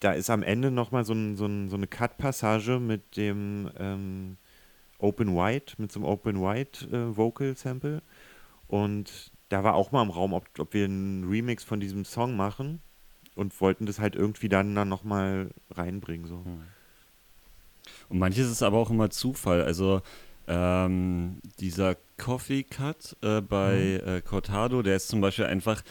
da 0.00 0.12
ist 0.12 0.30
am 0.30 0.42
Ende 0.42 0.70
nochmal 0.70 1.04
so, 1.04 1.12
ein, 1.12 1.36
so, 1.36 1.46
ein, 1.46 1.68
so 1.68 1.76
eine 1.76 1.86
Cut-Passage 1.86 2.80
mit 2.80 3.16
dem 3.16 3.70
ähm, 3.78 4.36
Open 4.98 5.36
White, 5.36 5.74
mit 5.78 5.92
so 5.92 6.00
einem 6.00 6.08
Open 6.08 6.40
White 6.40 6.86
äh, 6.86 7.16
Vocal 7.16 7.56
Sample. 7.56 8.02
Und 8.66 9.30
da 9.50 9.62
war 9.62 9.74
auch 9.74 9.92
mal 9.92 10.02
im 10.02 10.10
Raum, 10.10 10.32
ob, 10.32 10.48
ob 10.58 10.72
wir 10.72 10.86
einen 10.86 11.28
Remix 11.28 11.64
von 11.64 11.80
diesem 11.80 12.06
Song 12.06 12.34
machen 12.34 12.80
und 13.34 13.58
wollten 13.60 13.86
das 13.86 13.98
halt 13.98 14.14
irgendwie 14.14 14.48
dann, 14.48 14.74
dann 14.74 14.88
nochmal 14.88 15.50
reinbringen. 15.70 16.26
So. 16.26 16.44
Hm. 16.44 16.62
Und 18.08 18.18
manches 18.18 18.50
ist 18.50 18.62
aber 18.62 18.78
auch 18.78 18.90
immer 18.90 19.10
Zufall. 19.10 19.62
Also 19.62 20.02
ähm, 20.46 21.40
dieser 21.60 21.96
Coffee 22.18 22.62
Cut 22.62 23.16
äh, 23.22 23.40
bei 23.40 24.00
mhm. 24.02 24.08
äh, 24.08 24.20
Cortado, 24.20 24.82
der 24.82 24.96
ist 24.96 25.08
zum 25.08 25.20
Beispiel 25.20 25.46
einfach, 25.46 25.82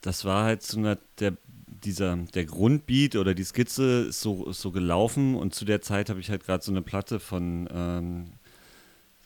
das 0.00 0.24
war 0.24 0.44
halt 0.44 0.62
so 0.62 0.78
einer, 0.78 0.98
der, 1.18 1.34
dieser, 1.66 2.16
der 2.16 2.44
Grundbeat 2.46 3.16
oder 3.16 3.34
die 3.34 3.44
Skizze 3.44 4.06
ist 4.08 4.20
so, 4.20 4.52
so 4.52 4.70
gelaufen 4.70 5.34
und 5.34 5.54
zu 5.54 5.64
der 5.64 5.82
Zeit 5.82 6.10
habe 6.10 6.20
ich 6.20 6.30
halt 6.30 6.44
gerade 6.44 6.64
so 6.64 6.72
eine 6.72 6.82
Platte 6.82 7.20
von, 7.20 7.68
ähm, 7.72 8.32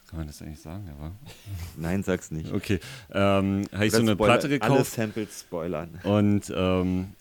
kann 0.09 0.19
man 0.19 0.27
das 0.27 0.41
eigentlich 0.41 0.59
sagen, 0.59 0.89
aber? 0.89 1.13
Nein, 1.77 2.03
sag's 2.03 2.31
nicht. 2.31 2.51
Okay. 2.51 2.79
Ähm, 3.13 3.65
habe 3.71 3.85
ich 3.85 3.93
so 3.93 3.99
eine 3.99 4.11
Spoiler, 4.11 4.33
Platte 4.33 4.49
gekauft. 4.49 4.71
Alle 4.71 4.83
Samples 4.83 5.39
spoilern. 5.39 5.99
Und 6.03 6.51
ähm, 6.53 7.13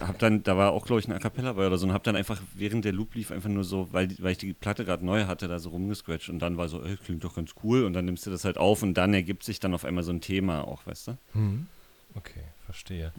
hab 0.00 0.18
dann, 0.18 0.42
da 0.42 0.56
war 0.56 0.72
auch, 0.72 0.86
glaube 0.86 1.00
ich, 1.00 1.08
ein 1.08 1.12
A 1.12 1.18
Cappella 1.18 1.52
bei 1.52 1.66
oder 1.66 1.78
so 1.78 1.86
und 1.86 1.92
hab 1.92 2.04
dann 2.04 2.16
einfach, 2.16 2.40
während 2.54 2.84
der 2.84 2.92
Loop 2.92 3.14
lief, 3.14 3.30
einfach 3.30 3.48
nur 3.48 3.64
so, 3.64 3.88
weil, 3.92 4.08
weil 4.18 4.32
ich 4.32 4.38
die 4.38 4.52
Platte 4.52 4.84
gerade 4.84 5.04
neu 5.04 5.26
hatte, 5.26 5.48
da 5.48 5.58
so 5.58 5.70
rumgescratcht 5.70 6.28
und 6.28 6.38
dann 6.40 6.56
war 6.56 6.68
so, 6.68 6.82
ey, 6.82 6.96
klingt 6.96 7.24
doch 7.24 7.34
ganz 7.34 7.54
cool 7.62 7.84
und 7.84 7.92
dann 7.92 8.04
nimmst 8.04 8.26
du 8.26 8.30
das 8.30 8.44
halt 8.44 8.58
auf 8.58 8.82
und 8.82 8.94
dann 8.94 9.14
ergibt 9.14 9.42
sich 9.44 9.60
dann 9.60 9.74
auf 9.74 9.84
einmal 9.84 10.04
so 10.04 10.12
ein 10.12 10.20
Thema 10.20 10.66
auch, 10.66 10.86
weißt 10.86 11.08
du? 11.08 11.18
Mhm. 11.34 11.66
Okay, 12.14 12.44
verstehe. 12.64 13.12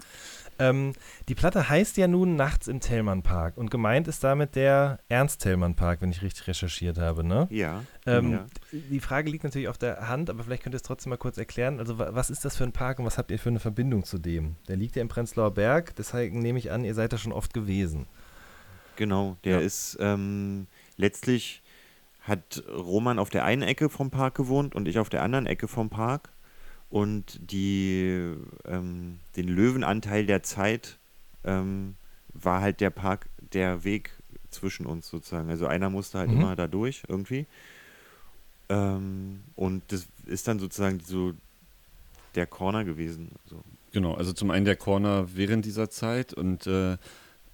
Ähm, 0.60 0.94
die 1.30 1.36
Platte 1.36 1.70
heißt 1.70 1.98
ja 1.98 2.08
nun 2.08 2.36
Nachts 2.36 2.68
im 2.68 2.82
Tellmann 2.82 3.24
Park 3.24 3.58
und 3.58 3.72
gemeint 3.72 4.08
ist 4.08 4.24
damit 4.24 4.56
der 4.56 5.00
Ernst 5.08 5.42
Tellmann 5.42 5.76
Park, 5.76 6.02
wenn 6.02 6.12
ich 6.12 6.22
richtig 6.22 6.48
recherchiert 6.48 6.98
habe, 6.98 7.24
ne? 7.24 7.48
Ja. 7.50 7.84
Ähm, 8.06 8.32
ja. 8.32 8.46
Die 8.72 9.00
Frage 9.00 9.30
liegt 9.30 9.44
natürlich 9.44 9.70
auf 9.70 9.78
der 9.78 10.10
Hand, 10.10 10.30
aber 10.30 10.44
vielleicht 10.44 10.64
könnt 10.64 10.76
ihr 10.76 10.78
es 10.78 10.84
trotzdem 10.84 11.12
mal 11.12 11.18
kurz 11.18 11.38
erklären. 11.38 11.80
Also, 11.80 11.98
was 11.98 12.30
ist 12.30 12.44
das 12.44 12.58
für 12.58 12.66
ein 12.66 12.74
Park 12.74 13.00
und 13.00 13.06
was 13.06 13.18
habt 13.18 13.32
ihr 13.32 13.40
für 13.40 13.50
eine 13.50 13.60
Verbindung 13.60 14.04
zu 14.04 14.18
dem? 14.18 14.58
Der 14.68 14.76
liegt 14.76 14.96
ja 14.96 15.02
im 15.02 15.08
Prenzlauer 15.08 15.54
Berg, 15.54 15.96
deshalb 15.96 16.34
nehme 16.34 16.60
ich 16.60 16.72
an, 16.72 16.84
ihr 16.84 16.94
seid 16.94 17.14
da 17.14 17.18
schon 17.18 17.32
oft 17.32 17.54
gewesen. 17.54 18.06
Genau, 18.98 19.38
der 19.46 19.60
ja. 19.60 19.66
ist 19.66 19.98
ähm, 20.02 20.68
letztlich 20.98 21.64
hat 22.22 22.64
Roman 22.70 23.18
auf 23.18 23.30
der 23.30 23.46
einen 23.46 23.62
Ecke 23.62 23.90
vom 23.90 24.12
Park 24.12 24.36
gewohnt 24.36 24.76
und 24.76 24.88
ich 24.88 25.00
auf 25.00 25.10
der 25.10 25.24
anderen 25.24 25.46
Ecke 25.46 25.68
vom 25.68 25.90
Park 25.90 26.30
und 26.90 27.40
die, 27.52 28.34
ähm, 28.66 29.20
den 29.36 29.48
Löwenanteil 29.48 30.26
der 30.26 30.44
Zeit 30.44 30.98
ähm, 31.44 31.96
war 32.34 32.62
halt 32.62 32.82
der 32.82 32.90
Park, 32.90 33.28
der 33.54 33.84
Weg 33.84 34.12
zwischen 34.50 34.86
uns 34.86 35.08
sozusagen. 35.08 35.50
Also 35.50 35.68
einer 35.68 35.90
musste 35.90 36.18
halt 36.20 36.32
mhm. 36.32 36.38
immer 36.38 36.56
da 36.56 36.68
durch 36.68 37.04
irgendwie. 37.08 37.46
Ähm, 38.70 39.42
und 39.56 39.84
das 39.88 40.08
ist 40.26 40.48
dann 40.48 40.60
sozusagen 40.60 41.00
so 41.00 41.34
der 42.36 42.48
Corner 42.48 42.84
gewesen. 42.84 43.30
So. 43.46 43.64
Genau, 43.92 44.14
also 44.14 44.34
zum 44.34 44.52
einen 44.52 44.66
der 44.66 44.76
Corner 44.76 45.28
während 45.36 45.66
dieser 45.66 45.90
Zeit 45.90 46.34
und 46.34 46.68
äh, 46.68 46.98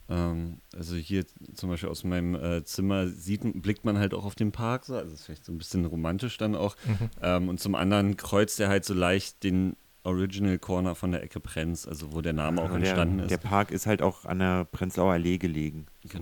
ähm, 0.09 0.59
also 0.75 0.95
hier 0.95 1.25
zum 1.53 1.69
Beispiel 1.69 1.89
aus 1.89 2.03
meinem 2.03 2.35
äh, 2.35 2.63
Zimmer 2.63 3.07
sieht, 3.07 3.41
blickt 3.61 3.85
man 3.85 3.97
halt 3.97 4.13
auch 4.13 4.25
auf 4.25 4.35
den 4.35 4.51
Park, 4.51 4.85
so. 4.85 4.95
also 4.95 5.13
ist 5.13 5.25
vielleicht 5.25 5.45
so 5.45 5.51
ein 5.51 5.57
bisschen 5.57 5.85
romantisch 5.85 6.37
dann 6.37 6.55
auch. 6.55 6.75
Mhm. 6.85 7.09
Ähm, 7.21 7.49
und 7.49 7.59
zum 7.59 7.75
anderen 7.75 8.17
kreuzt 8.17 8.59
er 8.59 8.69
halt 8.69 8.85
so 8.85 8.93
leicht 8.93 9.43
den 9.43 9.75
Original 10.03 10.59
Corner 10.59 10.93
von 10.93 11.11
der 11.11 11.23
Ecke 11.23 11.39
Prenz, 11.39 11.87
also 11.87 12.13
wo 12.13 12.21
der 12.21 12.33
Name 12.33 12.61
auch 12.61 12.71
entstanden 12.71 13.17
der, 13.17 13.25
ist. 13.25 13.31
Der 13.31 13.37
Park 13.37 13.71
ist 13.71 13.87
halt 13.87 14.01
auch 14.01 14.25
an 14.25 14.39
der 14.39 14.65
Prenzlauer 14.65 15.13
Allee 15.13 15.37
gelegen. 15.37 15.87
So. 16.03 16.19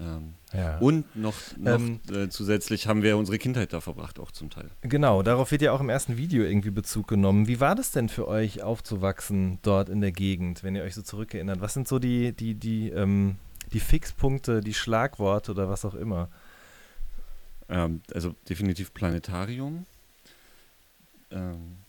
Ähm, 0.00 0.34
ja. 0.52 0.78
Und 0.78 1.14
noch, 1.14 1.34
noch 1.58 1.74
ähm, 1.74 2.00
äh, 2.10 2.28
zusätzlich 2.28 2.86
haben 2.86 3.02
wir 3.02 3.16
unsere 3.16 3.38
Kindheit 3.38 3.72
da 3.72 3.80
verbracht, 3.80 4.18
auch 4.18 4.30
zum 4.30 4.50
Teil. 4.50 4.70
Genau, 4.80 5.22
darauf 5.22 5.50
wird 5.50 5.62
ja 5.62 5.72
auch 5.72 5.80
im 5.80 5.90
ersten 5.90 6.16
Video 6.16 6.44
irgendwie 6.44 6.70
Bezug 6.70 7.08
genommen. 7.08 7.46
Wie 7.46 7.60
war 7.60 7.74
das 7.74 7.90
denn 7.90 8.08
für 8.08 8.26
euch 8.26 8.62
aufzuwachsen 8.62 9.58
dort 9.62 9.88
in 9.88 10.00
der 10.00 10.12
Gegend, 10.12 10.64
wenn 10.64 10.74
ihr 10.74 10.82
euch 10.82 10.94
so 10.94 11.02
zurückerinnert? 11.02 11.60
Was 11.60 11.74
sind 11.74 11.86
so 11.86 11.98
die, 11.98 12.32
die, 12.32 12.54
die, 12.54 12.88
ähm, 12.88 13.36
die 13.72 13.80
Fixpunkte, 13.80 14.60
die 14.60 14.74
Schlagworte 14.74 15.52
oder 15.52 15.68
was 15.68 15.84
auch 15.84 15.94
immer? 15.94 16.30
Ähm, 17.68 18.00
also 18.14 18.34
definitiv 18.48 18.94
Planetarium. 18.94 19.86
Ähm, 21.30 21.79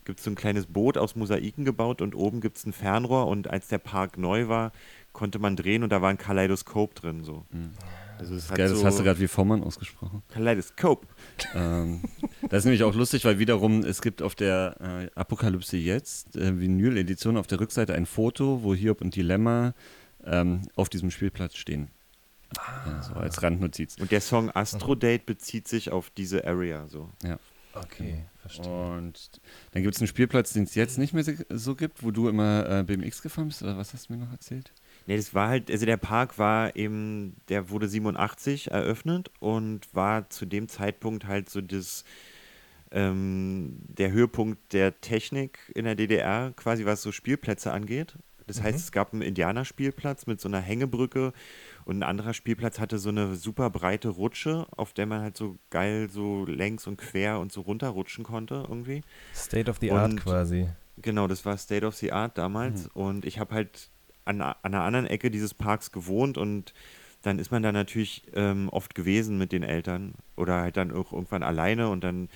gibt's 0.05 0.25
so 0.25 0.31
ein 0.31 0.35
kleines 0.35 0.65
Boot 0.67 0.97
aus 0.97 1.15
Mosaiken 1.15 1.67
gebaut 1.67 2.01
und 2.01 2.15
oben 2.15 2.41
gibt 2.41 2.57
es 2.57 2.65
ein 2.65 2.73
Fernrohr 2.73 3.27
und 3.27 3.51
als 3.51 3.69
der 3.69 3.77
Park 3.79 4.17
neu 4.17 4.49
war, 4.49 4.73
konnte 5.13 5.39
man 5.39 5.57
drehen 5.57 5.83
und 5.83 5.91
da 5.91 6.01
war 6.01 6.09
ein 6.09 6.17
Kaleidoskop 6.19 6.95
drin. 6.95 7.23
So. 7.23 7.45
Mhm. 7.51 7.73
Also 8.19 8.35
das, 8.35 8.49
Geil, 8.49 8.69
so 8.69 8.77
das 8.77 8.85
hast 8.85 8.99
du 8.99 9.05
gerade 9.05 9.21
wie 9.21 9.29
Vormann 9.29 9.63
ausgesprochen. 9.63 10.23
Kaleidoskop. 10.29 11.07
Ähm, 11.55 12.01
das 12.43 12.61
ist 12.61 12.65
nämlich 12.65 12.83
auch 12.83 12.95
lustig, 12.95 13.25
weil 13.25 13.39
wiederum, 13.39 13.83
es 13.83 14.03
gibt 14.03 14.23
auf 14.23 14.35
der 14.35 14.77
äh, 14.81 15.11
Apokalypse 15.19 15.77
jetzt, 15.77 16.37
äh, 16.37 16.59
Vinyl-Edition, 16.59 17.37
auf 17.37 17.47
der 17.47 17.61
Rückseite 17.61 17.95
ein 17.95 18.07
Foto, 18.07 18.63
wo 18.63 18.75
Hiob 18.75 19.01
und 19.01 19.17
Dilemma 19.17 19.75
ähm, 20.25 20.63
auf 20.77 20.89
diesem 20.89 21.11
Spielplatz 21.11 21.57
stehen. 21.57 21.91
Ah. 22.59 23.03
so 23.03 23.15
als 23.15 23.43
Randnotiz. 23.43 23.97
Und 23.99 24.11
der 24.11 24.21
Song 24.21 24.51
Astro 24.51 24.95
Date 24.95 25.27
bezieht 25.27 25.69
sich 25.69 25.91
auf 25.91 26.11
diese 26.11 26.47
Area 26.47 26.89
so. 26.89 27.11
Ja. 27.23 27.39
Okay, 27.73 28.25
verstehe. 28.41 28.67
Und 28.67 29.41
dann 29.73 29.83
gibt 29.83 29.95
es 29.95 30.01
einen 30.01 30.09
Spielplatz, 30.09 30.53
den 30.53 30.65
es 30.65 30.75
jetzt 30.75 30.99
nicht 30.99 31.15
mehr 31.15 31.25
so 31.51 31.77
gibt, 31.77 32.03
wo 32.03 32.11
du 32.11 32.29
immer 32.29 32.69
äh, 32.69 32.83
BMX 32.83 33.23
gefahren 33.23 33.49
bist, 33.49 33.63
oder 33.63 33.77
was 33.77 33.95
hast 33.95 34.09
du 34.09 34.15
mir 34.15 34.19
noch 34.19 34.33
erzählt? 34.33 34.73
Nee, 35.07 35.17
das 35.17 35.35
war 35.35 35.49
halt, 35.49 35.71
also 35.71 35.87
der 35.87 35.97
Park 35.97 36.39
war 36.39 36.75
eben, 36.75 37.37
der 37.49 37.71
wurde 37.71 37.89
87 37.89 38.73
eröffnet 38.73 39.31
und 39.39 39.95
war 39.95 40.29
zu 40.31 40.47
dem 40.47 40.69
Zeitpunkt 40.69 41.27
halt 41.27 41.49
so 41.49 41.61
das, 41.61 42.05
ähm, 42.91 43.79
der 43.87 44.11
Höhepunkt 44.11 44.73
der 44.73 45.01
Technik 45.01 45.59
in 45.75 45.85
der 45.85 45.95
DDR, 45.95 46.53
quasi 46.57 46.85
was 46.85 47.03
so 47.03 47.13
Spielplätze 47.13 47.73
angeht. 47.73 48.17
Das 48.49 48.59
mhm. 48.59 48.65
heißt, 48.65 48.79
es 48.79 48.93
gab 48.93 49.13
einen 49.13 49.23
Indianerspielplatz 49.23 50.27
mit 50.27 50.41
so 50.41 50.49
einer 50.49 50.61
Hängebrücke 50.61 51.33
und 51.91 51.99
ein 51.99 52.03
anderer 52.05 52.35
Spielplatz 52.35 52.79
hatte 52.79 52.99
so 52.99 53.09
eine 53.09 53.35
super 53.35 53.69
breite 53.69 54.11
Rutsche, 54.11 54.65
auf 54.77 54.93
der 54.93 55.07
man 55.07 55.23
halt 55.23 55.37
so 55.37 55.59
geil 55.71 56.09
so 56.09 56.47
längs 56.47 56.87
und 56.87 56.99
quer 56.99 57.41
und 57.41 57.51
so 57.51 57.63
runterrutschen 57.63 58.23
konnte 58.23 58.65
irgendwie. 58.69 59.03
State 59.35 59.69
of 59.69 59.79
the 59.81 59.91
Art 59.91 60.17
quasi. 60.19 60.69
Genau, 60.99 61.27
das 61.27 61.45
war 61.45 61.59
State 61.59 61.85
of 61.85 61.97
the 61.97 62.13
Art 62.13 62.39
damals. 62.39 62.85
Mhm. 62.85 62.91
Und 63.03 63.25
ich 63.25 63.41
habe 63.41 63.57
halt 63.57 63.91
an, 64.25 64.41
an 64.41 64.55
einer 64.63 64.83
anderen 64.83 65.07
Ecke 65.07 65.33
dieses 65.33 65.53
Parks 65.53 65.91
gewohnt 65.91 66.39
und 66.39 66.75
dann 67.23 67.41
ist 67.41 67.51
man 67.51 67.65
da 67.65 67.73
natürlich 67.73 68.23
ähm, 68.35 68.69
oft 68.69 68.95
gewesen 68.95 69.37
mit 69.37 69.51
den 69.51 69.65
Eltern 69.65 70.15
oder 70.37 70.61
halt 70.61 70.77
dann 70.77 70.93
auch 70.93 71.13
irgendwann 71.13 71.43
alleine 71.43 71.89
und 71.89 72.05
dann 72.05 72.29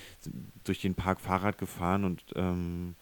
durch 0.65 0.81
den 0.81 0.95
Park 0.95 1.21
Fahrrad 1.21 1.57
gefahren 1.57 2.03
und 2.03 2.25
ähm, 2.35 2.95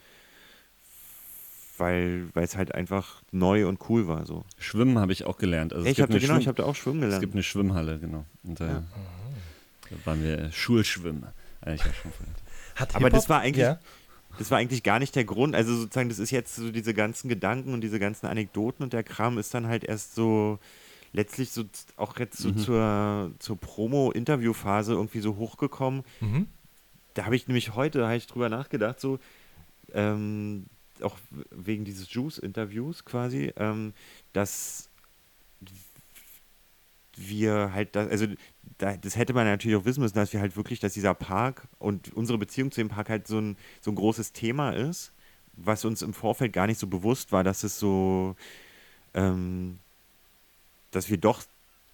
weil 2.34 2.44
es 2.44 2.56
halt 2.56 2.74
einfach 2.74 3.22
neu 3.32 3.68
und 3.68 3.80
cool 3.90 4.08
war. 4.08 4.26
So. 4.26 4.46
Schwimmen 4.58 4.98
habe 5.00 5.12
ich 5.12 5.26
auch 5.26 5.38
gelernt. 5.38 5.74
Also 5.74 5.86
ich 5.86 6.00
habe 6.02 6.20
genau, 6.20 6.36
hab 6.36 6.56
da 6.56 6.64
auch 6.64 6.76
Schwimmen 6.76 7.02
gelernt. 7.02 7.16
Es 7.16 7.22
gibt 7.22 7.34
eine 7.34 7.44
Schwimmhalle, 7.44 8.00
genau. 8.00 8.26
Und 8.44 8.60
da, 8.60 8.68
ja. 8.68 8.84
da 9.90 9.96
waren 10.06 10.24
wir 10.24 10.52
Schulschwimmen. 10.52 11.26
Eigentlich 11.62 11.84
auch 11.84 11.96
schon 11.96 12.12
Aber 12.94 13.10
das 13.10 13.30
war 13.30 13.42
eigentlich. 13.42 13.64
Ja? 13.64 13.80
Das 14.40 14.50
war 14.50 14.58
eigentlich 14.58 14.82
gar 14.82 14.98
nicht 14.98 15.16
der 15.16 15.26
Grund. 15.26 15.56
Also 15.56 15.76
sozusagen, 15.76 16.10
das 16.10 16.18
ist 16.18 16.32
jetzt 16.32 16.56
so 16.56 16.72
diese 16.72 16.94
ganzen 16.96 17.30
Gedanken 17.30 17.74
und 17.74 17.82
diese 17.82 18.00
ganzen 18.00 18.26
Anekdoten 18.26 18.84
und 18.84 18.92
der 18.92 19.04
Kram 19.04 19.38
ist 19.38 19.54
dann 19.54 19.68
halt 19.68 19.84
erst 19.84 20.16
so 20.16 20.58
letztlich 21.12 21.52
so 21.52 21.66
auch 21.98 22.18
jetzt 22.18 22.40
so 22.40 22.50
mhm. 22.50 22.58
zur, 22.58 23.32
zur 23.38 23.60
Promo-Interview-Phase 23.60 24.94
irgendwie 24.94 25.20
so 25.20 25.36
hochgekommen. 25.36 26.04
Mhm. 26.20 26.48
Da 27.14 27.26
habe 27.26 27.36
ich 27.36 27.48
nämlich 27.48 27.76
heute, 27.76 28.06
habe 28.06 28.16
ich 28.16 28.26
drüber 28.26 28.50
nachgedacht, 28.50 29.00
so, 29.00 29.20
ähm, 29.94 30.66
auch 31.02 31.18
wegen 31.52 31.86
dieses 31.86 32.12
Juice-Interviews 32.14 33.06
quasi, 33.06 33.54
ähm, 33.58 33.94
dass 34.34 34.90
wir 37.16 37.74
halt, 37.74 37.96
das, 37.96 38.10
also 38.10 38.28
da, 38.78 38.98
das 38.98 39.16
hätte 39.16 39.34
man 39.34 39.46
natürlich 39.46 39.78
auch 39.78 39.86
wissen 39.86 40.02
müssen, 40.02 40.16
dass 40.16 40.34
wir 40.34 40.40
halt 40.40 40.56
wirklich, 40.56 40.80
dass 40.80 40.94
dieser 40.94 41.14
Park 41.14 41.68
und 41.80 42.14
unsere 42.14 42.38
Beziehung 42.38 42.72
zu 42.72 42.82
dem 42.82 42.90
Park 42.90 43.10
halt 43.10 43.28
so 43.28 43.40
ein, 43.40 43.58
so 43.82 43.92
ein 43.92 43.96
großes 43.96 44.34
Thema 44.34 44.72
ist, 44.72 45.12
was 45.56 45.86
uns 45.86 46.02
im 46.02 46.14
Vorfeld 46.14 46.54
gar 46.54 46.68
nicht 46.68 46.80
so 46.80 46.88
bewusst 46.88 47.32
war, 47.32 47.44
dass 47.44 47.64
es 47.64 47.78
so, 47.78 48.36
ähm, 49.14 49.80
dass 50.92 51.10
wir 51.10 51.18
doch 51.18 51.44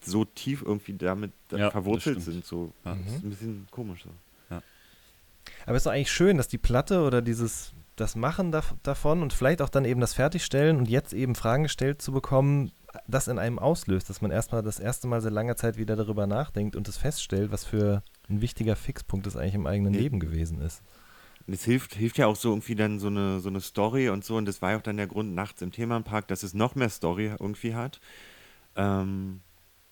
so 0.02 0.24
tief 0.24 0.62
irgendwie 0.62 0.94
damit 0.94 1.32
ja, 1.52 1.72
verwurzelt 1.72 2.22
sind. 2.22 2.46
So. 2.46 2.72
Ja. 2.86 2.96
Das 2.96 3.16
ist 3.16 3.24
ein 3.24 3.30
bisschen 3.30 3.68
komisch 3.72 4.04
so. 4.04 4.10
Ja. 4.50 4.62
Aber 5.66 5.76
es 5.76 5.82
ist 5.82 5.86
doch 5.86 5.92
eigentlich 5.92 6.12
schön, 6.12 6.38
dass 6.38 6.48
die 6.48 6.58
Platte 6.58 7.02
oder 7.02 7.22
dieses 7.22 7.74
das 8.00 8.16
Machen 8.16 8.52
da, 8.52 8.64
davon 8.84 9.22
und 9.22 9.34
vielleicht 9.34 9.62
auch 9.62 9.70
dann 9.70 9.86
eben 9.86 10.02
das 10.02 10.14
Fertigstellen 10.14 10.78
und 10.78 10.90
jetzt 10.90 11.14
eben 11.14 11.36
Fragen 11.36 11.64
gestellt 11.64 12.02
zu 12.02 12.12
bekommen, 12.12 12.72
das 13.08 13.28
in 13.28 13.38
einem 13.38 13.60
auslöst, 13.60 14.10
dass 14.10 14.22
man 14.22 14.32
erstmal 14.32 14.64
das 14.64 14.80
erste 14.80 15.08
Mal 15.08 15.22
seit 15.22 15.34
langer 15.34 15.56
Zeit 15.56 15.78
wieder 15.78 15.96
darüber 15.96 16.28
nachdenkt 16.28 16.76
und 16.76 16.88
es 16.88 16.98
feststellt, 16.98 17.52
was 17.52 17.66
für 17.66 18.04
ein 18.30 18.42
wichtiger 18.42 18.76
Fixpunkt 18.76 19.28
es 19.28 19.36
eigentlich 19.36 19.56
im 19.56 19.68
eigenen 19.68 19.92
nee. 19.92 20.00
Leben 20.00 20.20
gewesen 20.20 20.62
ist. 20.62 20.82
Es 21.48 21.64
hilft, 21.64 21.96
hilft 21.96 22.18
ja 22.18 22.28
auch 22.28 22.36
so 22.36 22.50
irgendwie 22.50 22.76
dann 22.76 23.00
so 23.00 23.08
eine, 23.08 23.40
so 23.40 23.50
eine 23.50 23.62
Story 23.62 24.10
und 24.10 24.24
so 24.24 24.38
und 24.38 24.46
das 24.46 24.62
war 24.62 24.72
ja 24.72 24.78
auch 24.78 24.84
dann 24.84 24.98
der 24.98 25.08
Grund 25.08 25.34
nachts 25.34 25.62
im 25.62 25.72
Themenpark, 25.72 26.28
dass 26.28 26.44
es 26.44 26.54
noch 26.54 26.76
mehr 26.76 26.90
Story 26.90 27.34
irgendwie 27.40 27.76
hat. 27.76 28.00
Ähm, 28.76 29.42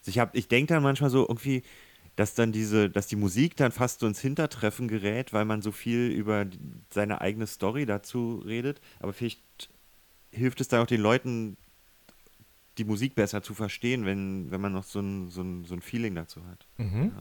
ich, 0.05 0.21
ich 0.33 0.47
denke 0.47 0.73
dann 0.73 0.83
manchmal 0.83 1.09
so 1.09 1.27
irgendwie, 1.27 1.63
dass 2.17 2.33
dann 2.33 2.51
diese, 2.51 2.89
dass 2.89 3.07
die 3.07 3.15
Musik 3.15 3.55
dann 3.55 3.71
fast 3.71 3.99
so 3.99 4.07
ins 4.07 4.19
Hintertreffen 4.19 4.87
gerät, 4.87 5.33
weil 5.33 5.45
man 5.45 5.61
so 5.61 5.71
viel 5.71 6.07
über 6.09 6.47
seine 6.89 7.21
eigene 7.21 7.45
Story 7.45 7.85
dazu 7.85 8.41
redet. 8.43 8.81
Aber 8.99 9.13
vielleicht 9.13 9.39
hilft 10.31 10.59
es 10.59 10.67
dann 10.67 10.81
auch 10.81 10.87
den 10.87 10.99
Leuten, 10.99 11.57
die 12.79 12.85
Musik 12.85 13.13
besser 13.13 13.43
zu 13.43 13.53
verstehen, 13.53 14.05
wenn, 14.05 14.49
wenn 14.49 14.59
man 14.59 14.73
noch 14.73 14.83
so 14.83 14.99
ein, 14.99 15.29
so 15.29 15.41
ein, 15.41 15.63
so 15.65 15.75
ein 15.75 15.81
Feeling 15.81 16.15
dazu 16.15 16.41
hat. 16.47 16.67
Mhm. 16.77 17.11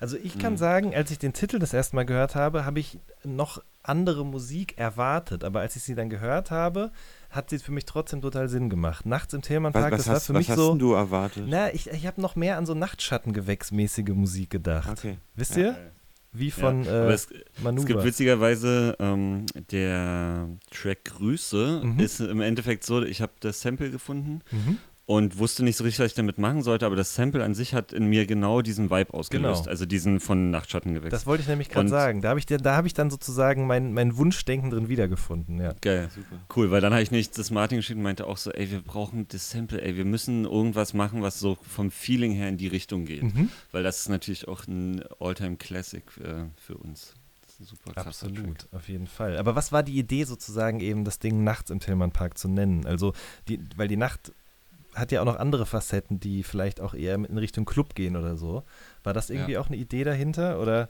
Also 0.00 0.16
ich 0.16 0.38
kann 0.38 0.54
mhm. 0.54 0.58
sagen, 0.58 0.94
als 0.94 1.12
ich 1.12 1.20
den 1.20 1.32
Titel 1.32 1.60
das 1.60 1.72
erste 1.72 1.94
Mal 1.94 2.04
gehört 2.04 2.34
habe, 2.34 2.64
habe 2.64 2.80
ich 2.80 2.98
noch 3.22 3.62
andere 3.84 4.26
Musik 4.26 4.76
erwartet. 4.76 5.44
Aber 5.44 5.60
als 5.60 5.76
ich 5.76 5.84
sie 5.84 5.94
dann 5.94 6.10
gehört 6.10 6.50
habe, 6.50 6.90
hat 7.32 7.50
sie 7.50 7.58
für 7.58 7.72
mich 7.72 7.86
trotzdem 7.86 8.20
total 8.20 8.48
Sinn 8.48 8.70
gemacht. 8.70 9.06
Nachts 9.06 9.34
im 9.34 9.42
Themenpark, 9.42 9.90
das 9.90 10.06
war 10.06 10.16
hast, 10.16 10.26
für 10.26 10.34
mich 10.34 10.48
was 10.48 10.56
so. 10.56 10.62
Was 10.62 10.72
hast 10.72 10.80
du 10.80 10.92
erwartet? 10.92 11.44
Na, 11.48 11.72
ich, 11.72 11.88
ich 11.88 12.06
habe 12.06 12.20
noch 12.20 12.36
mehr 12.36 12.58
an 12.58 12.66
so 12.66 12.74
Nachtschattengewächsmäßige 12.74 14.10
Musik 14.10 14.50
gedacht. 14.50 14.90
Okay. 14.90 15.18
Wisst 15.34 15.56
ihr? 15.56 15.76
Wie 16.34 16.50
von 16.50 16.84
ja, 16.84 17.08
äh, 17.08 17.12
es, 17.12 17.28
es, 17.30 17.86
gibt 17.86 18.04
witzigerweise 18.04 18.96
ähm, 18.98 19.44
der 19.70 20.48
Track 20.70 21.04
Grüße 21.04 21.82
mhm. 21.84 22.00
ist 22.00 22.20
im 22.20 22.40
Endeffekt 22.40 22.84
so, 22.84 23.02
ich 23.02 23.20
habe 23.20 23.32
das 23.40 23.60
Sample 23.60 23.90
gefunden 23.90 24.40
mhm 24.50 24.78
und 25.04 25.38
wusste 25.38 25.64
nicht 25.64 25.76
so 25.76 25.84
richtig, 25.84 26.00
was 26.00 26.12
ich 26.12 26.14
damit 26.14 26.38
machen 26.38 26.62
sollte, 26.62 26.86
aber 26.86 26.94
das 26.94 27.14
Sample 27.14 27.42
an 27.42 27.54
sich 27.54 27.74
hat 27.74 27.92
in 27.92 28.06
mir 28.06 28.24
genau 28.24 28.62
diesen 28.62 28.90
Vibe 28.90 29.12
ausgelöst, 29.14 29.64
genau. 29.64 29.70
also 29.70 29.84
diesen 29.84 30.20
von 30.20 30.50
Nachtschatten 30.50 30.94
gewechselt. 30.94 31.12
Das 31.12 31.26
wollte 31.26 31.42
ich 31.42 31.48
nämlich 31.48 31.70
gerade 31.70 31.88
sagen. 31.88 32.22
Da 32.22 32.30
habe 32.30 32.38
ich, 32.38 32.46
hab 32.46 32.86
ich 32.86 32.94
dann 32.94 33.10
sozusagen 33.10 33.66
mein, 33.66 33.92
mein 33.94 34.16
Wunschdenken 34.16 34.70
drin 34.70 34.88
wiedergefunden, 34.88 35.60
ja. 35.60 35.74
Geil, 35.80 36.08
super. 36.14 36.40
Cool, 36.54 36.70
weil 36.70 36.80
dann 36.80 36.92
habe 36.92 37.02
ich 37.02 37.10
nicht 37.10 37.36
das 37.36 37.50
Martin 37.50 37.78
geschickt 37.78 37.96
und 37.96 38.04
meinte 38.04 38.26
auch 38.26 38.36
so, 38.36 38.52
ey, 38.52 38.70
wir 38.70 38.80
brauchen 38.80 39.26
das 39.28 39.50
Sample, 39.50 39.82
ey, 39.82 39.96
wir 39.96 40.04
müssen 40.04 40.44
irgendwas 40.44 40.94
machen, 40.94 41.22
was 41.22 41.40
so 41.40 41.56
vom 41.56 41.90
Feeling 41.90 42.32
her 42.32 42.48
in 42.48 42.56
die 42.56 42.68
Richtung 42.68 43.04
geht. 43.04 43.24
Mhm. 43.24 43.50
Weil 43.72 43.82
das 43.82 44.00
ist 44.00 44.08
natürlich 44.08 44.46
auch 44.46 44.66
ein 44.68 45.02
Alltime-Classic 45.18 46.04
äh, 46.22 46.44
für 46.56 46.76
uns. 46.76 47.14
Super 47.64 48.06
Absolut, 48.06 48.58
Track. 48.58 48.72
auf 48.72 48.88
jeden 48.88 49.06
Fall. 49.06 49.36
Aber 49.36 49.54
was 49.54 49.70
war 49.70 49.82
die 49.82 49.96
Idee 49.96 50.24
sozusagen 50.24 50.80
eben, 50.80 51.04
das 51.04 51.20
Ding 51.20 51.44
nachts 51.44 51.70
im 51.70 51.78
Tillmann 51.78 52.10
Park 52.10 52.36
zu 52.36 52.48
nennen? 52.48 52.86
Also, 52.86 53.12
die, 53.46 53.60
weil 53.76 53.86
die 53.86 53.96
Nacht 53.96 54.32
hat 54.94 55.12
ja 55.12 55.20
auch 55.20 55.26
noch 55.26 55.36
andere 55.36 55.66
Facetten, 55.66 56.20
die 56.20 56.42
vielleicht 56.42 56.80
auch 56.80 56.94
eher 56.94 57.14
in 57.14 57.38
Richtung 57.38 57.64
Club 57.64 57.94
gehen 57.94 58.16
oder 58.16 58.36
so. 58.36 58.62
War 59.02 59.12
das 59.12 59.30
irgendwie 59.30 59.52
ja. 59.52 59.60
auch 59.60 59.68
eine 59.68 59.76
Idee 59.76 60.04
dahinter 60.04 60.60
oder? 60.60 60.88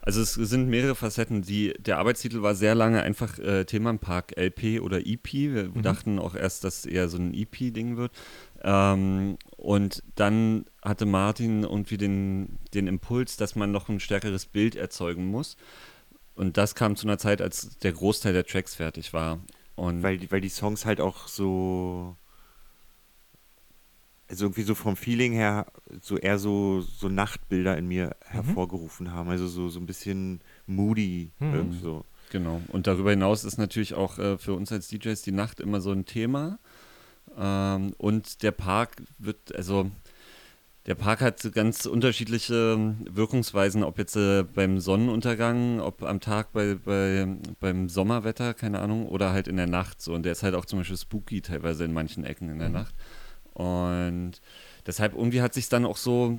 Also 0.00 0.22
es 0.22 0.34
sind 0.34 0.68
mehrere 0.68 0.94
Facetten. 0.94 1.42
Die, 1.42 1.74
der 1.78 1.98
Arbeitstitel 1.98 2.42
war 2.42 2.54
sehr 2.54 2.74
lange 2.74 3.02
einfach 3.02 3.38
äh, 3.38 3.64
Themenpark 3.64 4.38
LP 4.38 4.80
oder 4.80 5.06
EP. 5.06 5.32
Wir 5.32 5.64
mhm. 5.64 5.82
dachten 5.82 6.18
auch 6.18 6.34
erst, 6.34 6.64
dass 6.64 6.78
es 6.78 6.86
eher 6.86 7.08
so 7.08 7.18
ein 7.18 7.34
EP-Ding 7.34 7.96
wird. 7.96 8.12
Ähm, 8.62 9.36
und 9.56 10.02
dann 10.14 10.64
hatte 10.82 11.04
Martin 11.04 11.64
irgendwie 11.64 11.98
den, 11.98 12.58
den 12.74 12.86
Impuls, 12.86 13.36
dass 13.36 13.56
man 13.56 13.70
noch 13.70 13.88
ein 13.88 14.00
stärkeres 14.00 14.46
Bild 14.46 14.76
erzeugen 14.76 15.26
muss. 15.26 15.56
Und 16.34 16.56
das 16.56 16.74
kam 16.74 16.96
zu 16.96 17.06
einer 17.06 17.18
Zeit, 17.18 17.42
als 17.42 17.78
der 17.78 17.92
Großteil 17.92 18.32
der 18.32 18.46
Tracks 18.46 18.76
fertig 18.76 19.12
war. 19.12 19.40
Und 19.74 20.02
weil, 20.02 20.18
weil 20.30 20.40
die 20.40 20.48
Songs 20.48 20.86
halt 20.86 21.00
auch 21.00 21.28
so 21.28 22.16
also 24.28 24.46
irgendwie 24.46 24.62
so 24.62 24.74
vom 24.74 24.96
Feeling 24.96 25.32
her 25.32 25.66
so 26.00 26.16
eher 26.16 26.38
so, 26.38 26.80
so 26.80 27.08
Nachtbilder 27.08 27.76
in 27.76 27.88
mir 27.88 28.06
mhm. 28.06 28.32
hervorgerufen 28.32 29.12
haben. 29.12 29.30
Also 29.30 29.48
so, 29.48 29.68
so 29.68 29.80
ein 29.80 29.86
bisschen 29.86 30.40
moody 30.66 31.30
mhm. 31.38 31.54
irgendwie 31.54 31.78
so. 31.78 32.04
Genau. 32.30 32.60
Und 32.68 32.86
darüber 32.86 33.10
hinaus 33.10 33.44
ist 33.44 33.56
natürlich 33.56 33.94
auch 33.94 34.18
äh, 34.18 34.36
für 34.36 34.54
uns 34.54 34.70
als 34.70 34.88
DJs 34.88 35.22
die 35.22 35.32
Nacht 35.32 35.60
immer 35.60 35.80
so 35.80 35.92
ein 35.92 36.04
Thema. 36.04 36.58
Ähm, 37.36 37.94
und 37.96 38.42
der 38.42 38.52
Park 38.52 38.96
wird, 39.18 39.54
also 39.56 39.90
der 40.86 40.94
Park 40.94 41.20
hat 41.20 41.52
ganz 41.52 41.86
unterschiedliche 41.86 42.78
Wirkungsweisen, 43.10 43.82
ob 43.82 43.98
jetzt 43.98 44.16
äh, 44.16 44.42
beim 44.42 44.80
Sonnenuntergang, 44.80 45.80
ob 45.80 46.02
am 46.02 46.20
Tag 46.20 46.52
bei, 46.52 46.76
bei, 46.76 47.26
beim 47.60 47.88
Sommerwetter, 47.88 48.54
keine 48.54 48.80
Ahnung, 48.80 49.06
oder 49.06 49.32
halt 49.32 49.48
in 49.48 49.56
der 49.56 49.66
Nacht 49.66 50.00
so. 50.00 50.14
Und 50.14 50.24
der 50.24 50.32
ist 50.32 50.42
halt 50.42 50.54
auch 50.54 50.64
zum 50.64 50.78
Beispiel 50.78 50.96
spooky 50.96 51.40
teilweise 51.42 51.84
in 51.84 51.92
manchen 51.92 52.24
Ecken 52.24 52.48
in 52.48 52.58
der 52.58 52.68
mhm. 52.68 52.74
Nacht. 52.74 52.94
Und 53.58 54.40
deshalb 54.86 55.14
irgendwie 55.14 55.42
hat 55.42 55.52
sich 55.52 55.68
dann 55.68 55.84
auch 55.84 55.96
so, 55.96 56.38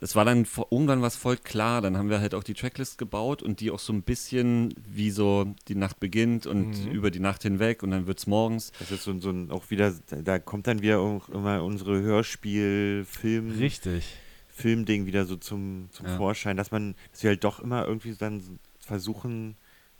es 0.00 0.16
war 0.16 0.24
dann 0.24 0.46
irgendwann 0.70 1.02
was 1.02 1.14
voll 1.14 1.36
klar, 1.36 1.82
dann 1.82 1.98
haben 1.98 2.08
wir 2.08 2.20
halt 2.20 2.34
auch 2.34 2.42
die 2.42 2.54
Tracklist 2.54 2.96
gebaut 2.96 3.42
und 3.42 3.60
die 3.60 3.70
auch 3.70 3.78
so 3.78 3.92
ein 3.92 4.00
bisschen 4.00 4.72
wie 4.88 5.10
so 5.10 5.54
die 5.68 5.74
Nacht 5.74 6.00
beginnt 6.00 6.46
und 6.46 6.86
mhm. 6.86 6.90
über 6.90 7.10
die 7.10 7.20
Nacht 7.20 7.42
hinweg 7.42 7.82
und 7.82 7.90
dann 7.90 8.06
wird 8.06 8.18
es 8.18 8.26
morgens. 8.26 8.72
Das 8.78 8.90
ist 8.90 9.04
so, 9.04 9.18
so 9.20 9.28
ein, 9.28 9.50
auch 9.50 9.68
wieder, 9.68 9.92
da 10.08 10.38
kommt 10.38 10.66
dann 10.66 10.80
wieder 10.80 11.00
auch 11.00 11.28
immer 11.28 11.62
unsere 11.62 12.00
Hörspiel, 12.00 13.04
Film. 13.06 13.58
Richtig. 13.58 14.06
Filmding 14.48 15.04
wieder 15.04 15.26
so 15.26 15.36
zum, 15.36 15.88
zum 15.90 16.06
ja. 16.06 16.16
Vorschein, 16.16 16.56
dass 16.56 16.70
man, 16.70 16.94
dass 17.12 17.22
wir 17.22 17.30
halt 17.30 17.44
doch 17.44 17.60
immer 17.60 17.86
irgendwie 17.86 18.14
dann 18.14 18.58
versuchen, 18.78 19.56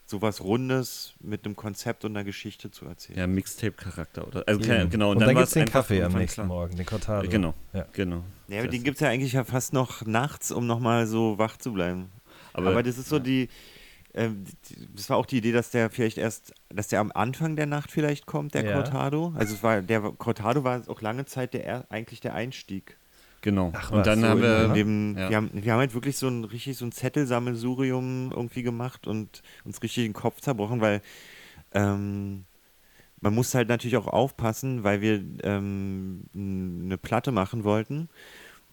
sowas 0.07 0.43
Rundes 0.43 1.15
mit 1.21 1.45
einem 1.45 1.57
Konzept 1.57 2.05
und 2.05 2.13
einer 2.13 2.25
Geschichte 2.25 2.71
zu 2.71 2.85
erzählen. 2.87 3.19
Ja, 3.19 3.27
Mixtape-Charakter 3.27 4.27
oder 4.27 4.45
also 4.47 4.61
ja. 4.61 4.85
genau. 4.85 5.11
Und, 5.11 5.17
und 5.17 5.21
dann, 5.21 5.29
dann 5.29 5.37
gibt 5.37 5.49
es 5.49 5.55
den 5.55 5.65
Kaffee 5.67 6.03
am 6.03 6.13
nächsten 6.13 6.43
klar. 6.43 6.47
Morgen, 6.47 6.77
den 6.77 6.87
Cortado. 6.87 7.29
Genau, 7.29 7.55
ja. 7.73 7.87
genau. 7.93 8.23
Ja, 8.49 8.61
aber 8.61 8.69
den 8.69 8.83
gibt 8.85 8.97
es 8.97 9.01
ja 9.01 9.09
eigentlich 9.09 9.33
ja 9.33 9.45
fast 9.45 9.73
noch 9.73 10.05
nachts, 10.05 10.53
um 10.53 10.67
nochmal 10.67 11.07
so 11.07 11.39
wach 11.39 11.57
zu 11.57 11.73
bleiben. 11.73 12.11
Aber, 12.53 12.71
aber 12.71 12.83
das 12.83 12.99
ist 12.99 13.09
so 13.09 13.17
ja. 13.17 13.23
die, 13.23 13.49
äh, 14.13 14.29
das 14.95 15.09
war 15.09 15.17
auch 15.17 15.27
die 15.27 15.39
Idee, 15.39 15.53
dass 15.53 15.71
der 15.71 15.91
vielleicht 15.91 16.19
erst, 16.19 16.53
dass 16.69 16.89
der 16.89 17.01
am 17.01 17.11
Anfang 17.13 17.57
der 17.57 17.67
Nacht 17.67 17.91
vielleicht 17.91 18.27
kommt, 18.27 18.55
der 18.55 18.65
ja. 18.65 18.75
Cortado. 18.75 19.33
Also 19.37 19.55
es 19.55 19.63
war, 19.63 19.81
der 19.81 20.01
Cortado 20.01 20.65
war 20.65 20.83
auch 20.89 21.01
lange 21.01 21.25
Zeit 21.25 21.55
der 21.55 21.91
eigentlich 21.91 22.21
der 22.21 22.35
Einstieg. 22.35 22.99
Genau. 23.45 23.73
Ach, 23.77 23.91
und 23.91 24.07
dann 24.07 24.23
so 24.23 24.27
haben 24.27 24.41
wir, 24.41 24.69
dem, 24.69 25.19
ja. 25.19 25.29
wir, 25.29 25.37
haben, 25.37 25.51
wir 25.53 25.73
haben 25.73 25.81
halt 25.81 25.93
wirklich 25.93 26.17
so 26.17 26.29
ein 26.29 26.45
richtig 26.45 26.79
so 26.79 26.87
ein 26.87 26.93
Zettelsammelsurium 26.93 28.33
irgendwie 28.35 28.63
gemacht 28.63 29.07
und 29.07 29.43
uns 29.67 29.83
richtig 29.83 30.05
den 30.07 30.15
Kopf 30.15 30.41
zerbrochen, 30.41 30.81
weil 30.81 31.03
ähm, 31.75 32.47
man 33.21 33.35
muss 33.35 33.55
halt 33.55 33.69
natürlich 33.69 33.99
auch 33.99 34.07
aufpassen, 34.07 34.83
weil 34.83 35.03
wir 35.03 35.23
ähm, 35.43 36.23
eine 36.35 36.97
Platte 36.97 37.33
machen 37.33 37.65
wollten. 37.65 38.09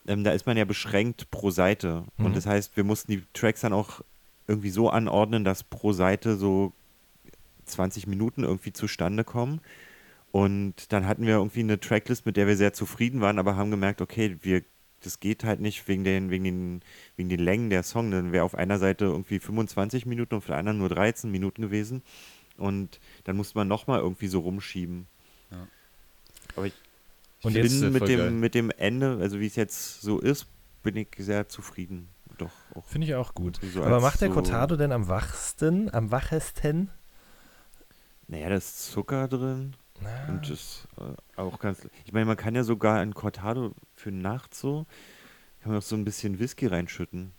Ähm, 0.08 0.24
da 0.24 0.32
ist 0.32 0.46
man 0.46 0.56
ja 0.56 0.64
beschränkt 0.64 1.30
pro 1.32 1.52
Seite. 1.52 2.06
Mhm. 2.16 2.28
Und 2.28 2.38
das 2.38 2.46
heißt, 2.46 2.78
wir 2.78 2.86
mussten 2.86 3.12
die 3.12 3.24
Tracks 3.34 3.60
dann 3.60 3.74
auch 3.74 4.00
irgendwie 4.48 4.70
so 4.70 4.90
anordnen, 4.90 5.44
dass 5.44 5.66
pro 5.66 5.92
Seite 5.92 6.38
so 6.38 6.72
20 7.66 8.08
Minuten 8.08 8.46
irgendwie 8.46 8.72
zustande 8.72 9.26
kommen. 9.26 9.60
Und 10.32 10.92
dann 10.94 11.08
hatten 11.08 11.26
wir 11.26 11.34
irgendwie 11.36 11.60
eine 11.60 11.80
Tracklist, 11.80 12.26
mit 12.26 12.38
der 12.38 12.48
wir 12.48 12.56
sehr 12.56 12.74
zufrieden 12.74 13.20
waren, 13.22 13.38
aber 13.40 13.56
haben 13.58 13.70
gemerkt, 13.72 14.02
okay, 14.02 14.38
wir, 14.42 14.64
das 15.04 15.20
geht 15.20 15.44
halt 15.44 15.60
nicht 15.60 15.86
wegen 15.88 16.04
den, 16.04 16.30
wegen 16.30 16.44
den, 16.46 16.82
wegen 17.18 17.28
den 17.30 17.40
Längen 17.40 17.70
der 17.70 17.84
Song. 17.84 18.12
Dann 18.12 18.32
wäre 18.32 18.46
auf 18.46 18.56
einer 18.56 18.80
Seite 18.80 19.06
irgendwie 19.06 19.40
25 19.40 20.06
Minuten 20.06 20.36
und 20.36 20.38
auf 20.40 20.46
der 20.48 20.58
anderen 20.58 20.78
nur 20.78 20.90
13 20.90 21.30
Minuten 21.32 21.62
gewesen. 21.62 22.02
Und 22.58 23.00
dann 23.26 23.36
musste 23.36 23.58
man 23.58 23.68
nochmal 23.68 24.00
irgendwie 24.00 24.28
so 24.28 24.40
rumschieben. 24.40 25.08
Ja. 25.52 25.68
Aber 26.56 26.68
ich, 26.68 26.74
Und 27.44 27.56
ich 27.58 27.80
bin 27.82 27.92
mit 27.92 28.06
geil. 28.06 28.18
dem, 28.18 28.40
mit 28.40 28.56
dem 28.56 28.70
Ende, 28.72 29.18
also 29.20 29.40
wie 29.40 29.48
es 29.48 29.56
jetzt 29.58 30.02
so 30.02 30.20
ist, 30.20 30.46
bin 30.84 30.96
ich 30.96 31.08
sehr 31.18 31.50
zufrieden. 31.50 32.08
Doch 32.38 32.52
auch. 32.74 32.86
Finde 32.86 33.08
ich 33.08 33.16
auch 33.16 33.34
gut. 33.34 33.60
So 33.74 33.84
Aber 33.84 34.00
macht 34.00 34.22
der 34.22 34.30
so- 34.30 34.34
Cortado 34.36 34.76
denn 34.78 34.92
am 34.94 35.08
wachsten, 35.10 35.94
am 35.94 36.10
wachesten? 36.12 36.90
Naja, 38.28 38.48
da 38.50 38.56
ist 38.56 38.92
Zucker 38.92 39.28
drin. 39.28 39.76
Na, 40.02 40.10
Und 40.28 40.50
das 40.50 40.88
äh, 41.00 41.14
auch 41.40 41.60
ganz. 41.60 41.88
Ich 42.06 42.14
meine, 42.14 42.26
man 42.26 42.38
kann 42.38 42.56
ja 42.56 42.64
sogar 42.64 43.00
ein 43.00 43.14
Cortado 43.14 43.74
für 43.96 44.12
nachts 44.12 44.60
so, 44.60 44.86
kann 45.62 45.72
man 45.72 45.80
auch 45.80 45.84
so 45.86 45.96
ein 45.96 46.06
bisschen 46.06 46.40
Whisky 46.40 46.68
reinschütten. 46.68 47.34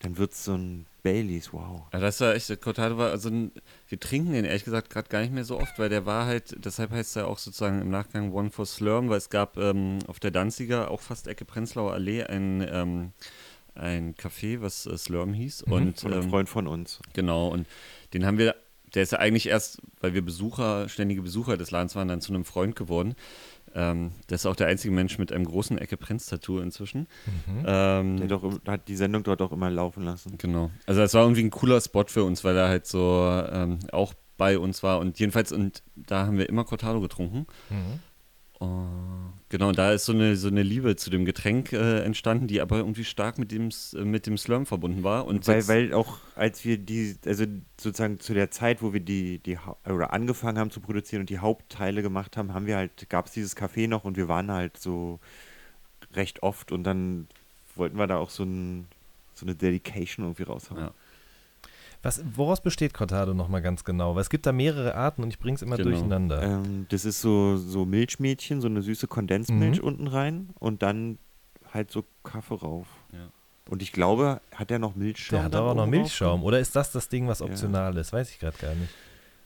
Dann 0.00 0.18
wird 0.18 0.32
es 0.32 0.44
so 0.44 0.54
ein 0.54 0.86
Baileys, 1.02 1.52
wow. 1.52 1.82
Ja, 1.92 1.98
das 2.00 2.20
war 2.20 2.34
echt, 2.34 2.48
der 2.48 2.56
Cortado 2.56 2.98
war, 2.98 3.10
also 3.10 3.28
ein- 3.30 3.52
wir 3.88 3.98
trinken 4.00 4.32
den 4.32 4.44
ehrlich 4.44 4.64
gesagt 4.64 4.90
gerade 4.90 5.08
gar 5.08 5.20
nicht 5.20 5.32
mehr 5.32 5.44
so 5.44 5.58
oft, 5.58 5.78
weil 5.78 5.88
der 5.88 6.04
war 6.04 6.26
halt, 6.26 6.56
deshalb 6.64 6.90
heißt 6.90 7.16
er 7.16 7.26
auch 7.28 7.38
sozusagen 7.38 7.80
im 7.80 7.90
Nachgang 7.90 8.32
One 8.32 8.50
for 8.50 8.66
Slurm, 8.66 9.08
weil 9.08 9.18
es 9.18 9.30
gab 9.30 9.56
ähm, 9.56 10.00
auf 10.06 10.20
der 10.20 10.30
Danziger, 10.30 10.90
auch 10.90 11.00
fast 11.00 11.26
Ecke 11.26 11.44
Prenzlauer 11.44 11.92
Allee, 11.94 12.22
ein, 12.24 12.66
ähm, 12.68 13.12
ein 13.74 14.14
Café, 14.14 14.60
was 14.60 14.84
äh, 14.86 14.98
Slurm 14.98 15.32
hieß. 15.32 15.66
Mhm. 15.66 15.72
Und 15.72 16.00
Von 16.00 16.12
einem 16.12 16.22
ähm, 16.24 16.30
Freund 16.30 16.48
von 16.48 16.66
uns. 16.66 17.00
Genau, 17.14 17.48
und 17.48 17.66
den 18.12 18.26
haben 18.26 18.36
wir, 18.36 18.56
der 18.94 19.02
ist 19.02 19.12
ja 19.12 19.18
eigentlich 19.18 19.48
erst, 19.48 19.80
weil 20.00 20.14
wir 20.14 20.22
Besucher, 20.22 20.88
ständige 20.88 21.22
Besucher 21.22 21.56
des 21.56 21.70
Ladens 21.70 21.94
waren, 21.96 22.08
dann 22.08 22.20
zu 22.20 22.32
einem 22.32 22.44
Freund 22.44 22.76
geworden. 22.76 23.14
Ähm, 23.74 24.12
der 24.28 24.36
ist 24.36 24.46
auch 24.46 24.54
der 24.54 24.68
einzige 24.68 24.94
Mensch 24.94 25.18
mit 25.18 25.32
einem 25.32 25.44
großen 25.44 25.78
Ecke 25.78 25.96
Prenz-Tattoo 25.96 26.60
inzwischen. 26.60 27.08
Mhm. 27.26 27.64
Ähm, 27.66 28.16
Der 28.18 28.28
doch, 28.28 28.60
hat 28.66 28.86
die 28.86 28.94
Sendung 28.96 29.24
dort 29.24 29.42
auch 29.42 29.50
immer 29.50 29.68
laufen 29.68 30.04
lassen. 30.04 30.38
Genau. 30.38 30.70
Also 30.86 31.02
es 31.02 31.12
war 31.14 31.22
irgendwie 31.22 31.42
ein 31.42 31.50
cooler 31.50 31.80
Spot 31.80 32.04
für 32.06 32.22
uns, 32.22 32.44
weil 32.44 32.56
er 32.56 32.68
halt 32.68 32.86
so 32.86 33.28
ähm, 33.50 33.80
auch 33.90 34.14
bei 34.36 34.58
uns 34.58 34.82
war. 34.82 35.00
Und 35.00 35.18
jedenfalls, 35.18 35.50
und 35.50 35.82
da 35.96 36.26
haben 36.26 36.38
wir 36.38 36.48
immer 36.48 36.64
Cortado 36.64 37.00
getrunken. 37.00 37.46
Mhm. 37.70 38.00
Oh, 38.64 39.32
genau, 39.48 39.68
und 39.68 39.78
da 39.78 39.92
ist 39.92 40.04
so 40.04 40.12
eine, 40.12 40.36
so 40.36 40.48
eine 40.48 40.62
Liebe 40.62 40.96
zu 40.96 41.10
dem 41.10 41.24
Getränk 41.24 41.72
äh, 41.72 42.02
entstanden, 42.02 42.46
die 42.46 42.60
aber 42.60 42.78
irgendwie 42.78 43.04
stark 43.04 43.38
mit 43.38 43.52
dem, 43.52 43.70
äh, 43.94 44.04
mit 44.04 44.26
dem 44.26 44.38
Slurm 44.38 44.66
verbunden 44.66 45.02
war. 45.04 45.26
Und 45.26 45.46
Weil, 45.46 45.68
weil 45.68 45.92
auch, 45.92 46.18
als 46.34 46.64
wir 46.64 46.78
die, 46.78 47.16
also 47.26 47.44
sozusagen 47.78 48.20
zu 48.20 48.34
der 48.34 48.50
Zeit, 48.50 48.82
wo 48.82 48.92
wir 48.92 49.00
die, 49.00 49.38
die 49.38 49.58
oder 49.86 50.12
angefangen 50.12 50.58
haben 50.58 50.70
zu 50.70 50.80
produzieren 50.80 51.20
und 51.20 51.30
die 51.30 51.38
Hauptteile 51.38 52.02
gemacht 52.02 52.36
haben, 52.36 52.54
haben 52.54 52.66
wir 52.66 52.76
halt, 52.76 53.08
gab 53.10 53.26
es 53.26 53.32
dieses 53.32 53.56
Café 53.56 53.88
noch 53.88 54.04
und 54.04 54.16
wir 54.16 54.28
waren 54.28 54.50
halt 54.50 54.76
so 54.78 55.20
recht 56.14 56.42
oft 56.42 56.72
und 56.72 56.84
dann 56.84 57.28
wollten 57.76 57.98
wir 57.98 58.06
da 58.06 58.18
auch 58.18 58.30
so, 58.30 58.44
ein, 58.44 58.86
so 59.34 59.44
eine 59.46 59.54
Dedication 59.54 60.24
irgendwie 60.24 60.44
raushauen. 60.44 60.80
Ja. 60.80 60.94
Was, 62.04 62.22
woraus 62.36 62.60
besteht 62.62 62.94
Cortado 62.94 63.34
nochmal 63.34 63.62
ganz 63.62 63.82
genau? 63.82 64.14
Weil 64.14 64.20
es 64.22 64.30
gibt 64.30 64.46
da 64.46 64.52
mehrere 64.52 64.94
Arten 64.94 65.22
und 65.22 65.30
ich 65.30 65.38
bringe 65.38 65.56
es 65.56 65.62
immer 65.62 65.76
Genau. 65.76 65.90
durcheinander. 65.90 66.42
Ähm, 66.42 66.86
das 66.90 67.04
ist 67.04 67.20
so, 67.20 67.56
so 67.56 67.84
Milchmädchen, 67.86 68.60
so 68.60 68.68
eine 68.68 68.82
süße 68.82 69.06
Kondensmilch 69.08 69.78
Mhm. 69.80 69.84
unten 69.84 70.06
rein 70.06 70.50
und 70.60 70.82
dann 70.82 71.18
halt 71.72 71.90
so 71.90 72.04
Kaffee 72.22 72.54
rauf. 72.54 72.86
Ja. 73.12 73.28
Und 73.70 73.80
ich 73.82 73.90
glaube, 73.92 74.40
hat 74.54 74.70
er 74.70 74.78
noch 74.78 74.94
Milchschaum? 74.94 75.36
Der 75.38 75.44
hat 75.44 75.56
auch 75.56 75.60
noch 75.62 75.70
oben 75.70 75.78
drauf? 75.78 75.88
Milchschaum. 76.02 76.42
Oder 76.44 76.60
ist 76.60 76.76
das 76.76 76.92
das 76.92 77.08
Ding, 77.08 77.26
was 77.26 77.40
Ja. 77.40 77.46
optional 77.46 77.96
ist? 77.96 78.12
Weiß 78.12 78.30
ich 78.30 78.38
gerade 78.38 78.58
gar 78.58 78.74
nicht. 78.74 78.90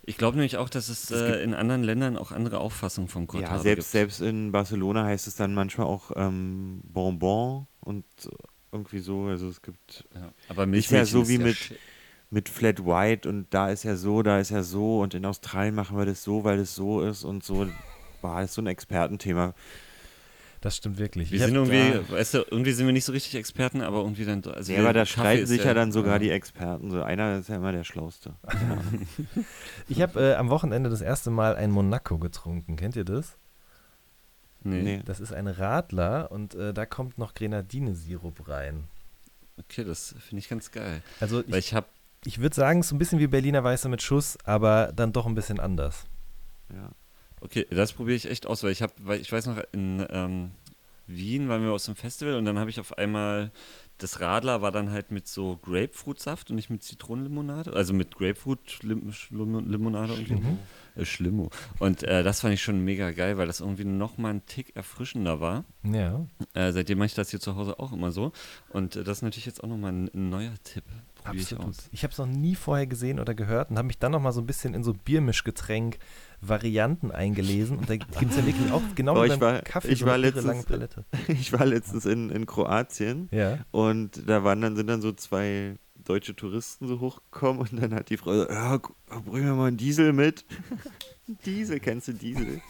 ich 0.04 0.16
glaube 0.16 0.36
nämlich 0.38 0.56
auch, 0.56 0.68
dass 0.70 0.88
es 0.88 1.10
Es 1.10 1.20
äh, 1.20 1.42
in 1.44 1.52
anderen 1.54 1.84
Ländern 1.84 2.16
auch 2.16 2.32
andere 2.32 2.58
Auffassungen 2.60 3.08
vom 3.08 3.26
Cortado 3.26 3.56
Ja, 3.56 3.60
selbst, 3.60 3.84
gibt. 3.88 3.92
selbst 3.92 4.20
in 4.22 4.50
Barcelona 4.52 5.04
heißt 5.04 5.26
es 5.28 5.36
dann 5.36 5.52
manchmal 5.54 5.86
auch 5.86 6.10
ähm, 6.16 6.80
Bonbon 6.84 7.66
und 7.80 8.04
irgendwie 8.72 8.98
so. 9.00 9.24
Also 9.26 9.48
es 9.48 9.60
gibt 9.62 10.06
Ja. 10.14 10.32
Aber 10.48 10.62
Ist 10.62 10.66
ja 10.66 10.66
Milchmädchen 10.66 11.06
so 11.06 11.28
wie 11.28 11.36
ja 11.36 11.38
mit- 11.44 11.56
sch- 11.56 11.74
mit 12.30 12.48
Flat 12.48 12.84
White 12.84 13.28
und 13.28 13.46
da 13.50 13.70
ist 13.70 13.84
ja 13.84 13.96
so, 13.96 14.22
da 14.22 14.38
ist 14.38 14.50
ja 14.50 14.62
so 14.62 15.00
und 15.00 15.14
in 15.14 15.24
Australien 15.24 15.74
machen 15.74 15.96
wir 15.96 16.06
das 16.06 16.22
so, 16.22 16.44
weil 16.44 16.58
es 16.58 16.74
so 16.74 17.00
ist 17.02 17.24
und 17.24 17.44
so. 17.44 17.66
War 18.20 18.40
das 18.40 18.50
ist 18.50 18.54
so 18.54 18.62
ein 18.62 18.66
Expertenthema. 18.66 19.54
Das 20.60 20.76
stimmt 20.76 20.98
wirklich. 20.98 21.30
Wir 21.30 21.38
Ich 21.38 21.44
sind 21.44 21.54
irgendwie, 21.54 22.12
weißt 22.12 22.34
du, 22.34 22.38
irgendwie 22.50 22.72
sind 22.72 22.86
wir 22.86 22.92
nicht 22.92 23.04
so 23.04 23.12
richtig 23.12 23.36
Experten, 23.36 23.80
aber 23.80 23.98
irgendwie 23.98 24.24
dann. 24.24 24.42
Also 24.44 24.72
ja, 24.72 24.80
aber 24.80 24.92
da 24.92 25.06
streiten 25.06 25.46
sich 25.46 25.62
ja 25.62 25.72
dann 25.72 25.92
sogar 25.92 26.14
ja. 26.14 26.18
die 26.18 26.30
Experten. 26.30 26.90
So 26.90 27.00
einer 27.00 27.38
ist 27.38 27.48
ja 27.48 27.56
immer 27.56 27.72
der 27.72 27.84
Schlauste. 27.84 28.34
Ich 29.88 30.02
habe 30.02 30.20
äh, 30.20 30.34
am 30.34 30.50
Wochenende 30.50 30.90
das 30.90 31.00
erste 31.00 31.30
Mal 31.30 31.56
ein 31.56 31.70
Monaco 31.70 32.18
getrunken. 32.18 32.76
Kennt 32.76 32.96
ihr 32.96 33.04
das? 33.04 33.38
Nee. 34.62 34.82
Nee. 34.82 35.02
Das 35.04 35.20
ist 35.20 35.32
ein 35.32 35.46
Radler 35.46 36.30
und 36.30 36.54
äh, 36.54 36.74
da 36.74 36.84
kommt 36.84 37.16
noch 37.16 37.32
Grenadinesirup 37.34 38.48
rein. 38.48 38.84
Okay, 39.58 39.84
das 39.84 40.14
finde 40.20 40.40
ich 40.40 40.48
ganz 40.48 40.70
geil. 40.70 41.02
Also 41.20 41.42
Weil 41.46 41.60
ich, 41.60 41.68
ich 41.68 41.74
habe 41.74 41.86
ich 42.24 42.40
würde 42.40 42.54
sagen, 42.54 42.80
es 42.80 42.86
ist 42.86 42.90
so 42.90 42.96
ein 42.96 42.98
bisschen 42.98 43.18
wie 43.18 43.26
Berliner 43.26 43.64
Weiße 43.64 43.88
mit 43.88 44.02
Schuss, 44.02 44.38
aber 44.44 44.92
dann 44.94 45.12
doch 45.12 45.26
ein 45.26 45.34
bisschen 45.34 45.60
anders. 45.60 46.06
Ja. 46.72 46.90
Okay, 47.40 47.66
das 47.70 47.92
probiere 47.92 48.16
ich 48.16 48.28
echt 48.28 48.46
aus, 48.46 48.64
weil 48.64 48.72
ich 48.72 48.82
habe, 48.82 48.92
weil 48.98 49.20
ich 49.20 49.30
weiß 49.30 49.46
noch, 49.46 49.58
in 49.72 50.04
ähm, 50.10 50.50
Wien 51.06 51.48
waren 51.48 51.62
wir 51.62 51.72
aus 51.72 51.84
dem 51.84 51.96
Festival 51.96 52.34
und 52.34 52.44
dann 52.44 52.58
habe 52.58 52.68
ich 52.68 52.80
auf 52.80 52.98
einmal, 52.98 53.50
das 53.96 54.20
Radler 54.20 54.60
war 54.60 54.72
dann 54.72 54.90
halt 54.90 55.10
mit 55.10 55.26
so 55.26 55.56
Grapefruitsaft 55.62 56.50
und 56.50 56.56
nicht 56.56 56.68
mit 56.68 56.82
Zitronenlimonade, 56.82 57.72
also 57.72 57.94
mit 57.94 58.16
Grapefruit-Limonade 58.16 60.12
irgendwie. 60.12 60.34
Mhm. 60.34 60.58
Äh, 60.96 61.04
Schlimmo. 61.04 61.50
Und 61.78 62.02
äh, 62.02 62.22
das 62.22 62.40
fand 62.40 62.54
ich 62.54 62.62
schon 62.62 62.84
mega 62.84 63.12
geil, 63.12 63.38
weil 63.38 63.46
das 63.46 63.60
irgendwie 63.60 63.84
nochmal 63.84 64.34
ein 64.34 64.46
Tick 64.46 64.76
erfrischender 64.76 65.40
war. 65.40 65.64
Ja. 65.82 66.26
Äh, 66.54 66.72
seitdem 66.72 66.98
mache 66.98 67.06
ich 67.06 67.14
das 67.14 67.30
hier 67.30 67.40
zu 67.40 67.56
Hause 67.56 67.78
auch 67.78 67.92
immer 67.92 68.12
so. 68.12 68.32
Und 68.70 68.96
äh, 68.96 69.04
das 69.04 69.18
ist 69.18 69.22
natürlich 69.22 69.46
jetzt 69.46 69.64
auch 69.64 69.68
nochmal 69.68 69.92
ein, 69.92 70.10
ein 70.12 70.28
neuer 70.28 70.54
Tipp. 70.64 70.84
Absolut. 71.30 71.64
aus. 71.66 71.88
Ich 71.92 72.02
habe 72.04 72.12
es 72.12 72.18
noch 72.18 72.26
nie 72.26 72.54
vorher 72.54 72.86
gesehen 72.86 73.18
oder 73.20 73.34
gehört 73.34 73.70
und 73.70 73.76
habe 73.78 73.86
mich 73.86 73.98
dann 73.98 74.12
noch 74.12 74.20
mal 74.20 74.32
so 74.32 74.40
ein 74.40 74.46
bisschen 74.46 74.74
in 74.74 74.82
so 74.84 74.94
Biermischgetränk-Varianten 74.94 77.10
eingelesen. 77.10 77.78
Und 77.78 77.88
da 77.90 77.96
gibt 77.96 78.14
es 78.30 78.36
ja 78.36 78.46
wirklich 78.46 78.70
auch 78.72 78.82
genau 78.94 79.22
wie 79.22 79.26
ich 79.28 79.40
war- 79.40 79.62
Kaffee 79.62 79.88
ich 79.92 79.98
so 80.00 80.06
war 80.06 80.18
letztens- 80.18 80.44
lange 80.46 80.62
Palette. 80.62 81.04
Ich 81.28 81.52
war 81.52 81.64
letztens 81.66 82.06
in, 82.06 82.30
in 82.30 82.46
Kroatien 82.46 83.28
Ja. 83.30 83.58
und 83.70 84.28
da 84.28 84.44
waren 84.44 84.60
dann, 84.60 84.76
sind 84.76 84.86
dann 84.88 85.00
so 85.02 85.12
zwei 85.12 85.76
deutsche 86.04 86.34
Touristen 86.34 86.88
so 86.88 87.00
hochgekommen 87.00 87.60
und 87.60 87.82
dann 87.82 87.92
hat 87.94 88.08
die 88.10 88.16
Frau 88.16 88.32
gesagt, 88.32 88.50
ja, 88.52 88.78
bring 89.26 89.44
mir 89.44 89.54
mal 89.54 89.66
einen 89.68 89.76
Diesel 89.76 90.12
mit. 90.12 90.44
Diesel, 91.44 91.80
kennst 91.80 92.08
du 92.08 92.12
Diesel? 92.14 92.60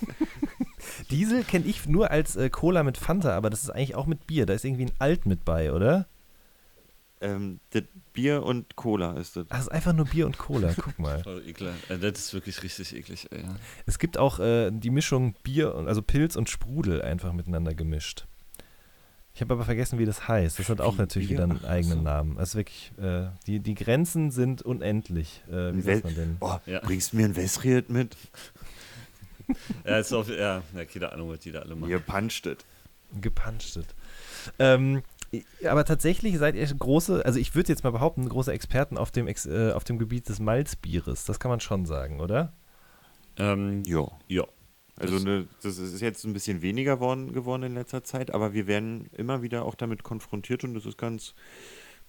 Diesel 1.10 1.44
kenne 1.44 1.66
ich 1.66 1.86
nur 1.86 2.10
als 2.10 2.34
äh, 2.34 2.50
Cola 2.50 2.82
mit 2.82 2.98
Fanta, 2.98 3.36
aber 3.36 3.50
das 3.50 3.62
ist 3.62 3.70
eigentlich 3.70 3.94
auch 3.94 4.06
mit 4.06 4.26
Bier. 4.26 4.46
Da 4.46 4.54
ist 4.54 4.64
irgendwie 4.64 4.86
ein 4.86 4.92
Alt 4.98 5.26
mit 5.26 5.44
bei, 5.44 5.72
oder? 5.72 6.08
Ähm, 7.20 7.60
das 7.70 7.82
Bier 8.12 8.42
und 8.44 8.76
Cola 8.76 9.12
ist 9.14 9.36
das. 9.36 9.46
Ach, 9.48 9.56
es 9.58 9.62
ist 9.64 9.72
einfach 9.72 9.92
nur 9.92 10.06
Bier 10.06 10.26
und 10.26 10.38
Cola. 10.38 10.72
Guck 10.74 10.98
mal. 10.98 11.18
Voll. 11.22 11.42
Äh, 11.88 11.98
das 11.98 12.18
ist 12.18 12.34
wirklich 12.34 12.62
richtig 12.62 12.94
eklig. 12.94 13.26
Ey. 13.30 13.44
Es 13.86 13.98
gibt 13.98 14.18
auch 14.18 14.38
äh, 14.38 14.70
die 14.70 14.90
Mischung 14.90 15.34
Bier, 15.42 15.74
und, 15.74 15.88
also 15.88 16.02
Pilz 16.02 16.36
und 16.36 16.48
Sprudel 16.48 17.02
einfach 17.02 17.32
miteinander 17.32 17.74
gemischt. 17.74 18.26
Ich 19.34 19.40
habe 19.40 19.54
aber 19.54 19.64
vergessen, 19.64 19.98
wie 20.00 20.04
das 20.04 20.26
heißt. 20.26 20.58
Das 20.58 20.68
hat 20.68 20.80
auch 20.80 20.96
natürlich 20.96 21.28
Bier? 21.28 21.36
wieder 21.38 21.44
einen 21.44 21.64
eigenen 21.64 21.98
so. 21.98 22.04
Namen. 22.04 22.36
Das 22.36 22.50
ist 22.50 22.54
wirklich, 22.56 22.92
äh, 23.00 23.28
die, 23.46 23.60
die 23.60 23.74
Grenzen 23.74 24.30
sind 24.32 24.62
unendlich. 24.62 25.42
Äh, 25.48 25.74
wie 25.74 25.80
sagt 25.80 26.04
man 26.04 26.14
denn? 26.14 26.36
Oh, 26.40 26.56
Ja. 26.66 26.80
bringst 26.80 27.12
du 27.12 27.18
mir 27.18 27.26
ein 27.26 27.36
Wesriet 27.36 27.88
mit? 27.88 28.16
Ja, 29.84 29.98
ist 29.98 30.12
auf, 30.12 30.28
ja, 30.28 30.62
ja, 30.74 30.84
keine 30.84 31.12
Ahnung, 31.12 31.30
was 31.30 31.40
die 31.40 31.52
da 31.52 31.60
alle 31.60 31.74
machen. 31.74 31.90
Ihr 31.90 32.00
puncht 32.00 32.46
it. 32.46 32.64
Gepunchtet. 33.20 33.86
Ähm, 34.58 35.02
aber 35.68 35.84
tatsächlich 35.84 36.38
seid 36.38 36.54
ihr 36.54 36.66
große, 36.66 37.24
also 37.24 37.38
ich 37.38 37.54
würde 37.54 37.68
jetzt 37.70 37.84
mal 37.84 37.90
behaupten, 37.90 38.28
große 38.28 38.52
Experten 38.52 38.96
auf 38.96 39.10
dem, 39.10 39.26
Ex, 39.26 39.46
äh, 39.46 39.72
auf 39.72 39.84
dem 39.84 39.98
Gebiet 39.98 40.28
des 40.28 40.40
Malzbieres. 40.40 41.24
Das 41.24 41.38
kann 41.40 41.50
man 41.50 41.60
schon 41.60 41.86
sagen, 41.86 42.20
oder? 42.20 42.52
Ähm, 43.36 43.82
Ja. 43.86 44.06
ja. 44.28 44.44
Also 44.96 45.14
Das- 45.14 45.24
ne, 45.24 45.46
das 45.62 45.78
ist 45.78 46.00
jetzt 46.00 46.24
ein 46.24 46.32
bisschen 46.32 46.60
weniger 46.60 46.98
worden, 46.98 47.32
geworden 47.32 47.62
in 47.62 47.74
letzter 47.74 48.02
Zeit, 48.02 48.32
aber 48.34 48.52
wir 48.52 48.66
werden 48.66 49.08
immer 49.16 49.42
wieder 49.42 49.64
auch 49.64 49.76
damit 49.76 50.02
konfrontiert 50.02 50.64
und 50.64 50.74
das 50.74 50.86
ist 50.86 50.98
ganz, 50.98 51.34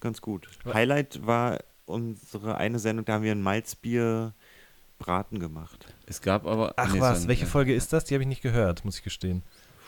ganz 0.00 0.20
gut. 0.20 0.48
Highlight 0.72 1.24
war 1.24 1.58
unsere 1.86 2.56
eine 2.56 2.78
Sendung, 2.80 3.04
da 3.04 3.14
haben 3.14 3.22
wir 3.24 3.32
ein 3.32 3.42
Malzbier 3.42 4.34
Braten 4.98 5.38
gemacht. 5.38 5.86
Es 6.06 6.20
gab 6.20 6.46
aber. 6.46 6.74
Ach 6.76 6.92
nee, 6.92 7.00
was, 7.00 7.26
welche. 7.28 7.46
Folge 7.46 7.74
ist 7.74 7.92
das? 7.92 8.04
Die 8.04 8.14
habe 8.14 8.22
ich 8.22 8.28
nicht 8.28 8.42
gehört, 8.42 8.84
muss 8.84 8.98
ich 8.98 9.02
gestehen. 9.04 9.42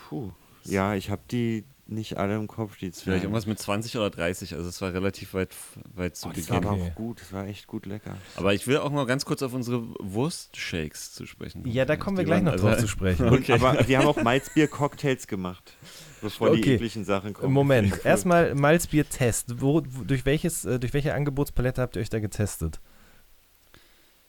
Puh. 0.09 0.31
Ja, 0.65 0.95
ich 0.95 1.11
habe 1.11 1.23
die 1.31 1.65
nicht 1.87 2.17
alle 2.17 2.37
im 2.37 2.47
Kopf, 2.47 2.77
die 2.79 2.91
zwei. 2.93 3.05
Vielleicht 3.05 3.25
irgendwas 3.25 3.45
mit 3.47 3.59
20 3.59 3.97
oder 3.97 4.09
30, 4.09 4.55
also 4.55 4.67
es 4.69 4.81
war 4.81 4.95
relativ 4.95 5.35
weit, 5.35 5.51
weit 5.95 6.17
zu 6.17 6.29
oh, 6.29 6.33
das 6.35 6.49
war 6.49 6.61
Beginn. 6.61 6.75
aber 6.81 6.83
auch 6.91 6.95
gut, 6.95 7.21
das 7.21 7.33
war 7.33 7.47
echt 7.47 7.67
gut 7.67 7.85
lecker. 7.85 8.17
Aber 8.37 8.55
ich 8.55 8.67
will 8.67 8.79
auch 8.79 8.91
mal 8.91 9.05
ganz 9.05 9.25
kurz 9.27 9.43
auf 9.43 9.53
unsere 9.53 9.83
Wurstshakes 9.99 11.13
zu 11.13 11.27
sprechen. 11.27 11.67
Ja, 11.67 11.85
da 11.85 11.97
kommen 11.97 12.17
wir 12.17 12.25
Die 12.25 12.29
gleich 12.29 12.39
waren- 12.39 12.45
noch 12.47 12.53
also- 12.53 12.69
drauf 12.69 12.79
zu 12.79 12.89
sprechen. 12.89 13.29
Okay. 13.33 13.53
Aber 13.53 13.87
wir 13.87 13.99
haben 13.99 14.07
auch 14.07 14.23
Malzbier-Cocktails 14.23 15.27
gemacht, 15.27 15.75
bevor 16.23 16.51
die 16.55 16.61
Okay. 16.61 16.75
ekligen 16.77 17.05
Sachen 17.05 17.35
kommen. 17.35 17.53
Moment, 17.53 18.01
erstmal 18.07 18.55
Malzbier-Test. 18.55 19.61
Wo, 19.61 19.83
wo, 19.87 20.05
durch, 20.05 20.25
welches, 20.25 20.65
äh, 20.65 20.79
durch 20.79 20.95
welche 20.95 21.13
Angebotspalette 21.13 21.83
habt 21.83 21.97
ihr 21.97 22.01
euch 22.03 22.11
da 22.11 22.21
getestet? 22.21 22.81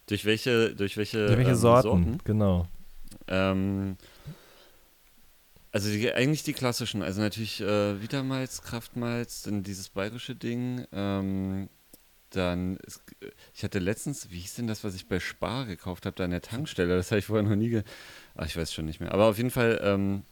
Durch 0.06 0.24
welche, 0.26 0.74
durch 0.74 0.96
welche, 0.98 1.26
durch 1.26 1.38
welche 1.38 1.50
ähm, 1.52 1.56
Sorten? 1.56 2.18
Genau. 2.24 2.66
Ähm, 3.26 3.96
also 5.74 5.90
die, 5.90 6.12
eigentlich 6.12 6.44
die 6.44 6.52
klassischen, 6.52 7.02
also 7.02 7.20
natürlich 7.20 7.60
äh, 7.60 8.00
Vitamalz, 8.00 8.62
Kraftmalz, 8.62 9.42
dann 9.42 9.64
dieses 9.64 9.88
bayerische 9.88 10.36
Ding, 10.36 10.86
ähm, 10.92 11.68
dann, 12.30 12.78
ich 13.52 13.64
hatte 13.64 13.80
letztens, 13.80 14.30
wie 14.30 14.38
hieß 14.38 14.54
denn 14.54 14.68
das, 14.68 14.84
was 14.84 14.94
ich 14.94 15.08
bei 15.08 15.18
Spar 15.18 15.66
gekauft 15.66 16.06
habe, 16.06 16.14
da 16.14 16.26
an 16.26 16.30
der 16.30 16.42
Tankstelle? 16.42 16.94
Das 16.94 17.10
habe 17.10 17.18
ich 17.18 17.24
vorher 17.24 17.42
noch 17.42 17.56
nie, 17.56 17.70
ge 17.70 17.82
ach, 18.36 18.46
ich 18.46 18.56
weiß 18.56 18.72
schon 18.72 18.84
nicht 18.84 19.00
mehr. 19.00 19.10
Aber 19.10 19.26
auf 19.26 19.36
jeden 19.36 19.50
Fall, 19.50 19.80
ähm, 19.82 20.22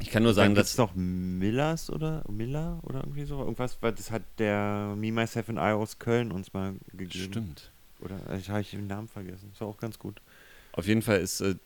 ich 0.00 0.08
kann 0.08 0.22
nur 0.22 0.32
sagen, 0.32 0.54
dass. 0.54 0.70
Ist 0.70 0.78
doch 0.78 0.94
Millers 0.94 1.90
oder 1.90 2.24
Miller 2.30 2.80
oder 2.84 3.00
irgendwie 3.00 3.24
so? 3.24 3.40
Irgendwas, 3.40 3.76
weil 3.82 3.92
das 3.92 4.10
hat 4.10 4.22
der 4.38 4.94
Me, 4.96 5.12
Myself 5.12 5.50
and 5.50 5.58
I 5.58 5.72
aus 5.72 5.98
Köln 5.98 6.32
uns 6.32 6.54
mal 6.54 6.76
gegeben. 6.94 7.24
Stimmt. 7.30 7.70
Oder 8.00 8.18
ich 8.38 8.48
habe 8.48 8.62
den 8.64 8.86
Namen 8.86 9.08
vergessen. 9.08 9.50
Ist 9.52 9.60
auch 9.60 9.76
ganz 9.76 9.98
gut. 9.98 10.22
Auf 10.72 10.86
jeden 10.86 11.02
Fall 11.02 11.20
ist 11.20 11.42
äh, 11.42 11.56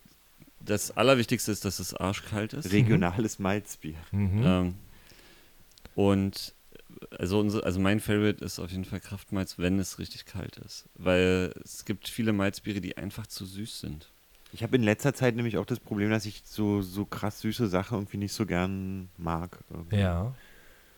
das 0.67 0.97
Allerwichtigste 0.97 1.53
ist, 1.53 1.65
dass 1.65 1.79
es 1.79 1.95
arschkalt 1.95 2.53
ist. 2.53 2.73
Regionales 2.73 3.39
Malzbier. 3.39 3.97
Mhm. 4.13 4.43
Ähm, 4.45 4.75
und 5.95 6.55
also, 7.19 7.41
unser, 7.41 7.65
also 7.65 7.81
mein 7.81 8.01
Favorite 8.01 8.45
ist 8.45 8.59
auf 8.59 8.71
jeden 8.71 8.85
Fall 8.85 9.01
Kraftmalz, 9.01 9.59
wenn 9.59 9.79
es 9.79 9.99
richtig 9.99 10.27
kalt 10.27 10.57
ist. 10.59 10.89
Weil 10.95 11.53
es 11.65 11.85
gibt 11.85 12.09
viele 12.09 12.33
Malzbiere, 12.33 12.81
die 12.81 12.97
einfach 12.97 13.27
zu 13.27 13.45
süß 13.45 13.81
sind. 13.81 14.11
Ich 14.53 14.63
habe 14.63 14.77
in 14.77 14.83
letzter 14.83 15.13
Zeit 15.13 15.37
nämlich 15.37 15.59
auch 15.59 15.67
das 15.67 15.81
Problem, 15.81 16.11
dass 16.11 16.25
ich 16.25 16.43
so, 16.45 16.81
so 16.81 17.05
krass 17.05 17.41
süße 17.41 17.67
Sachen 17.67 17.99
irgendwie 17.99 18.17
nicht 18.17 18.33
so 18.33 18.47
gern 18.47 19.09
mag. 19.17 19.59
Irgendwie. 19.71 19.97
Ja. 19.97 20.35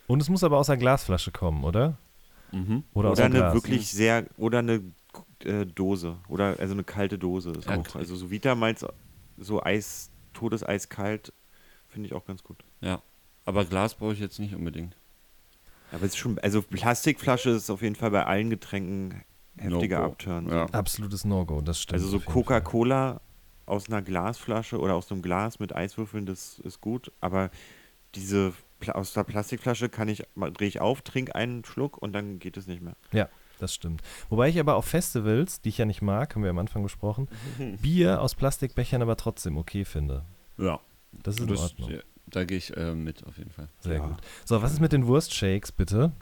Und 0.06 0.22
es 0.22 0.28
muss 0.28 0.44
aber 0.44 0.58
aus 0.58 0.66
der 0.66 0.76
Glasflasche 0.76 1.32
kommen, 1.32 1.64
oder? 1.64 1.98
Mhm. 2.52 2.84
Oder, 2.94 3.12
oder 3.12 3.24
eine 3.24 3.38
Glas. 3.38 3.54
wirklich 3.54 3.90
sehr, 3.90 4.26
oder 4.36 4.58
eine 4.60 4.82
äh, 5.44 5.66
Dose. 5.66 6.18
Oder 6.28 6.56
also 6.58 6.74
eine 6.74 6.84
kalte 6.84 7.18
Dose 7.18 7.50
ist 7.50 7.68
auch. 7.68 7.94
Also 7.96 8.16
so 8.16 8.30
Vitamalz, 8.30 8.84
so 9.39 9.62
Eis, 9.62 10.11
Todeseiskalt, 10.32 11.32
finde 11.89 12.07
ich 12.09 12.14
auch 12.14 12.24
ganz 12.24 12.43
gut. 12.43 12.64
Ja. 12.80 13.03
Aber 13.45 13.64
Glas 13.64 13.95
brauche 13.95 14.12
ich 14.12 14.20
jetzt 14.20 14.39
nicht 14.39 14.55
unbedingt. 14.55 14.97
Aber 15.91 16.03
es 16.03 16.12
ist 16.12 16.18
schon, 16.18 16.39
also 16.41 16.61
Plastikflasche 16.61 17.51
ist 17.51 17.70
auf 17.70 17.82
jeden 17.82 17.95
Fall 17.95 18.11
bei 18.11 18.26
allen 18.26 18.51
Getränken 18.51 19.22
heftiger 19.57 20.01
no 20.01 20.07
Upturn. 20.07 20.49
Ja. 20.49 20.66
Absolutes 20.66 21.24
No-Go, 21.24 21.62
das 21.62 21.80
stimmt. 21.80 21.95
Also 21.95 22.09
so 22.09 22.20
Coca-Cola 22.20 23.20
aus 23.66 23.89
einer 23.89 24.03
Glasflasche 24.03 24.78
oder 24.78 24.95
aus 24.95 25.11
einem 25.11 25.22
Glas 25.22 25.61
mit 25.61 25.74
Eiswürfeln, 25.74 26.26
das 26.26 26.59
ist 26.61 26.80
gut. 26.80 27.12
Aber 27.20 27.51
diese 28.14 28.53
aus 28.89 29.12
der 29.12 29.24
Plastikflasche 29.24 29.89
kann 29.89 30.09
ich, 30.09 30.24
drehe 30.36 30.68
ich 30.68 30.80
auf, 30.80 31.03
trinke 31.03 31.34
einen 31.34 31.64
Schluck 31.64 31.99
und 31.99 32.12
dann 32.12 32.39
geht 32.39 32.57
es 32.57 32.66
nicht 32.66 32.82
mehr. 32.82 32.97
Ja, 33.12 33.28
das 33.59 33.74
stimmt. 33.74 34.02
Wobei 34.28 34.48
ich 34.48 34.59
aber 34.59 34.76
auf 34.76 34.86
Festivals, 34.86 35.61
die 35.61 35.70
ich 35.70 35.78
ja 35.78 35.84
nicht 35.84 36.02
mag, 36.02 36.34
haben 36.34 36.42
wir 36.42 36.50
am 36.50 36.59
Anfang 36.59 36.82
besprochen, 36.82 37.28
Bier 37.82 38.20
aus 38.20 38.34
Plastikbechern 38.34 39.02
aber 39.02 39.16
trotzdem 39.16 39.56
okay 39.56 39.84
finde. 39.84 40.24
Ja. 40.56 40.80
Das 41.22 41.36
ist 41.36 41.40
in 41.40 41.48
das, 41.48 41.61
Ordnung. 41.61 41.90
Ja, 41.90 42.00
da 42.26 42.44
gehe 42.44 42.59
ich 42.59 42.76
äh, 42.76 42.94
mit 42.94 43.26
auf 43.26 43.38
jeden 43.38 43.50
Fall. 43.50 43.68
Sehr 43.80 43.94
ja. 43.94 44.06
gut. 44.06 44.18
So, 44.44 44.61
was 44.62 44.72
ist 44.72 44.80
mit 44.80 44.92
den 44.92 45.06
Wurstshakes, 45.06 45.72
bitte? 45.72 46.12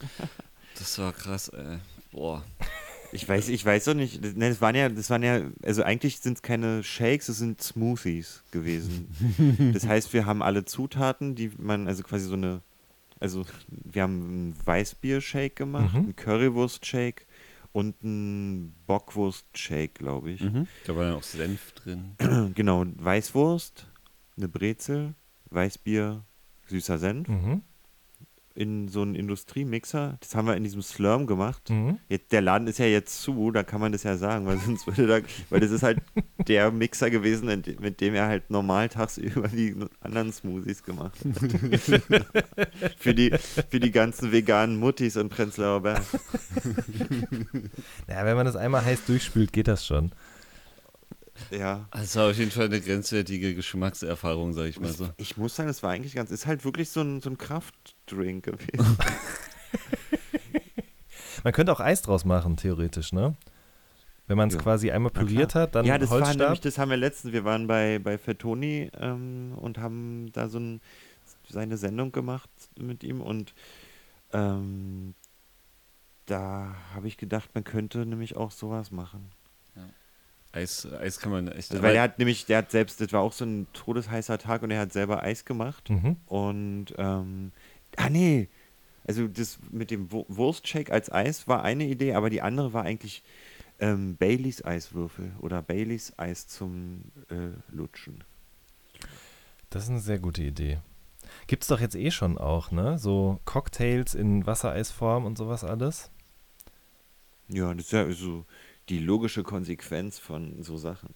Das 0.78 0.98
war 0.98 1.10
krass, 1.14 1.48
ey. 1.48 1.78
Boah. 2.12 2.44
Ich 3.12 3.26
weiß, 3.26 3.48
ich 3.48 3.64
weiß 3.64 3.84
doch 3.84 3.94
nicht. 3.94 4.20
Ne, 4.20 4.50
das 4.50 4.60
waren 4.60 4.74
ja, 4.74 4.88
das 4.88 5.08
waren 5.10 5.22
ja, 5.22 5.40
also 5.62 5.82
eigentlich 5.82 6.20
sind 6.20 6.36
es 6.38 6.42
keine 6.42 6.82
Shakes, 6.82 7.28
es 7.28 7.38
sind 7.38 7.62
Smoothies 7.62 8.42
gewesen. 8.50 9.08
Das 9.72 9.86
heißt, 9.86 10.12
wir 10.12 10.26
haben 10.26 10.42
alle 10.42 10.64
Zutaten, 10.64 11.34
die 11.34 11.50
man, 11.56 11.88
also 11.88 12.02
quasi 12.02 12.26
so 12.26 12.34
eine, 12.34 12.60
also 13.20 13.44
wir 13.68 14.02
haben 14.02 14.22
einen 14.22 14.54
Weißbier-Shake 14.64 15.56
gemacht, 15.56 15.94
mhm. 15.94 16.00
einen 16.00 16.16
Currywurst-Shake 16.16 17.26
und 17.72 17.94
einen 18.02 18.74
Bockwurst-Shake, 18.86 19.94
glaube 19.94 20.30
ich. 20.30 20.40
Mhm. 20.42 20.66
Da 20.86 20.96
war 20.96 21.04
ja 21.06 21.14
auch 21.14 21.22
Senf 21.22 21.72
drin. 21.72 22.16
Genau, 22.54 22.84
Weißwurst, 22.86 23.86
eine 24.36 24.48
Brezel, 24.48 25.14
Weißbier, 25.50 26.24
süßer 26.66 26.98
Senf. 26.98 27.28
Mhm 27.28 27.62
in 28.56 28.88
so 28.88 29.02
einen 29.02 29.14
Industriemixer. 29.14 30.16
Das 30.20 30.34
haben 30.34 30.46
wir 30.46 30.56
in 30.56 30.64
diesem 30.64 30.82
Slurm 30.82 31.26
gemacht. 31.26 31.70
Mhm. 31.70 31.98
Jetzt, 32.08 32.32
der 32.32 32.40
Laden 32.40 32.66
ist 32.66 32.78
ja 32.78 32.86
jetzt 32.86 33.22
zu, 33.22 33.50
da 33.50 33.62
kann 33.62 33.80
man 33.80 33.92
das 33.92 34.02
ja 34.02 34.16
sagen, 34.16 34.46
weil 34.46 34.58
sonst 34.64 34.86
würde 34.86 35.06
da, 35.06 35.20
weil 35.50 35.60
das 35.60 35.70
ist 35.70 35.82
halt 35.82 35.98
der 36.48 36.70
Mixer 36.70 37.10
gewesen, 37.10 37.62
mit 37.80 38.00
dem 38.00 38.14
er 38.14 38.26
halt 38.26 38.50
normal 38.50 38.88
tagsüber 38.88 39.48
die 39.48 39.76
anderen 40.00 40.32
Smoothies 40.32 40.82
gemacht 40.82 41.18
hat. 41.24 42.22
für, 42.98 43.14
die, 43.14 43.32
für 43.70 43.80
die 43.80 43.90
ganzen 43.90 44.32
veganen 44.32 44.78
Muttis 44.78 45.16
in 45.16 45.28
Prenzlauer 45.28 45.82
Berg. 45.82 46.02
Ja, 48.08 48.24
wenn 48.24 48.36
man 48.36 48.46
das 48.46 48.56
einmal 48.56 48.84
heiß 48.84 49.04
durchspült, 49.06 49.52
geht 49.52 49.68
das 49.68 49.86
schon. 49.86 50.12
Ja. 51.50 51.86
Also 51.90 52.22
auf 52.22 52.36
jeden 52.36 52.50
Fall 52.50 52.66
eine 52.66 52.80
grenzwertige 52.80 53.54
Geschmackserfahrung, 53.54 54.52
sag 54.52 54.66
ich 54.66 54.80
mal 54.80 54.92
so. 54.92 55.10
Ich, 55.16 55.30
ich 55.30 55.36
muss 55.36 55.56
sagen, 55.56 55.68
es 55.68 55.82
war 55.82 55.90
eigentlich 55.90 56.14
ganz, 56.14 56.30
ist 56.30 56.46
halt 56.46 56.64
wirklich 56.64 56.90
so 56.90 57.00
ein, 57.00 57.20
so 57.20 57.30
ein 57.30 57.38
Kraftdrink 57.38 58.44
gewesen. 58.44 58.98
man 61.44 61.52
könnte 61.52 61.72
auch 61.72 61.80
Eis 61.80 62.02
draus 62.02 62.24
machen, 62.24 62.56
theoretisch, 62.56 63.12
ne? 63.12 63.36
Wenn 64.26 64.36
man 64.36 64.48
es 64.48 64.54
ja. 64.54 64.60
quasi 64.60 64.90
einmal 64.90 65.12
püriert 65.12 65.54
hat, 65.54 65.76
dann 65.76 65.86
Ja, 65.86 65.98
das 65.98 66.10
Holzstab. 66.10 66.38
war 66.38 66.44
nämlich, 66.46 66.60
das 66.60 66.78
haben 66.78 66.90
wir 66.90 66.96
letztens, 66.96 67.32
wir 67.32 67.44
waren 67.44 67.66
bei, 67.68 68.00
bei 68.00 68.18
Fettoni 68.18 68.90
ähm, 68.98 69.52
und 69.56 69.78
haben 69.78 70.32
da 70.32 70.48
so 70.48 70.58
ein, 70.58 70.80
seine 71.48 71.76
Sendung 71.76 72.10
gemacht 72.10 72.50
mit 72.76 73.04
ihm 73.04 73.20
und 73.20 73.54
ähm, 74.32 75.14
da 76.26 76.74
habe 76.94 77.06
ich 77.06 77.16
gedacht, 77.16 77.50
man 77.54 77.62
könnte 77.62 78.04
nämlich 78.04 78.36
auch 78.36 78.50
sowas 78.50 78.90
machen. 78.90 79.30
Eis, 80.52 80.90
Eis 80.92 81.18
kann 81.18 81.32
man 81.32 81.48
echt. 81.48 81.70
Also, 81.70 81.82
weil 81.82 81.96
er 81.96 82.02
hat 82.02 82.18
nämlich, 82.18 82.46
der 82.46 82.58
hat 82.58 82.70
selbst, 82.70 83.00
das 83.00 83.12
war 83.12 83.20
auch 83.20 83.32
so 83.32 83.44
ein 83.44 83.66
todesheißer 83.72 84.38
Tag 84.38 84.62
und 84.62 84.70
er 84.70 84.80
hat 84.80 84.92
selber 84.92 85.22
Eis 85.22 85.44
gemacht. 85.44 85.90
Mhm. 85.90 86.16
Und, 86.26 86.94
ähm, 86.96 87.52
ah 87.96 88.08
nee, 88.08 88.48
also 89.06 89.28
das 89.28 89.58
mit 89.70 89.90
dem 89.90 90.10
Wurstshake 90.10 90.92
als 90.92 91.12
Eis 91.12 91.46
war 91.46 91.62
eine 91.62 91.84
Idee, 91.84 92.14
aber 92.14 92.30
die 92.30 92.42
andere 92.42 92.72
war 92.72 92.84
eigentlich 92.84 93.22
ähm, 93.78 94.16
Baileys 94.16 94.64
Eiswürfel 94.64 95.32
oder 95.40 95.62
Baileys 95.62 96.12
Eis 96.18 96.48
zum 96.48 97.02
äh, 97.28 97.50
Lutschen. 97.74 98.24
Das 99.70 99.84
ist 99.84 99.90
eine 99.90 100.00
sehr 100.00 100.18
gute 100.18 100.42
Idee. 100.42 100.78
Gibt 101.46 101.62
es 101.62 101.68
doch 101.68 101.80
jetzt 101.80 101.96
eh 101.96 102.10
schon 102.10 102.38
auch, 102.38 102.70
ne? 102.70 102.98
So 102.98 103.40
Cocktails 103.44 104.14
in 104.14 104.46
Wassereisform 104.46 105.24
und 105.24 105.36
sowas 105.38 105.64
alles. 105.64 106.10
Ja, 107.48 107.72
das 107.74 107.86
ist 107.86 107.92
ja 107.92 108.10
so 108.12 108.44
die 108.88 108.98
logische 108.98 109.42
Konsequenz 109.42 110.18
von 110.18 110.62
so 110.62 110.76
Sachen. 110.76 111.14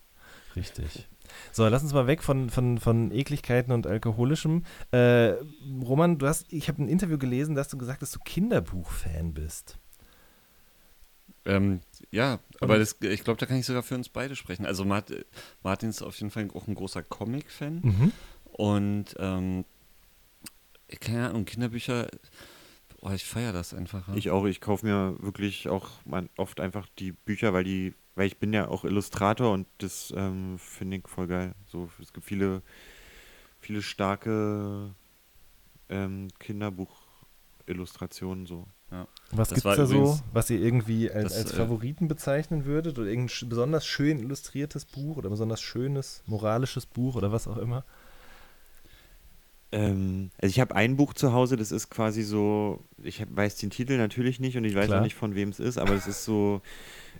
Richtig. 0.56 1.08
So, 1.52 1.66
lass 1.68 1.82
uns 1.82 1.92
mal 1.92 2.06
weg 2.06 2.22
von, 2.22 2.50
von, 2.50 2.78
von 2.78 3.12
Ekligkeiten 3.12 3.72
und 3.72 3.86
Alkoholischem. 3.86 4.64
Äh, 4.90 5.34
Roman, 5.82 6.18
du 6.18 6.26
hast, 6.26 6.52
ich 6.52 6.68
habe 6.68 6.82
ein 6.82 6.88
Interview 6.88 7.18
gelesen, 7.18 7.54
da 7.54 7.60
hast 7.60 7.72
du 7.72 7.78
gesagt, 7.78 8.02
dass 8.02 8.10
du 8.10 8.18
Kinderbuch-Fan 8.20 9.32
bist. 9.34 9.78
Ähm, 11.44 11.80
ja, 12.10 12.40
aber 12.60 12.78
das, 12.78 12.96
ich 13.00 13.24
glaube, 13.24 13.38
da 13.38 13.46
kann 13.46 13.56
ich 13.56 13.66
sogar 13.66 13.82
für 13.82 13.94
uns 13.94 14.08
beide 14.08 14.36
sprechen. 14.36 14.66
Also 14.66 14.84
Mart, 14.84 15.12
Martin 15.62 15.90
ist 15.90 16.02
auf 16.02 16.18
jeden 16.18 16.30
Fall 16.30 16.48
auch 16.52 16.66
ein 16.66 16.74
großer 16.74 17.02
Comic-Fan. 17.02 17.80
Mhm. 17.82 18.12
Und 18.52 19.14
ähm, 19.18 19.64
keine 21.00 21.30
Ahnung, 21.30 21.44
Kinderbücher 21.44 22.08
Oh, 23.02 23.10
ich 23.10 23.24
feiere 23.24 23.52
das 23.52 23.72
einfach. 23.72 24.06
Ja. 24.08 24.14
Ich 24.14 24.30
auch. 24.30 24.44
Ich 24.44 24.60
kaufe 24.60 24.84
mir 24.84 25.16
wirklich 25.20 25.68
auch 25.68 25.88
oft 26.36 26.60
einfach 26.60 26.86
die 26.98 27.12
Bücher, 27.12 27.52
weil 27.52 27.64
die, 27.64 27.94
weil 28.14 28.26
ich 28.26 28.38
bin 28.38 28.52
ja 28.52 28.68
auch 28.68 28.84
Illustrator 28.84 29.52
und 29.52 29.66
das 29.78 30.12
ähm, 30.16 30.58
finde 30.58 30.98
ich 30.98 31.08
voll 31.08 31.26
geil. 31.26 31.54
So, 31.66 31.88
es 32.00 32.12
gibt 32.12 32.26
viele, 32.26 32.62
viele 33.58 33.80
starke 33.80 34.94
ähm, 35.88 36.28
Kinderbuch-Illustrationen 36.38 38.46
so. 38.46 38.66
Ja. 38.90 39.06
Was 39.30 39.50
gibt 39.50 39.64
es 39.64 39.76
da 39.76 39.86
so, 39.86 40.18
was 40.32 40.50
ihr 40.50 40.60
irgendwie 40.60 41.10
als, 41.10 41.32
das, 41.32 41.44
als 41.44 41.52
äh, 41.52 41.56
Favoriten 41.56 42.08
bezeichnen 42.08 42.64
würdet? 42.64 42.98
Oder 42.98 43.08
irgendein 43.08 43.48
besonders 43.48 43.86
schön 43.86 44.18
illustriertes 44.18 44.84
Buch 44.84 45.16
oder 45.16 45.30
besonders 45.30 45.62
schönes 45.62 46.22
moralisches 46.26 46.86
Buch 46.86 47.14
oder 47.14 47.32
was 47.32 47.46
auch 47.46 47.56
immer? 47.56 47.84
Ähm, 49.72 50.30
also 50.38 50.50
ich 50.50 50.60
habe 50.60 50.74
ein 50.74 50.96
Buch 50.96 51.14
zu 51.14 51.32
Hause, 51.32 51.56
das 51.56 51.72
ist 51.72 51.90
quasi 51.90 52.22
so, 52.22 52.84
ich 53.02 53.20
hab, 53.20 53.28
weiß 53.34 53.56
den 53.56 53.70
Titel 53.70 53.96
natürlich 53.96 54.40
nicht 54.40 54.56
und 54.56 54.64
ich 54.64 54.74
weiß 54.74 54.86
Klar. 54.86 55.00
auch 55.00 55.04
nicht, 55.04 55.14
von 55.14 55.34
wem 55.34 55.50
es 55.50 55.60
ist, 55.60 55.78
aber 55.78 55.94
es 55.94 56.06
ist 56.06 56.24
so, 56.24 56.60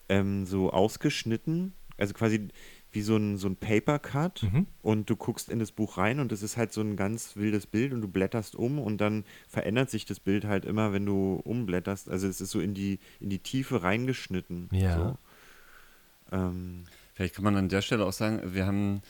ähm, 0.08 0.46
so 0.46 0.70
ausgeschnitten, 0.70 1.72
also 1.96 2.14
quasi 2.14 2.48
wie 2.92 3.02
so 3.02 3.16
ein, 3.16 3.36
so 3.36 3.48
ein 3.48 3.56
Paper 3.56 4.00
Cut 4.00 4.42
mhm. 4.42 4.66
und 4.82 5.08
du 5.08 5.14
guckst 5.14 5.48
in 5.48 5.60
das 5.60 5.70
Buch 5.70 5.96
rein 5.96 6.18
und 6.18 6.32
es 6.32 6.42
ist 6.42 6.56
halt 6.56 6.72
so 6.72 6.80
ein 6.80 6.96
ganz 6.96 7.36
wildes 7.36 7.66
Bild 7.66 7.92
und 7.92 8.00
du 8.00 8.08
blätterst 8.08 8.56
um 8.56 8.80
und 8.80 9.00
dann 9.00 9.24
verändert 9.48 9.90
sich 9.90 10.06
das 10.06 10.18
Bild 10.18 10.44
halt 10.44 10.64
immer, 10.64 10.92
wenn 10.92 11.06
du 11.06 11.40
umblätterst. 11.44 12.08
Also 12.08 12.26
es 12.26 12.40
ist 12.40 12.50
so 12.50 12.58
in 12.58 12.74
die, 12.74 12.98
in 13.20 13.30
die 13.30 13.38
Tiefe 13.38 13.84
reingeschnitten. 13.84 14.68
Ja. 14.72 14.96
So. 14.96 16.36
Ähm, 16.36 16.84
Vielleicht 17.14 17.34
kann 17.34 17.44
man 17.44 17.56
an 17.56 17.68
der 17.68 17.82
Stelle 17.82 18.04
auch 18.04 18.12
sagen, 18.12 18.40
wir 18.54 18.66
haben 18.66 19.02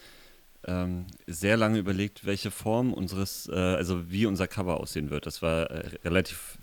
ähm, 0.65 1.05
sehr 1.27 1.57
lange 1.57 1.79
überlegt, 1.79 2.25
welche 2.25 2.51
Form 2.51 2.93
unseres, 2.93 3.49
äh, 3.51 3.55
also 3.55 4.11
wie 4.11 4.25
unser 4.25 4.47
Cover 4.47 4.79
aussehen 4.79 5.09
wird. 5.09 5.25
Das 5.25 5.41
war 5.41 5.69
äh, 5.71 5.97
relativ, 6.03 6.57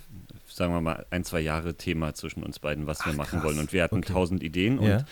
sagen 0.49 0.73
wir 0.73 0.81
mal, 0.81 1.07
ein, 1.11 1.25
zwei 1.25 1.41
Jahre 1.41 1.75
Thema 1.75 2.15
zwischen 2.15 2.43
uns 2.43 2.59
beiden, 2.59 2.87
was 2.87 3.01
Ach, 3.01 3.07
wir 3.07 3.15
machen 3.15 3.41
krass. 3.41 3.45
wollen. 3.45 3.59
Und 3.59 3.73
wir 3.73 3.83
hatten 3.83 3.99
okay. 3.99 4.13
tausend 4.13 4.43
Ideen 4.43 4.83
ja. 4.83 4.99
und 4.99 5.05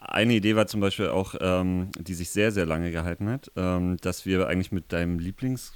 eine 0.00 0.34
Idee 0.34 0.56
war 0.56 0.66
zum 0.66 0.80
Beispiel 0.80 1.08
auch, 1.08 1.34
ähm, 1.40 1.90
die 1.98 2.14
sich 2.14 2.30
sehr, 2.30 2.52
sehr 2.52 2.66
lange 2.66 2.92
gehalten 2.92 3.28
hat, 3.28 3.50
ähm, 3.56 3.96
dass 4.00 4.26
wir 4.26 4.46
eigentlich 4.46 4.72
mit 4.72 4.92
deinem 4.92 5.18
Lieblings 5.18 5.72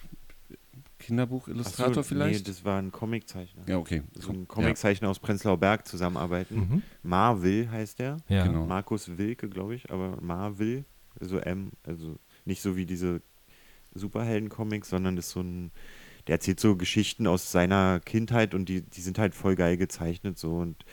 Kinderbuchillustrator 1.03 1.95
so, 1.95 2.03
vielleicht? 2.05 2.47
Nee, 2.47 2.53
das 2.53 2.65
war 2.65 2.79
ein 2.81 2.93
Comiczeichner. 2.93 3.65
Ja, 3.67 3.79
okay. 3.79 4.03
So 4.15 4.31
ein 4.31 4.47
Comiczeichner 4.47 5.09
aus 5.09 5.19
Prenzlauer 5.19 5.59
Berg 5.59 5.87
zusammenarbeiten. 5.87 6.55
Mhm. 6.55 6.83
Marvil 7.03 7.69
heißt 7.71 7.99
der. 7.99 8.19
Ja. 8.29 8.47
Genau. 8.47 8.67
Markus 8.67 9.19
Wilke, 9.19 9.49
glaube 9.49 9.75
ich, 9.75 9.91
aber 9.91 10.17
Marvil, 10.21 10.85
also 11.21 11.39
M, 11.39 11.73
also 11.85 12.19
nicht 12.45 12.63
so 12.63 12.77
wie 12.77 12.87
diese 12.87 13.21
Superhelden-Comics, 13.95 14.89
sondern 14.91 15.17
ist 15.17 15.31
so 15.31 15.41
ein, 15.41 15.71
der 16.27 16.35
erzählt 16.37 16.61
so 16.61 16.77
Geschichten 16.77 17.27
aus 17.27 17.53
seiner 17.53 18.01
Kindheit 18.01 18.55
und 18.55 18.69
die, 18.69 18.83
die 18.83 19.01
sind 19.01 19.19
halt 19.19 19.35
voll 19.35 19.57
geil 19.57 19.77
gezeichnet 19.77 20.39
so 20.39 20.57
und 20.57 20.85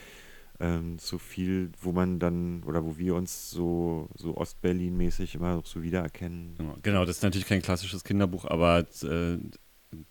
ähm, 0.60 1.00
so 1.00 1.18
viel, 1.18 1.72
wo 1.82 1.91
man 1.91 2.20
dann, 2.20 2.64
oder 2.64 2.84
wo 2.84 2.97
wir 2.97 3.16
uns 3.16 3.50
so, 3.50 4.10
so 4.16 4.36
Ostberlin-mäßig 4.38 5.36
immer 5.36 5.62
so 5.64 5.82
wiedererkennen. 5.82 6.56
Genau. 6.58 6.76
genau, 6.84 7.06
das 7.06 7.18
ist 7.18 7.24
natürlich 7.24 7.47
kein 7.47 7.62
klassisches 7.62 8.04
Kinderbuch, 8.04 8.45
aber 8.45 8.86
äh, 9.04 9.36
ein 9.36 9.52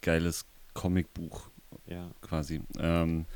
geiles 0.00 0.46
Comicbuch 0.72 1.50
Ja. 1.86 2.10
quasi. 2.22 2.62
Ähm, 2.78 3.26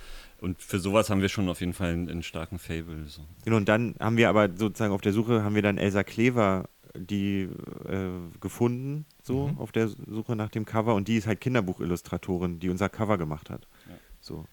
und 0.41 0.61
für 0.63 0.79
sowas 0.79 1.11
haben 1.11 1.21
wir 1.21 1.29
schon 1.29 1.49
auf 1.49 1.61
jeden 1.61 1.75
Fall 1.75 1.93
einen, 1.93 2.09
einen 2.09 2.23
starken 2.23 2.59
Fable. 2.59 3.05
So. 3.07 3.23
Genau, 3.45 3.59
und 3.59 3.69
dann 3.69 3.95
haben 4.01 4.17
wir 4.17 4.29
aber 4.31 4.49
sozusagen 4.49 4.93
auf 4.95 5.03
der 5.03 5.13
Suche, 5.13 5.45
haben 5.45 5.55
wir 5.55 5.63
dann 5.63 5.79
Elsa 5.79 6.03
Klever 6.05 6.69
die 6.95 7.49
äh, 7.89 8.09
gefunden, 8.41 9.07
so 9.23 9.49
Mhm. 9.49 9.59
auf 9.59 9.73
der 9.73 9.89
Suche 9.89 10.37
nach 10.37 10.51
dem 10.51 10.65
Cover 10.65 10.95
und 10.95 11.09
die 11.09 11.17
ist 11.17 11.27
halt 11.27 11.41
Kinderbuchillustratorin, 11.41 12.59
die 12.61 12.69
unser 12.69 12.89
Cover 12.89 13.19
gemacht 13.19 13.51
hat. 13.51 13.67
Ja. 13.89 13.95
So. 14.21 14.45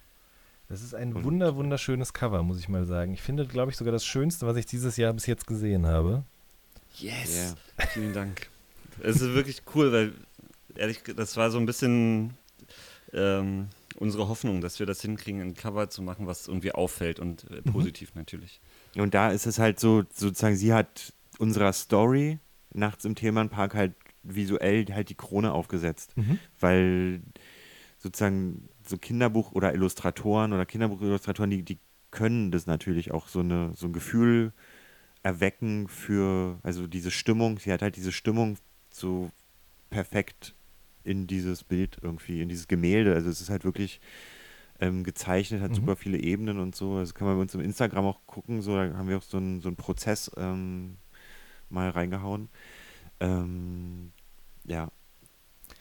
Das 0.70 0.82
ist 0.84 0.94
ein 0.94 1.14
Und- 1.14 1.24
wunder, 1.24 1.56
wunderschönes 1.56 2.14
Cover, 2.14 2.44
muss 2.44 2.60
ich 2.60 2.70
mal 2.70 2.86
sagen. 2.86 3.14
Ich 3.14 3.22
finde, 3.22 3.46
glaube 3.48 3.72
ich, 3.72 3.78
sogar 3.78 3.92
das 3.92 4.06
Schönste, 4.06 4.46
was 4.46 4.56
ich 4.58 4.66
dieses 4.68 4.98
Jahr 4.98 5.12
bis 5.14 5.26
jetzt 5.26 5.48
gesehen 5.48 5.86
habe. 5.88 6.24
Yes! 6.96 7.56
Vielen 7.94 8.14
Dank. 8.14 8.50
Es 9.02 9.16
ist 9.22 9.34
wirklich 9.34 9.64
cool, 9.76 9.92
weil 9.92 10.14
ehrlich, 10.76 11.02
das 11.16 11.38
war 11.38 11.50
so 11.52 11.58
ein 11.58 11.66
bisschen 11.66 12.36
ähm, 13.14 13.68
unsere 13.98 14.28
Hoffnung, 14.28 14.62
dass 14.62 14.80
wir 14.80 14.86
das 14.86 15.02
hinkriegen, 15.02 15.42
ein 15.42 15.54
Cover 15.56 15.90
zu 15.90 16.02
machen, 16.02 16.28
was 16.28 16.48
irgendwie 16.48 16.72
auffällt 16.72 17.20
und 17.20 17.50
äh, 17.52 17.62
positiv 17.64 18.14
natürlich. 18.16 18.60
Und 18.96 19.14
da 19.14 19.30
ist 19.32 19.46
es 19.46 19.60
halt 19.60 19.80
so, 19.80 20.04
sozusagen, 20.14 20.56
sie 20.56 20.74
hat 20.74 21.14
unserer 21.40 21.74
Story 21.74 22.40
nachts 22.74 23.06
im 23.06 23.16
Themenpark 23.16 23.74
halt 23.74 23.96
visuell 24.24 24.86
halt 24.92 25.10
die 25.10 25.16
Krone 25.16 25.52
aufgesetzt. 25.54 26.16
Mhm. 26.18 26.40
Weil 26.60 27.22
sozusagen 27.98 28.70
so 28.86 28.98
Kinderbuch- 28.98 29.54
oder 29.54 29.74
Illustratoren 29.74 30.54
oder 30.54 30.66
Kinderbuchillustratoren, 30.66 31.50
die, 31.50 31.64
die 31.64 31.80
können 32.12 32.52
das 32.52 32.66
natürlich 32.66 33.12
auch 33.12 33.28
so, 33.28 33.40
eine, 33.40 33.72
so 33.76 33.88
ein 33.88 33.94
Gefühl 33.94 34.54
erwecken 35.22 35.88
für, 35.88 36.60
also 36.64 36.88
diese 36.88 37.12
Stimmung, 37.12 37.60
sie 37.60 37.72
hat 37.72 37.82
halt 37.82 37.96
diese 37.96 38.12
Stimmung 38.12 38.58
so 38.90 39.30
perfekt 39.90 40.56
in 41.04 41.28
dieses 41.28 41.64
Bild 41.64 41.98
irgendwie, 42.02 42.42
in 42.42 42.50
dieses 42.50 42.68
Gemälde. 42.68 43.14
Also 43.14 43.30
es 43.30 43.42
ist 43.42 43.50
halt 43.50 43.64
wirklich 43.64 44.00
ähm, 44.80 45.04
gezeichnet, 45.04 45.62
hat 45.62 45.72
Mhm. 45.72 45.76
super 45.76 45.96
viele 45.96 46.18
Ebenen 46.20 46.60
und 46.60 46.76
so. 46.76 47.00
Das 47.00 47.14
kann 47.14 47.28
man 47.28 47.36
bei 47.36 47.42
uns 47.42 47.54
im 47.54 47.62
Instagram 47.62 48.06
auch 48.06 48.20
gucken, 48.28 48.62
so, 48.62 48.76
da 48.76 48.94
haben 48.98 49.10
wir 49.10 49.18
auch 49.18 49.24
so 49.24 49.38
einen, 49.38 49.62
so 49.62 49.68
einen 49.68 49.76
Prozess 49.76 50.32
ähm, 50.38 50.98
mal 51.70 51.90
reingehauen. 51.90 52.50
Ähm, 53.20 54.12
ja, 54.66 54.90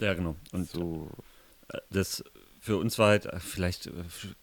Ja, 0.01 0.15
genau. 0.15 0.37
Und 0.53 0.69
so. 0.71 1.09
äh, 1.73 1.79
das 1.91 2.23
für 2.61 2.77
uns 2.77 2.99
war 2.99 3.09
halt, 3.11 3.27
äh, 3.27 3.39
vielleicht, 3.41 3.87
äh, 3.87 3.93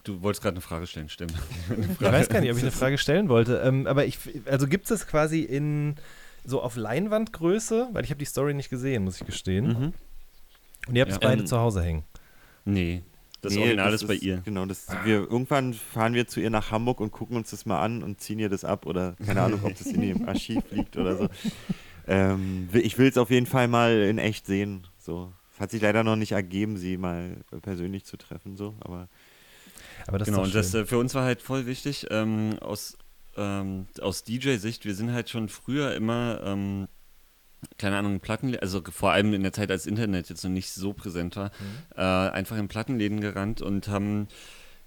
du 0.04 0.22
wolltest 0.22 0.42
gerade 0.42 0.56
eine 0.56 0.62
Frage 0.62 0.88
stellen, 0.88 1.10
stimmt. 1.10 1.34
Ich 2.00 2.02
weiß 2.02 2.30
gar 2.30 2.40
nicht, 2.42 2.50
ob 2.52 2.58
ich 2.58 2.64
eine 2.64 2.72
Frage 2.72 2.98
stellen 2.98 3.30
wollte. 3.30 3.58
Ähm, 3.58 3.88
aber 3.88 4.06
ich, 4.06 4.18
also 4.46 4.68
gibt 4.68 4.86
es 4.86 4.90
das 4.90 5.08
quasi 5.08 5.42
in 5.42 5.96
so 6.46 6.62
auf 6.62 6.76
Leinwandgröße? 6.76 7.90
Weil 7.92 8.04
ich 8.04 8.10
habe 8.12 8.20
die 8.20 8.26
Story 8.26 8.54
nicht 8.54 8.70
gesehen, 8.70 9.04
muss 9.04 9.20
ich 9.20 9.26
gestehen. 9.26 9.68
Mhm. 9.68 9.94
Und 10.88 10.96
ihr 10.96 11.02
habt 11.02 11.12
es 11.12 11.18
Ja. 11.22 11.28
beide 11.28 11.42
Ähm, 11.42 11.48
zu 11.48 11.58
Hause 11.60 11.82
hängen. 11.84 12.04
Nee, 12.64 13.04
das 13.46 13.54
Nee, 13.54 13.62
Original 13.62 13.92
das 13.92 14.02
ist 14.02 14.08
bei 14.08 14.16
ihr. 14.16 14.42
Genau, 14.44 14.66
das, 14.66 14.88
wir, 15.04 15.16
irgendwann 15.30 15.74
fahren 15.74 16.14
wir 16.14 16.28
zu 16.28 16.40
ihr 16.42 16.50
nach 16.50 16.72
Hamburg 16.72 17.00
und 17.00 17.12
gucken 17.12 17.38
uns 17.38 17.52
das 17.52 17.66
mal 17.66 17.82
an 17.82 18.04
und 18.04 18.20
ziehen 18.20 18.40
ihr 18.40 18.50
das 18.50 18.66
ab 18.66 18.86
oder 18.86 19.16
keine 19.26 19.42
Ahnung, 19.42 19.62
ob 19.64 19.76
das 19.78 19.88
in 19.88 20.02
ihrem 20.04 20.26
Archiv 20.28 20.64
liegt 20.72 20.98
oder 20.98 21.16
so. 21.18 21.30
Ähm, 22.08 22.68
will- 22.72 22.86
ich 22.86 22.98
will 22.98 23.08
es 23.08 23.18
auf 23.18 23.32
jeden 23.32 23.46
Fall 23.46 23.68
mal 23.68 23.92
in 24.04 24.18
echt 24.18 24.46
sehen. 24.46 24.86
So. 24.98 25.34
Es 25.54 25.60
hat 25.60 25.72
sich 25.72 25.82
leider 25.82 26.04
noch 26.04 26.16
nicht 26.18 26.34
ergeben, 26.34 26.78
sie 26.78 26.98
mal 26.98 27.38
persönlich 27.62 28.04
zu 28.06 28.18
treffen, 28.18 28.58
so, 28.58 28.76
aber 28.82 29.08
Aber 30.08 30.18
das 30.18 30.28
genau, 30.28 30.42
ist 30.42 30.48
und 30.48 30.56
das 30.56 30.74
äh, 30.74 30.86
für 30.86 30.98
uns 30.98 31.16
war 31.16 31.24
halt 31.24 31.42
voll 31.42 31.66
wichtig, 31.66 32.08
ähm, 32.12 32.58
aus, 32.60 32.98
ähm, 33.38 33.86
aus 34.02 34.24
DJ-Sicht, 34.26 34.84
wir 34.86 34.94
sind 34.96 35.14
halt 35.14 35.30
schon 35.30 35.48
früher 35.50 35.96
immer, 35.96 36.42
ähm, 36.44 36.88
keine 37.78 37.98
Ahnung, 37.98 38.20
Platten, 38.20 38.56
also 38.58 38.82
vor 38.90 39.12
allem 39.12 39.34
in 39.34 39.44
der 39.44 39.54
Zeit, 39.54 39.72
als 39.72 39.86
Internet 39.86 40.30
jetzt 40.30 40.44
noch 40.44 40.52
nicht 40.52 40.72
so 40.72 40.94
präsent 40.94 41.36
war, 41.36 41.52
Mhm. 41.60 41.98
äh, 41.98 42.02
einfach 42.02 42.58
in 42.58 42.68
Plattenläden 42.68 43.22
gerannt 43.22 43.62
und 43.62 43.88
haben, 43.88 44.28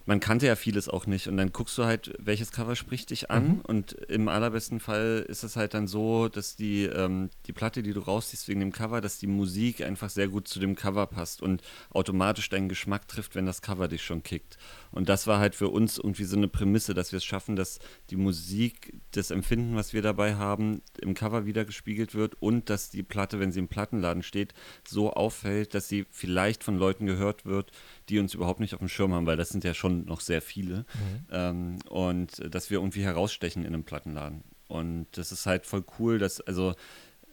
man 0.06 0.20
kannte 0.20 0.46
ja 0.46 0.56
vieles 0.56 0.88
auch 0.88 1.06
nicht 1.06 1.28
und 1.28 1.36
dann 1.36 1.52
guckst 1.52 1.76
du 1.76 1.84
halt, 1.84 2.14
welches 2.18 2.50
Cover 2.50 2.76
spricht 2.76 3.10
dich 3.10 3.30
an 3.30 3.46
Mhm. 3.56 3.60
und 3.66 3.92
im 3.92 4.28
allerbesten 4.28 4.80
Fall 4.80 5.26
ist 5.28 5.42
es 5.42 5.54
halt 5.54 5.74
dann 5.74 5.86
so, 5.86 6.28
dass 6.30 6.56
die, 6.56 6.84
ähm, 6.84 7.28
die 7.46 7.52
Platte, 7.52 7.82
die 7.82 7.92
du 7.92 8.00
rausziehst 8.00 8.48
wegen 8.48 8.60
dem 8.60 8.72
Cover, 8.72 9.02
dass 9.02 9.18
die 9.18 9.26
Musik 9.26 9.82
einfach 9.82 10.08
sehr 10.08 10.28
gut 10.28 10.48
zu 10.48 10.60
dem 10.60 10.76
Cover 10.76 11.06
passt 11.06 11.42
und 11.42 11.60
automatisch 11.90 12.48
deinen 12.48 12.70
Geschmack 12.70 13.06
trifft, 13.06 13.34
wenn 13.34 13.44
das 13.44 13.60
Cover 13.60 13.86
dich 13.86 14.02
schon 14.02 14.22
kickt. 14.22 14.56
Und 14.90 15.08
das 15.08 15.26
war 15.26 15.38
halt 15.38 15.54
für 15.54 15.68
uns 15.68 15.98
irgendwie 15.98 16.24
so 16.24 16.36
eine 16.36 16.48
Prämisse, 16.48 16.94
dass 16.94 17.12
wir 17.12 17.18
es 17.18 17.24
schaffen, 17.24 17.56
dass 17.56 17.78
die 18.10 18.16
Musik, 18.16 18.94
das 19.12 19.30
Empfinden, 19.30 19.76
was 19.76 19.92
wir 19.92 20.02
dabei 20.02 20.36
haben, 20.36 20.82
im 21.00 21.14
Cover 21.14 21.46
wieder 21.46 21.64
gespiegelt 21.64 22.14
wird 22.14 22.40
und 22.40 22.70
dass 22.70 22.90
die 22.90 23.02
Platte, 23.02 23.40
wenn 23.40 23.52
sie 23.52 23.60
im 23.60 23.68
Plattenladen 23.68 24.22
steht, 24.22 24.54
so 24.86 25.12
auffällt, 25.12 25.74
dass 25.74 25.88
sie 25.88 26.06
vielleicht 26.10 26.64
von 26.64 26.78
Leuten 26.78 27.06
gehört 27.06 27.44
wird, 27.44 27.72
die 28.08 28.18
uns 28.18 28.34
überhaupt 28.34 28.60
nicht 28.60 28.74
auf 28.74 28.80
dem 28.80 28.88
Schirm 28.88 29.12
haben, 29.12 29.26
weil 29.26 29.36
das 29.36 29.50
sind 29.50 29.64
ja 29.64 29.74
schon 29.74 30.04
noch 30.06 30.20
sehr 30.20 30.42
viele. 30.42 30.84
Ähm, 31.30 31.78
und 31.88 32.38
äh, 32.38 32.50
dass 32.50 32.70
wir 32.70 32.78
irgendwie 32.78 33.02
herausstechen 33.02 33.62
in 33.64 33.74
einem 33.74 33.84
Plattenladen. 33.84 34.42
Und 34.68 35.06
das 35.12 35.32
ist 35.32 35.46
halt 35.46 35.64
voll 35.64 35.84
cool, 35.98 36.18
dass, 36.18 36.40
also 36.42 36.74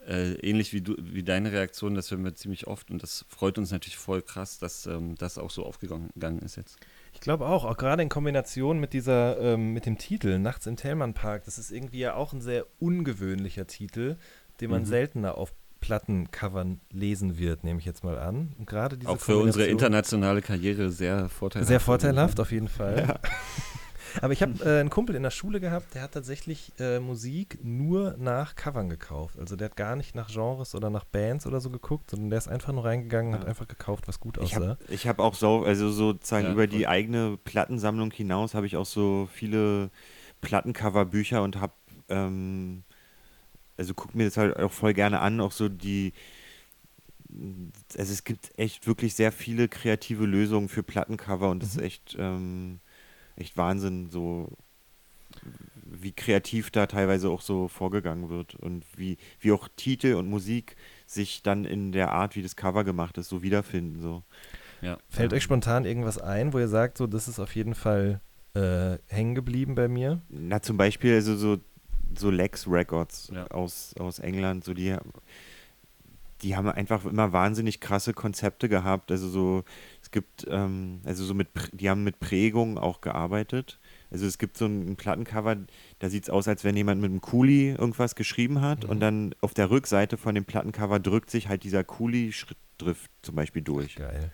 äh, 0.08 0.34
ähnlich 0.36 0.74
wie 0.74 0.82
du, 0.82 0.96
wie 1.00 1.24
deine 1.24 1.52
Reaktion, 1.52 1.96
das 1.96 2.12
hören 2.12 2.24
wir 2.24 2.36
ziemlich 2.36 2.68
oft 2.68 2.92
und 2.92 3.02
das 3.02 3.26
freut 3.28 3.58
uns 3.58 3.72
natürlich 3.72 3.98
voll 3.98 4.22
krass, 4.22 4.60
dass 4.60 4.86
ähm, 4.86 5.16
das 5.16 5.38
auch 5.38 5.50
so 5.50 5.66
aufgegangen 5.66 6.10
gegangen 6.14 6.40
ist 6.40 6.56
jetzt. 6.56 6.78
Ich 7.26 7.28
glaube 7.28 7.48
auch, 7.48 7.66
auch 7.66 7.78
gerade 7.78 8.04
in 8.04 8.10
Kombination 8.10 8.80
mit 8.80 8.94
dieser, 8.94 9.40
ähm, 9.42 9.74
mit 9.74 9.88
dem 9.88 9.98
Titel 9.98 10.38
Nachts 10.38 10.68
im 10.68 10.76
Thälmannpark, 10.76 11.44
das 11.46 11.58
ist 11.58 11.72
irgendwie 11.72 11.98
ja 11.98 12.14
auch 12.14 12.34
ein 12.34 12.40
sehr 12.40 12.68
ungewöhnlicher 12.78 13.66
Titel, 13.66 14.18
den 14.62 14.70
man 14.70 14.84
Mhm. 14.84 14.86
seltener 14.86 15.36
auf 15.36 15.52
Plattencovern 15.80 16.82
lesen 16.92 17.40
wird, 17.40 17.64
nehme 17.64 17.80
ich 17.80 17.86
jetzt 17.86 18.04
mal 18.04 18.20
an. 18.20 18.54
Und 18.60 18.68
gerade 18.68 18.96
diese 18.96 19.10
auch 19.10 19.20
für 19.20 19.40
unsere 19.40 19.66
internationale 19.66 20.44
Karriere 20.44 20.92
sehr 20.92 21.28
vorteilhaft. 21.28 21.68
Sehr 21.68 21.80
vorteilhaft, 21.80 22.40
auf 22.40 22.52
jeden 22.52 22.68
Fall. 22.68 23.20
Aber 24.22 24.34
ich 24.34 24.42
habe 24.42 24.64
äh, 24.64 24.80
einen 24.80 24.90
Kumpel 24.90 25.16
in 25.16 25.24
der 25.24 25.32
Schule 25.32 25.60
gehabt, 25.60 25.94
der 25.96 26.02
hat 26.02 26.14
tatsächlich 26.14 26.74
äh, 26.80 27.00
Musik 27.00 27.60
nur 27.64 28.16
nach 28.18 28.56
Covern 28.56 28.90
gekauft. 28.90 29.38
Also 29.40 29.56
der 29.56 29.66
hat 29.70 29.76
gar 29.76 29.96
nicht 29.96 30.16
nach 30.16 30.30
Genres 30.32 30.76
oder 30.76 30.90
nach 30.90 31.06
Bands 31.06 31.46
oder 31.48 31.60
so 31.62 31.70
geguckt, 31.70 32.12
sondern 32.12 32.30
der 32.30 32.38
ist 32.38 32.48
einfach 32.48 32.74
nur 32.74 32.86
reingegangen 32.86 33.30
und 33.34 33.36
hat 33.36 33.44
Ja. 33.44 33.50
einfach 33.50 33.68
gekauft, 33.68 34.08
was 34.08 34.20
gut 34.20 34.38
ich 34.38 34.44
aussah. 34.44 34.56
habe 34.56 34.78
ich 34.88 35.08
hab 35.08 35.20
auch 35.20 35.34
so, 35.36 35.64
also 35.64 35.92
sozusagen 35.92 36.48
Ja, 36.48 36.54
über 36.54 36.68
die 36.68 36.88
eigene 36.88 37.38
Plattensammlung 37.38 38.12
hinaus 38.12 38.54
habe 38.54 38.66
ich 38.68 38.78
auch 38.78 38.86
so 38.86 39.28
viele 39.32 39.90
Plattencover-Bücher 40.42 41.42
und 41.44 41.60
habe, 41.60 41.74
ähm, 42.10 42.84
also 43.78 43.94
guck 43.94 44.16
mir 44.16 44.26
das 44.26 44.38
halt 44.38 44.58
auch 44.58 44.72
voll 44.72 44.94
gerne 44.94 45.20
an, 45.20 45.42
auch 45.42 45.52
so 45.52 45.70
die, 45.70 46.14
also 47.98 48.14
es 48.14 48.24
gibt 48.24 48.58
echt 48.58 48.88
wirklich 48.88 49.16
sehr 49.16 49.32
viele 49.32 49.68
kreative 49.68 50.26
Lösungen 50.26 50.70
für 50.70 50.84
Plattencover 50.84 51.50
und 51.50 51.62
das 51.64 51.70
ist 51.72 51.78
Mhm. 51.78 51.84
echt, 51.84 52.16
ähm, 52.20 52.80
echt 53.36 53.58
Wahnsinn, 53.58 54.10
so 54.10 54.50
wie 55.84 56.12
kreativ 56.12 56.72
da 56.72 56.88
teilweise 56.88 57.30
auch 57.30 57.42
so 57.42 57.68
vorgegangen 57.68 58.30
wird 58.30 58.56
und 58.56 58.86
wie, 58.96 59.18
wie 59.40 59.52
auch 59.52 59.68
Titel 59.76 60.14
und 60.16 60.28
Musik 60.30 60.76
sich 61.06 61.44
dann 61.44 61.66
in 61.66 61.92
der 61.92 62.12
Art, 62.12 62.36
wie 62.36 62.42
das 62.42 62.56
Cover 62.56 62.84
gemacht 62.84 63.18
ist, 63.18 63.30
so 63.30 63.42
wiederfinden. 63.44 64.02
So. 64.02 64.24
Ja. 64.82 64.98
Fällt 65.10 65.32
ähm, 65.32 65.38
euch 65.38 65.44
spontan 65.44 65.86
irgendwas 65.86 66.18
ein, 66.18 66.54
wo 66.54 66.60
ihr 66.60 66.68
sagt, 66.68 66.98
so, 66.98 67.08
das 67.08 67.28
ist 67.28 67.40
auf 67.40 67.56
jeden 67.56 67.76
Fall 67.76 68.22
äh, 68.56 68.98
hängen 69.08 69.36
geblieben 69.36 69.76
bei 69.76 69.88
mir? 69.88 70.22
Na, 70.30 70.62
zum 70.62 70.78
Beispiel 70.78 71.16
also 71.16 71.36
so, 71.36 71.58
so 72.18 72.30
Lex 72.30 72.68
Records 72.68 73.32
Ja. 73.34 73.48
aus, 73.48 73.94
aus 74.00 74.20
England, 74.20 74.64
so 74.64 74.74
die, 74.74 74.96
die 76.42 76.56
haben 76.56 76.68
einfach 76.70 77.06
immer 77.06 77.32
wahnsinnig 77.34 77.80
krasse 77.80 78.14
Konzepte 78.14 78.70
gehabt. 78.70 79.12
Also 79.12 79.30
so, 79.30 79.64
gibt, 80.16 80.48
ähm, 80.50 81.02
also 81.04 81.24
so 81.24 81.34
mit, 81.36 81.50
die 81.74 81.90
haben 81.90 82.04
mit 82.04 82.20
Prägung 82.20 82.78
auch 82.80 83.02
gearbeitet. 83.02 83.80
Also 84.10 84.26
es 84.26 84.38
gibt 84.38 84.58
so 84.58 84.66
ein, 84.66 84.92
ein 84.92 84.96
Plattencover, 84.96 85.58
da 86.00 86.10
sieht 86.10 86.24
es 86.24 86.30
aus, 86.30 86.48
als 86.48 86.64
wenn 86.64 86.76
jemand 86.76 87.02
mit 87.02 87.12
einem 87.12 87.22
Kuli 87.22 87.72
irgendwas 87.72 88.16
geschrieben 88.16 88.62
hat 88.62 88.86
Mhm. 88.86 88.90
und 88.90 89.00
dann 89.02 89.36
auf 89.42 89.54
der 89.54 89.70
Rückseite 89.70 90.18
von 90.18 90.34
dem 90.34 90.46
Plattencover 90.46 91.00
drückt 91.00 91.30
sich 91.30 91.48
halt 91.50 91.64
dieser 91.64 91.84
Kuli-Schriftdrift 91.84 93.12
zum 93.22 93.36
Beispiel 93.36 93.62
durch. 93.62 93.96
Geil. 93.96 94.32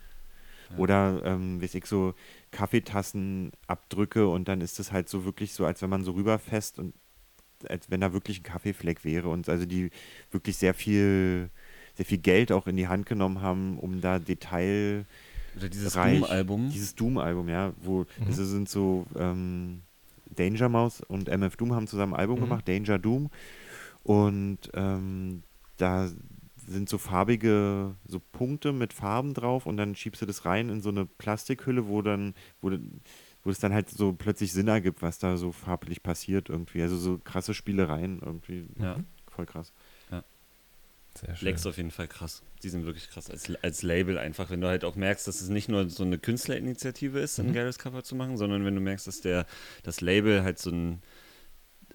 Ja. 0.69 0.77
Oder, 0.77 1.21
ähm, 1.25 1.61
weiß 1.61 1.75
ich, 1.75 1.86
so 1.86 2.13
Kaffeetassenabdrücke 2.51 4.27
und 4.27 4.47
dann 4.47 4.61
ist 4.61 4.79
es 4.79 4.91
halt 4.91 5.09
so 5.09 5.25
wirklich 5.25 5.53
so, 5.53 5.65
als 5.65 5.82
wenn 5.82 5.89
man 5.89 6.03
so 6.03 6.11
rüberfasst 6.11 6.79
und 6.79 6.93
als 7.67 7.91
wenn 7.91 8.01
da 8.01 8.13
wirklich 8.13 8.39
ein 8.39 8.43
Kaffeefleck 8.43 9.03
wäre 9.05 9.29
und 9.29 9.47
also 9.49 9.65
die 9.65 9.91
wirklich 10.32 10.57
sehr 10.57 10.73
viel, 10.73 11.49
sehr 11.95 12.05
viel 12.05 12.17
Geld 12.17 12.51
auch 12.51 12.67
in 12.67 12.75
die 12.75 12.88
Hand 12.88 13.05
genommen 13.05 13.41
haben, 13.41 13.77
um 13.77 14.01
da 14.01 14.17
Detail 14.19 15.05
Oder 15.58 15.70
dieses 15.70 15.93
Doom-Album. 15.93 16.70
Dieses 16.70 16.95
Doom-Album, 16.95 17.49
ja, 17.49 17.74
wo 17.82 17.99
Mhm. 17.99 18.06
das 18.28 18.36
sind 18.38 18.70
so 18.70 19.06
ähm, 19.16 19.82
Danger 20.36 20.70
Mouse 20.70 21.02
und 21.02 21.28
MF 21.30 21.56
Doom 21.58 21.74
haben 21.76 21.88
zusammen 21.88 22.14
ein 22.14 22.20
Album 22.20 22.38
Mhm. 22.39 22.43
gemacht, 22.43 22.68
Danger 22.68 22.99
Doom. 22.99 23.30
Und 24.04 24.60
ähm, 24.74 25.43
da 25.78 26.10
sind 26.68 26.89
so 26.89 26.97
farbige 26.97 27.95
so 28.08 28.20
Punkte 28.32 28.72
mit 28.72 28.93
Farben 28.93 29.34
drauf 29.34 29.66
und 29.66 29.78
dann 29.78 29.95
schiebst 29.95 30.22
du 30.22 30.26
das 30.26 30.45
rein 30.45 30.70
in 30.70 30.82
so 30.82 30.89
eine 30.89 31.06
Plastikhülle, 31.06 31.88
wo 31.88 32.02
dann, 32.02 32.34
wo, 32.62 32.72
wo 33.43 33.49
es 33.49 33.60
dann 33.60 33.74
halt 33.74 33.89
so 33.89 34.14
plötzlich 34.14 34.54
Sinn 34.54 34.68
ergibt, 34.68 35.02
was 35.02 35.20
da 35.20 35.38
so 35.38 35.52
farblich 35.52 36.02
passiert 36.04 36.49
irgendwie. 36.49 36.82
Also 36.82 36.97
so 36.97 37.18
krasse 37.24 37.54
Spielereien 37.54 38.22
irgendwie. 38.24 38.68
Ja. 38.80 38.97
Voll 39.30 39.45
krass. 39.45 39.74
Sehr 41.20 41.36
schön. 41.36 41.45
Lex 41.47 41.66
auf 41.66 41.78
jeden 41.78 41.91
Fall 41.91 42.07
krass. 42.07 42.41
Die 42.64 42.70
sind 42.70 42.86
wirklich 42.86 43.09
krass 43.09 43.30
als, 43.30 43.51
als 43.64 43.84
Label 43.84 44.18
einfach, 44.18 44.49
wenn 44.49 44.62
du 44.62 44.68
halt 44.68 44.84
auch 44.86 44.95
merkst, 44.95 45.28
dass 45.28 45.41
es 45.41 45.49
nicht 45.49 45.68
nur 45.70 45.89
so 45.89 46.03
eine 46.03 46.18
Künstlerinitiative 46.18 47.20
ist, 47.20 47.39
ein 47.39 47.47
Mhm. 47.49 47.53
geiles 47.53 47.80
Cover 47.80 48.03
zu 48.03 48.16
machen, 48.16 48.38
sondern 48.38 48.64
wenn 48.66 48.76
du 48.76 48.82
merkst, 48.82 49.07
dass 49.07 49.22
der 49.22 49.45
das 49.84 50.01
Label 50.01 50.43
halt 50.43 50.59
so 50.59 50.70
ein 50.72 51.01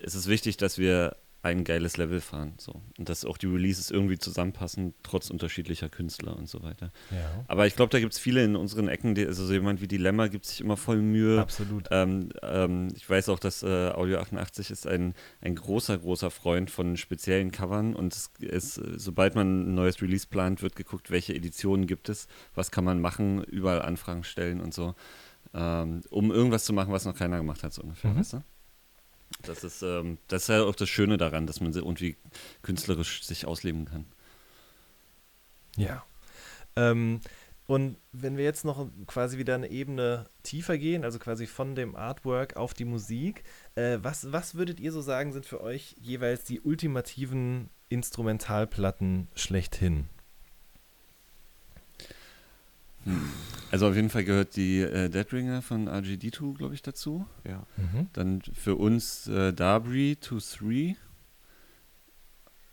es 0.02 0.14
ist 0.14 0.26
wichtig, 0.28 0.58
dass 0.58 0.76
wir 0.76 1.16
ein 1.46 1.64
geiles 1.64 1.96
Level 1.96 2.20
fahren, 2.20 2.54
so 2.58 2.82
und 2.98 3.08
dass 3.08 3.24
auch 3.24 3.38
die 3.38 3.46
Releases 3.46 3.90
irgendwie 3.90 4.18
zusammenpassen, 4.18 4.94
trotz 5.02 5.30
unterschiedlicher 5.30 5.88
Künstler 5.88 6.36
und 6.36 6.48
so 6.48 6.62
weiter. 6.62 6.92
Ja, 7.10 7.44
Aber 7.48 7.66
ich 7.66 7.74
glaube, 7.76 7.90
da 7.90 8.00
gibt 8.00 8.12
es 8.12 8.18
viele 8.18 8.44
in 8.44 8.56
unseren 8.56 8.88
Ecken, 8.88 9.14
die, 9.14 9.26
also 9.26 9.44
so 9.46 9.52
jemand 9.52 9.80
wie 9.80 9.88
Dilemma 9.88 10.26
gibt 10.28 10.46
sich 10.46 10.60
immer 10.60 10.76
voll 10.76 11.00
Mühe. 11.02 11.40
absolut. 11.40 11.88
Ähm, 11.90 12.28
ähm, 12.42 12.88
ich 12.94 13.08
weiß 13.08 13.28
auch, 13.30 13.38
dass 13.38 13.62
äh, 13.62 13.90
Audio 13.90 14.18
88 14.18 14.70
ist 14.70 14.86
ein, 14.86 15.14
ein 15.40 15.54
großer, 15.54 15.98
großer 15.98 16.30
Freund 16.30 16.70
von 16.70 16.96
speziellen 16.96 17.50
Covern 17.52 17.94
und 17.94 18.14
es 18.14 18.30
ist, 18.40 18.78
äh, 18.78 18.98
sobald 18.98 19.34
man 19.34 19.70
ein 19.70 19.74
neues 19.74 20.02
Release 20.02 20.26
plant, 20.26 20.62
wird 20.62 20.76
geguckt, 20.76 21.10
welche 21.10 21.34
Editionen 21.34 21.86
gibt 21.86 22.08
es, 22.08 22.28
was 22.54 22.70
kann 22.70 22.84
man 22.84 23.00
machen, 23.00 23.42
überall 23.44 23.82
Anfragen 23.82 24.24
stellen 24.24 24.60
und 24.60 24.74
so, 24.74 24.94
ähm, 25.54 26.00
um 26.10 26.30
irgendwas 26.32 26.64
zu 26.64 26.72
machen, 26.72 26.92
was 26.92 27.04
noch 27.04 27.14
keiner 27.14 27.38
gemacht 27.38 27.62
hat, 27.62 27.72
so 27.72 27.82
ungefähr, 27.82 28.10
Mhm. 28.12 28.18
weißt 28.18 28.32
du? 28.34 28.42
Das 29.42 29.64
ist, 29.64 29.82
ähm, 29.82 30.18
das 30.28 30.42
ist 30.42 30.48
ja 30.48 30.62
auch 30.64 30.74
das 30.74 30.88
Schöne 30.88 31.16
daran, 31.16 31.46
dass 31.46 31.60
man 31.60 31.72
irgendwie 31.72 32.16
künstlerisch 32.62 33.22
sich 33.24 33.46
ausleben 33.46 33.84
kann. 33.84 34.06
Ja. 35.76 36.04
Ähm, 36.74 37.20
und 37.66 37.96
wenn 38.12 38.36
wir 38.36 38.44
jetzt 38.44 38.64
noch 38.64 38.88
quasi 39.06 39.38
wieder 39.38 39.56
eine 39.56 39.70
Ebene 39.70 40.26
tiefer 40.44 40.78
gehen, 40.78 41.04
also 41.04 41.18
quasi 41.18 41.46
von 41.46 41.74
dem 41.74 41.96
Artwork 41.96 42.56
auf 42.56 42.74
die 42.74 42.84
Musik, 42.84 43.42
äh, 43.74 43.98
was, 44.02 44.30
was 44.32 44.54
würdet 44.54 44.78
ihr 44.78 44.92
so 44.92 45.00
sagen, 45.00 45.32
sind 45.32 45.46
für 45.46 45.60
euch 45.60 45.96
jeweils 46.00 46.44
die 46.44 46.60
ultimativen 46.60 47.68
Instrumentalplatten 47.88 49.28
schlechthin? 49.34 50.08
Also 53.70 53.88
auf 53.88 53.94
jeden 53.96 54.10
Fall 54.10 54.24
gehört 54.24 54.56
die 54.56 54.80
äh, 54.80 55.08
Dead 55.08 55.30
Ringer 55.32 55.60
von 55.62 55.88
RGD2, 55.88 56.56
glaube 56.56 56.74
ich, 56.74 56.82
dazu. 56.82 57.26
Ja. 57.46 57.66
Dann 58.12 58.42
für 58.54 58.76
uns 58.76 59.26
äh, 59.28 59.52
Darby 59.52 60.16
2-3. 60.22 60.96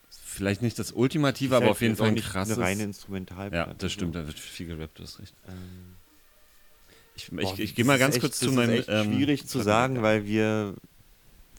Vielleicht 0.10 0.62
nicht 0.62 0.80
das 0.80 0.92
Ultimative, 0.92 1.54
Ist 1.54 1.58
aber 1.58 1.66
halt 1.66 1.72
auf 1.72 1.82
jeden 1.82 1.96
Fall 1.96 2.08
ein 2.10 2.14
nicht 2.16 2.30
krasses. 2.30 2.58
Eine 2.58 2.66
reine 2.66 2.84
Instrumentalplatte. 2.84 3.70
ja, 3.72 3.76
das 3.78 3.92
stimmt, 3.92 4.16
da 4.16 4.26
wird 4.26 4.40
viel 4.40 4.68
gerappt, 4.68 4.98
du 5.00 5.04
hast 5.04 5.20
recht. 5.20 5.34
Ähm, 5.48 5.96
Ich, 7.16 7.30
Boah, 7.30 7.42
ich, 7.42 7.60
ich 7.60 7.70
das 7.72 7.76
gehe 7.76 7.86
mal 7.86 7.94
ist 7.96 8.00
ganz 8.00 8.16
echt- 8.16 8.22
kurz 8.22 8.40
zu 8.40 8.46
das 8.48 8.56
meinem. 8.56 8.72
ist 8.72 8.80
echt 8.80 8.90
ähm, 8.90 9.14
schwierig 9.14 9.48
zu 9.48 9.62
sagen, 9.62 10.02
weil 10.02 10.26
wir 10.26 10.74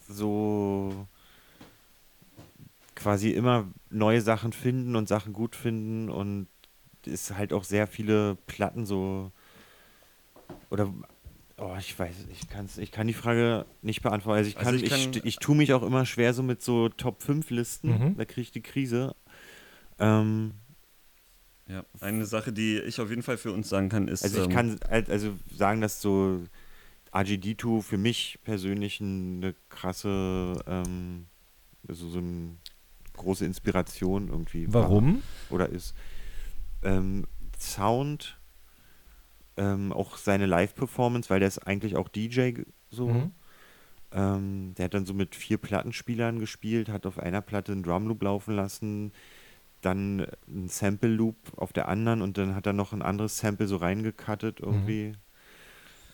so 0.09 1.07
quasi 2.95 3.31
immer 3.31 3.67
neue 3.89 4.21
Sachen 4.21 4.51
finden 4.53 4.95
und 4.95 5.07
Sachen 5.07 5.31
gut 5.33 5.55
finden 5.55 6.09
und 6.09 6.47
es 7.07 7.31
halt 7.33 7.53
auch 7.53 7.63
sehr 7.63 7.87
viele 7.87 8.35
Platten 8.47 8.85
so 8.85 9.31
oder 10.69 10.93
oh, 11.57 11.75
ich 11.79 11.97
weiß, 11.97 12.15
ich 12.31 12.47
kann's, 12.49 12.77
ich 12.77 12.91
kann 12.91 13.07
die 13.07 13.13
Frage 13.13 13.65
nicht 13.81 14.01
beantworten. 14.01 14.37
Also 14.37 14.49
ich 14.49 14.57
Also 14.57 14.71
kann, 14.71 14.75
ich 14.75 14.83
ich, 14.83 14.89
kann- 14.89 15.11
ich, 15.11 15.25
ich 15.25 15.35
tue 15.37 15.55
mich 15.55 15.73
auch 15.73 15.83
immer 15.83 16.05
schwer 16.05 16.33
so 16.33 16.43
mit 16.43 16.61
so 16.61 16.89
Top 16.89 17.21
5 17.23 17.49
Listen, 17.49 17.89
Mhm. 17.89 18.17
da 18.17 18.25
kriege 18.25 18.41
ich 18.41 18.51
die 18.51 18.61
Krise. 18.61 19.15
Ähm, 19.99 20.53
Ja, 21.67 21.83
eine 21.99 22.25
Sache, 22.25 22.53
die 22.53 22.79
ich 22.79 22.99
auf 22.99 23.09
jeden 23.09 23.23
Fall 23.23 23.37
für 23.37 23.51
uns 23.51 23.69
sagen 23.69 23.89
kann, 23.89 24.07
ist. 24.07 24.23
Also 24.23 24.37
ich 24.37 24.43
ähm, 24.45 24.49
kann 24.51 24.79
halt- 24.87 25.09
also 25.09 25.33
sagen, 25.51 25.81
dass 25.81 25.99
so 26.01 26.43
RGD2 27.11 27.81
für 27.81 27.97
mich 27.97 28.39
persönlich 28.43 28.99
eine 29.01 29.55
krasse, 29.69 30.61
ähm, 30.67 31.27
also 31.87 32.09
so 32.09 32.19
eine 32.19 32.57
große 33.13 33.45
Inspiration 33.45 34.27
irgendwie 34.27 34.71
war 34.73 34.83
Warum? 34.83 35.23
oder 35.49 35.69
ist. 35.69 35.95
Ähm, 36.85 37.25
Sound, 37.59 38.37
ähm, 39.57 39.91
auch 39.91 40.17
seine 40.17 40.45
Live-Performance, 40.45 41.29
weil 41.29 41.39
der 41.39 41.47
ist 41.47 41.59
eigentlich 41.59 41.95
auch 41.95 42.09
DJ 42.09 42.51
so. 42.89 43.09
Mhm. 43.09 43.31
Ähm, 44.11 44.73
der 44.77 44.85
hat 44.85 44.93
dann 44.93 45.05
so 45.05 45.13
mit 45.13 45.35
vier 45.35 45.57
Plattenspielern 45.57 46.39
gespielt, 46.39 46.89
hat 46.89 47.05
auf 47.05 47.19
einer 47.19 47.41
Platte 47.41 47.73
einen 47.73 47.83
Drumloop 47.83 48.23
laufen 48.23 48.55
lassen, 48.55 49.11
dann 49.81 50.25
ein 50.47 50.69
Sample-Loop 50.69 51.35
auf 51.57 51.73
der 51.73 51.89
anderen 51.89 52.21
und 52.21 52.37
dann 52.37 52.55
hat 52.55 52.65
er 52.65 52.73
noch 52.73 52.93
ein 52.93 53.01
anderes 53.01 53.37
Sample 53.37 53.67
so 53.67 53.77
reingecuttet 53.77 54.61
irgendwie. 54.61 55.15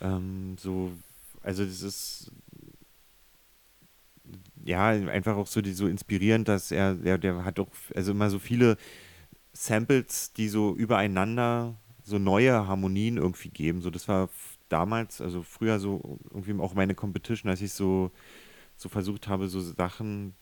Ähm, 0.01 0.55
so, 0.57 0.91
also 1.43 1.63
das 1.63 1.81
ist 1.81 2.31
ja 4.63 4.87
einfach 4.87 5.35
auch 5.35 5.47
so, 5.47 5.61
die, 5.61 5.73
so 5.73 5.87
inspirierend, 5.87 6.47
dass 6.47 6.71
er, 6.71 6.95
der, 6.95 7.17
der 7.17 7.45
hat 7.45 7.59
auch 7.59 7.69
also 7.95 8.11
immer 8.11 8.29
so 8.29 8.39
viele 8.39 8.77
Samples, 9.53 10.33
die 10.33 10.47
so 10.47 10.75
übereinander 10.75 11.75
so 12.03 12.17
neue 12.17 12.67
Harmonien 12.67 13.17
irgendwie 13.17 13.49
geben. 13.49 13.81
So, 13.81 13.89
das 13.89 14.07
war 14.07 14.29
damals, 14.69 15.21
also 15.21 15.43
früher 15.43 15.79
so 15.79 16.19
irgendwie 16.29 16.59
auch 16.59 16.73
meine 16.73 16.95
Competition, 16.95 17.49
als 17.49 17.61
ich 17.61 17.73
so, 17.73 18.11
so 18.75 18.89
versucht 18.89 19.27
habe, 19.27 19.47
so 19.47 19.59
Sachen 19.59 20.33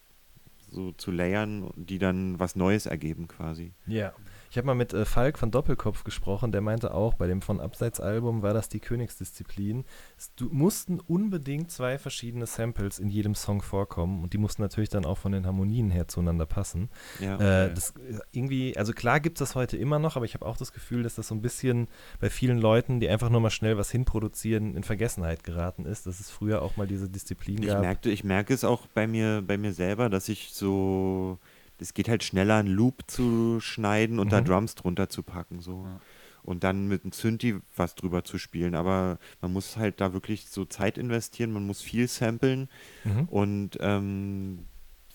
so 0.71 0.91
zu 0.91 1.11
layern, 1.11 1.71
die 1.75 1.97
dann 1.97 2.39
was 2.39 2.55
Neues 2.55 2.85
ergeben 2.85 3.27
quasi. 3.27 3.73
Ja. 3.87 4.13
Ich 4.51 4.57
habe 4.57 4.65
mal 4.65 4.75
mit 4.75 4.93
äh, 4.93 5.05
Falk 5.05 5.37
von 5.37 5.51
Doppelkopf 5.51 6.03
gesprochen, 6.03 6.51
der 6.51 6.61
meinte 6.61 6.93
auch, 6.93 7.13
bei 7.13 7.27
dem 7.27 7.41
von 7.41 7.59
Abseits-Album 7.59 8.41
war 8.41 8.53
das 8.53 8.67
die 8.69 8.79
Königsdisziplin. 8.79 9.85
Es 10.17 10.33
du, 10.35 10.45
mussten 10.51 10.99
unbedingt 10.99 11.71
zwei 11.71 11.99
verschiedene 11.99 12.45
Samples 12.47 12.99
in 12.99 13.09
jedem 13.09 13.35
Song 13.35 13.61
vorkommen 13.61 14.23
und 14.23 14.33
die 14.33 14.37
mussten 14.37 14.61
natürlich 14.61 14.89
dann 14.89 15.05
auch 15.05 15.17
von 15.17 15.31
den 15.31 15.45
Harmonien 15.45 15.91
her 15.91 16.07
zueinander 16.07 16.45
passen. 16.45 16.89
Ja. 17.19 17.35
Äh, 17.35 17.73
das 17.73 17.91
äh, 17.91 18.19
irgendwie, 18.31 18.75
also 18.75 18.93
klar 18.93 19.19
gibt 19.19 19.39
es 19.39 19.47
das 19.47 19.55
heute 19.55 19.77
immer 19.77 19.99
noch, 19.99 20.15
aber 20.15 20.25
ich 20.25 20.33
habe 20.33 20.45
auch 20.45 20.57
das 20.57 20.73
Gefühl, 20.73 21.03
dass 21.03 21.15
das 21.15 21.27
so 21.27 21.35
ein 21.35 21.41
bisschen 21.41 21.87
bei 22.19 22.29
vielen 22.29 22.57
Leuten, 22.57 22.99
die 22.99 23.09
einfach 23.09 23.29
nur 23.29 23.41
mal 23.41 23.49
schnell 23.51 23.77
was 23.77 23.91
hinproduzieren, 23.91 24.75
in 24.75 24.83
Vergessenheit 24.83 25.43
geraten 25.43 25.85
ist, 25.85 26.07
dass 26.07 26.19
es 26.19 26.31
früher 26.31 26.61
auch 26.61 26.75
mal 26.75 26.87
diese 26.87 27.07
Disziplin 27.07 27.61
Ich 27.61 27.67
gab. 27.69 27.81
merkte, 27.81 28.09
ich 28.09 28.23
merke 28.23 28.53
es 28.53 28.63
auch 28.63 28.87
bei 28.87 29.05
mir, 29.05 29.43
bei 29.45 29.57
mir 29.57 29.73
selber, 29.73 30.09
dass 30.09 30.27
ich 30.27 30.49
so, 30.53 31.37
es 31.81 31.93
geht 31.93 32.09
halt 32.09 32.23
schneller, 32.23 32.55
einen 32.57 32.69
Loop 32.73 33.03
zu 33.07 33.59
schneiden 33.59 34.19
und 34.19 34.31
da 34.31 34.41
Mhm. 34.41 34.45
Drums 34.45 34.75
drunter 34.75 35.09
zu 35.09 35.23
packen, 35.23 35.59
so. 35.61 35.83
Ja. 35.85 35.99
Und 36.43 36.63
dann 36.63 36.87
mit 36.87 37.03
einem 37.03 37.11
Synthi 37.11 37.55
was 37.75 37.95
drüber 37.95 38.23
zu 38.23 38.37
spielen. 38.37 38.73
Aber 38.73 39.19
man 39.41 39.51
muss 39.53 39.77
halt 39.77 39.99
da 40.01 40.13
wirklich 40.13 40.47
so 40.49 40.65
Zeit 40.65 40.97
investieren, 40.97 41.51
man 41.51 41.65
muss 41.67 41.81
viel 41.81 42.07
samplen 42.07 42.69
Mhm. 43.03 43.23
und 43.29 43.77
ähm, 43.81 44.65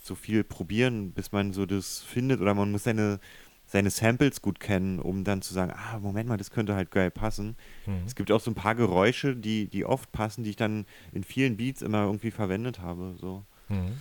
so 0.01 0.15
viel 0.15 0.45
probieren, 0.45 1.12
bis 1.12 1.33
man 1.33 1.53
so 1.53 1.65
das 1.67 2.01
findet. 2.03 2.41
Oder 2.43 2.53
man 2.55 2.71
muss 2.71 2.85
seine, 2.85 3.21
seine 3.67 3.89
Samples 3.91 4.43
gut 4.43 4.61
kennen, 4.61 4.99
um 5.01 5.25
dann 5.25 5.41
zu 5.41 5.55
sagen, 5.55 5.73
ah, 5.75 5.99
Moment 5.99 6.29
mal, 6.29 6.37
das 6.37 6.51
könnte 6.51 6.75
halt 6.75 6.91
geil 6.91 7.11
passen. 7.11 7.57
Mhm. 7.87 8.03
Es 8.07 8.15
gibt 8.15 8.31
auch 8.31 8.41
so 8.41 8.51
ein 8.51 8.55
paar 8.55 8.75
Geräusche, 8.75 9.35
die, 9.35 9.67
die 9.67 9.87
oft 9.87 10.12
passen, 10.12 10.45
die 10.45 10.51
ich 10.51 10.57
dann 10.57 10.85
in 11.12 11.25
vielen 11.25 11.57
Beats 11.57 11.81
immer 11.81 12.05
irgendwie 12.05 12.31
verwendet 12.31 12.81
habe. 12.81 13.15
So. 13.19 13.45
Mhm. 13.71 13.93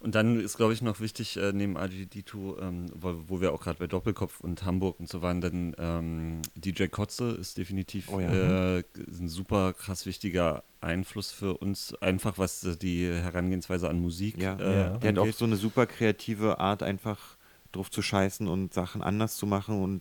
Und 0.00 0.14
dann 0.14 0.40
ist, 0.40 0.56
glaube 0.56 0.72
ich, 0.72 0.80
noch 0.80 1.00
wichtig, 1.00 1.36
äh, 1.36 1.52
neben 1.52 1.76
RGD2, 1.76 2.58
ähm, 2.62 2.86
wo, 2.94 3.14
wo 3.28 3.40
wir 3.42 3.52
auch 3.52 3.60
gerade 3.60 3.78
bei 3.78 3.86
Doppelkopf 3.86 4.40
und 4.40 4.64
Hamburg 4.64 4.98
und 4.98 5.08
so 5.10 5.20
waren, 5.20 5.42
dann 5.42 5.74
ähm, 5.78 6.40
DJ 6.54 6.86
Kotze 6.86 7.32
ist 7.32 7.58
definitiv 7.58 8.08
Oh 8.10 8.18
ja. 8.18 8.78
äh, 8.78 8.82
ein 8.96 9.28
super 9.28 9.74
krass 9.74 10.06
wichtiger 10.06 10.64
Einfluss 10.80 11.30
für 11.32 11.58
uns, 11.58 11.94
einfach 12.00 12.38
was 12.38 12.64
äh, 12.64 12.76
die 12.76 13.06
Herangehensweise 13.06 13.90
an 13.90 14.00
Musik 14.00 14.38
Ja. 14.40 14.56
äh, 14.58 14.74
Ja. 14.74 14.96
Der 14.98 15.08
hat 15.10 15.18
auch 15.18 15.32
so 15.34 15.44
eine 15.44 15.56
super 15.56 15.86
kreative 15.86 16.58
Art, 16.58 16.82
einfach 16.82 17.36
drauf 17.72 17.90
zu 17.90 18.00
scheißen 18.00 18.48
und 18.48 18.72
Sachen 18.72 19.02
anders 19.02 19.36
zu 19.36 19.46
machen 19.46 19.82
und 19.82 20.00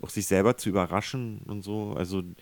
auch 0.00 0.10
sich 0.10 0.26
selber 0.26 0.56
zu 0.56 0.68
überraschen 0.68 1.38
und 1.46 1.62
so. 1.62 1.94
Also, 1.96 2.22
Mhm. 2.22 2.34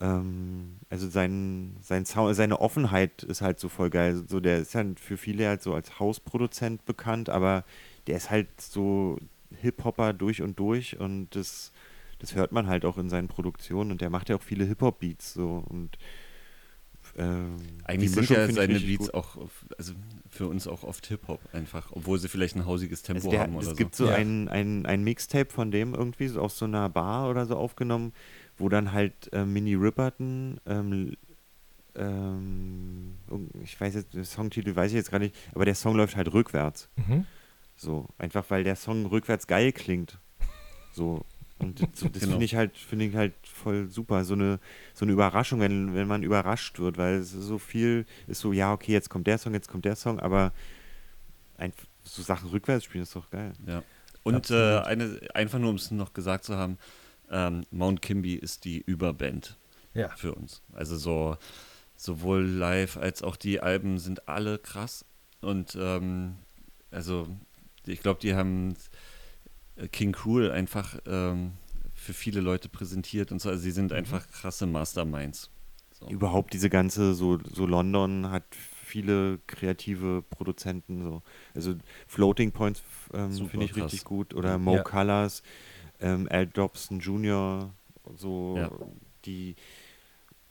Ähm, 0.00 0.78
also 0.90 1.08
sein, 1.08 1.76
sein 1.80 2.04
Sound, 2.04 2.34
seine 2.36 2.60
Offenheit 2.60 3.22
ist 3.22 3.40
halt 3.42 3.60
so 3.60 3.68
voll 3.68 3.90
geil. 3.90 4.24
So, 4.28 4.40
der 4.40 4.58
ist 4.58 4.74
halt 4.74 5.00
für 5.00 5.16
viele 5.16 5.46
halt 5.48 5.62
so 5.62 5.74
als 5.74 5.98
Hausproduzent 6.00 6.84
bekannt, 6.84 7.28
aber 7.28 7.64
der 8.06 8.16
ist 8.16 8.30
halt 8.30 8.60
so 8.60 9.18
Hip-Hopper 9.60 10.12
durch 10.12 10.42
und 10.42 10.58
durch 10.58 10.98
und 10.98 11.34
das, 11.36 11.72
das 12.18 12.34
hört 12.34 12.52
man 12.52 12.66
halt 12.66 12.84
auch 12.84 12.98
in 12.98 13.08
seinen 13.08 13.28
Produktionen 13.28 13.92
und 13.92 14.00
der 14.00 14.10
macht 14.10 14.28
ja 14.28 14.36
auch 14.36 14.42
viele 14.42 14.64
Hip-Hop-Beats 14.64 15.34
so 15.34 15.64
und 15.68 15.96
ähm, 17.16 17.56
Eigentlich 17.84 18.10
sind 18.10 18.20
Mischung 18.22 18.36
ja 18.38 18.48
seine 18.50 18.80
Beats 18.80 19.06
gut. 19.06 19.14
auch, 19.14 19.36
also 19.78 19.92
für 20.30 20.48
uns 20.48 20.66
auch 20.66 20.82
oft 20.84 21.06
Hip-Hop 21.06 21.40
einfach, 21.52 21.92
obwohl 21.92 22.18
sie 22.18 22.28
vielleicht 22.28 22.56
ein 22.56 22.66
hausiges 22.66 23.02
Tempo 23.02 23.20
Also 23.20 23.30
der, 23.30 23.40
haben 23.40 23.56
oder 23.56 23.70
es 23.70 23.76
gibt 23.76 23.94
so 23.94 24.08
Ja. 24.08 24.14
ein, 24.14 24.48
ein, 24.48 24.86
ein 24.86 25.04
Mixtape 25.04 25.52
von 25.52 25.70
dem 25.70 25.94
irgendwie 25.94 26.28
so 26.28 26.40
aus 26.40 26.58
so 26.58 26.64
einer 26.64 26.88
Bar 26.88 27.30
oder 27.30 27.46
so 27.46 27.56
aufgenommen, 27.56 28.12
wo 28.56 28.68
dann 28.68 28.92
halt 28.92 29.32
äh, 29.32 29.44
Mini 29.44 29.74
Ripperton, 29.74 30.60
ähm, 30.66 31.16
ähm, 31.96 33.14
ich 33.62 33.80
weiß 33.80 33.94
jetzt, 33.94 34.14
den 34.14 34.24
Songtitel 34.24 34.74
weiß 34.74 34.90
ich 34.90 34.96
jetzt 34.96 35.10
gar 35.10 35.18
nicht, 35.18 35.34
aber 35.54 35.64
der 35.64 35.74
Song 35.74 35.96
läuft 35.96 36.16
halt 36.16 36.32
rückwärts. 36.32 36.88
Mhm. 36.96 37.26
So, 37.76 38.08
einfach 38.18 38.44
weil 38.48 38.64
der 38.64 38.76
Song 38.76 39.06
rückwärts 39.06 39.46
geil 39.46 39.72
klingt. 39.72 40.18
So. 40.92 41.24
Und 41.58 41.78
so, 41.96 42.08
das 42.08 42.20
Genau. 42.20 42.32
finde 42.32 42.44
ich 42.44 42.56
halt, 42.56 42.76
finde 42.76 43.04
ich 43.06 43.14
halt 43.14 43.34
voll 43.44 43.88
super. 43.88 44.24
So 44.24 44.34
eine, 44.34 44.58
so 44.92 45.04
eine 45.04 45.12
Überraschung, 45.12 45.60
wenn, 45.60 45.94
wenn 45.94 46.08
man 46.08 46.22
überrascht 46.22 46.78
wird, 46.80 46.98
weil 46.98 47.14
es 47.16 47.30
so 47.30 47.58
viel 47.58 48.06
ist 48.26 48.40
so, 48.40 48.52
ja, 48.52 48.72
okay, 48.72 48.92
jetzt 48.92 49.08
kommt 49.08 49.26
der 49.28 49.38
Song, 49.38 49.54
jetzt 49.54 49.68
kommt 49.68 49.84
der 49.84 49.96
Song, 49.96 50.18
aber 50.18 50.52
ein, 51.56 51.72
so 52.02 52.22
Sachen 52.22 52.50
rückwärts 52.50 52.84
spielen 52.84 53.02
ist 53.04 53.14
doch 53.14 53.30
geil. 53.30 53.52
Ja. 53.66 53.82
Und 54.24 54.50
äh, 54.50 54.78
eine, 54.80 55.20
einfach 55.34 55.58
nur, 55.58 55.70
um 55.70 55.76
es 55.76 55.90
noch 55.90 56.12
gesagt 56.12 56.44
zu 56.44 56.56
haben, 56.56 56.78
ähm, 57.34 57.64
Mount 57.70 58.00
Kimby 58.00 58.34
ist 58.34 58.64
die 58.64 58.78
Überband 58.80 59.58
Ja. 59.92 60.08
für 60.16 60.34
uns. 60.34 60.62
Also 60.72 60.96
so 60.96 61.36
sowohl 61.96 62.42
live 62.44 62.96
als 62.96 63.22
auch 63.22 63.36
die 63.36 63.60
Alben 63.60 63.98
sind 63.98 64.28
alle 64.28 64.58
krass. 64.58 65.04
Und 65.40 65.76
ähm, 65.80 66.36
also 66.90 67.28
ich 67.86 68.00
glaube, 68.00 68.20
die 68.20 68.34
haben 68.34 68.74
äh, 69.76 69.88
King 69.88 70.12
Cruel 70.12 70.50
einfach 70.50 70.96
ähm, 71.06 71.52
für 71.92 72.12
viele 72.14 72.40
Leute 72.40 72.68
präsentiert 72.68 73.30
und 73.32 73.40
so. 73.40 73.48
Also 73.50 73.62
sie 73.62 73.70
sind 73.72 73.92
einfach 73.92 74.26
krasse 74.28 74.66
Masterminds. 74.66 75.50
So. 75.92 76.08
Überhaupt 76.08 76.52
diese 76.52 76.70
ganze, 76.70 77.14
so, 77.14 77.38
so 77.52 77.66
London 77.66 78.30
hat 78.30 78.44
viele 78.84 79.38
kreative 79.46 80.22
Produzenten, 80.28 81.02
so. 81.02 81.22
Also 81.54 81.74
Floating 82.06 82.52
Points 82.52 82.82
ähm, 83.12 83.30
finde 83.48 83.66
ich 83.66 83.72
krass. 83.72 83.84
richtig 83.84 84.04
gut. 84.04 84.34
Oder 84.34 84.58
Mo 84.58 84.76
Ja. 84.76 84.82
Colors, 84.82 85.42
ähm, 86.04 86.28
Al 86.30 86.46
Dobson 86.46 87.00
Jr., 87.00 87.72
so 88.16 88.56
Ja. 88.60 88.70
die 89.26 89.56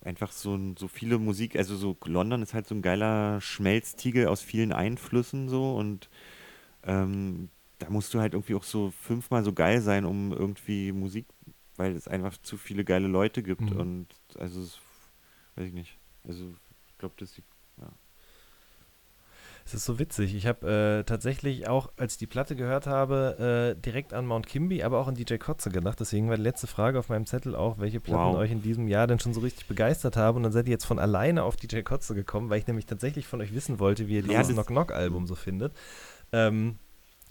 einfach 0.01 0.31
so, 0.31 0.59
so 0.77 0.87
viele 0.87 1.17
Musik, 1.17 1.55
also 1.55 1.75
so 1.77 1.95
London 2.05 2.41
ist 2.41 2.53
halt 2.53 2.67
so 2.67 2.75
ein 2.75 2.81
geiler 2.81 3.39
Schmelztiegel 3.41 4.27
aus 4.27 4.41
vielen 4.41 4.73
Einflüssen 4.73 5.47
so 5.49 5.75
und 5.75 6.09
ähm, 6.85 7.49
da 7.79 7.89
musst 7.89 8.13
du 8.13 8.19
halt 8.19 8.33
irgendwie 8.33 8.55
auch 8.55 8.63
so 8.63 8.91
fünfmal 8.91 9.43
so 9.43 9.53
geil 9.53 9.81
sein, 9.81 10.05
um 10.05 10.31
irgendwie 10.33 10.91
Musik, 10.91 11.27
weil 11.77 11.95
es 11.95 12.07
einfach 12.07 12.37
zu 12.39 12.57
viele 12.57 12.85
geile 12.85 13.07
Leute 13.07 13.43
gibt 13.43 13.71
Mhm. 13.71 13.79
und 13.79 14.07
also 14.39 14.61
weiß 15.55 15.67
ich 15.67 15.73
nicht. 15.73 15.97
Also 16.27 16.45
ich 16.87 16.97
glaube, 16.97 17.15
das 17.17 17.33
die 17.33 17.43
Es 19.65 19.73
ist 19.73 19.85
so 19.85 19.97
witzig. 19.97 20.35
Ich 20.35 20.45
habe 20.45 20.99
äh, 20.99 21.03
tatsächlich 21.05 21.69
auch, 21.69 21.89
als 21.97 22.13
ich 22.13 22.17
die 22.19 22.27
Platte 22.27 22.55
gehört 22.55 22.85
habe, 22.85 23.75
äh, 23.77 23.81
direkt 23.81 24.13
an 24.13 24.25
Mount 24.25 24.45
Kimby, 24.45 24.83
aber 24.83 24.99
auch 24.99 25.07
an 25.07 25.15
DJ 25.15 25.35
Kotze 25.37 25.69
gedacht. 25.69 25.99
Deswegen 26.01 26.27
war 26.29 26.35
die 26.35 26.43
letzte 26.43 26.67
Frage 26.67 26.99
auf 26.99 27.07
meinem 27.09 27.25
Zettel 27.25 27.55
auch, 27.55 27.79
welche 27.79 28.01
Platten 28.01 28.33
Wow. 28.33 28.35
euch 28.37 28.51
in 28.51 28.61
diesem 28.61 28.87
Jahr 28.89 29.07
denn 29.07 29.19
schon 29.19 29.33
so 29.33 29.39
richtig 29.39 29.67
begeistert 29.67 30.17
haben. 30.17 30.37
Und 30.37 30.43
dann 30.43 30.51
seid 30.51 30.67
ihr 30.67 30.71
jetzt 30.71 30.85
von 30.85 30.99
alleine 30.99 31.43
auf 31.43 31.55
DJ 31.55 31.79
Kotze 31.81 32.13
gekommen, 32.13 32.49
weil 32.49 32.59
ich 32.59 32.67
nämlich 32.67 32.85
tatsächlich 32.85 33.25
von 33.25 33.39
euch 33.41 33.53
wissen 33.53 33.79
wollte, 33.79 34.07
wie 34.07 34.15
ihr 34.15 34.21
Ja, 34.21 34.39
dieses 34.41 34.47
das- 34.47 34.55
Knock 34.55 34.67
Knock 34.67 34.91
Album 34.91 35.27
so 35.27 35.35
findet. 35.35 35.71
Ähm, 36.33 36.75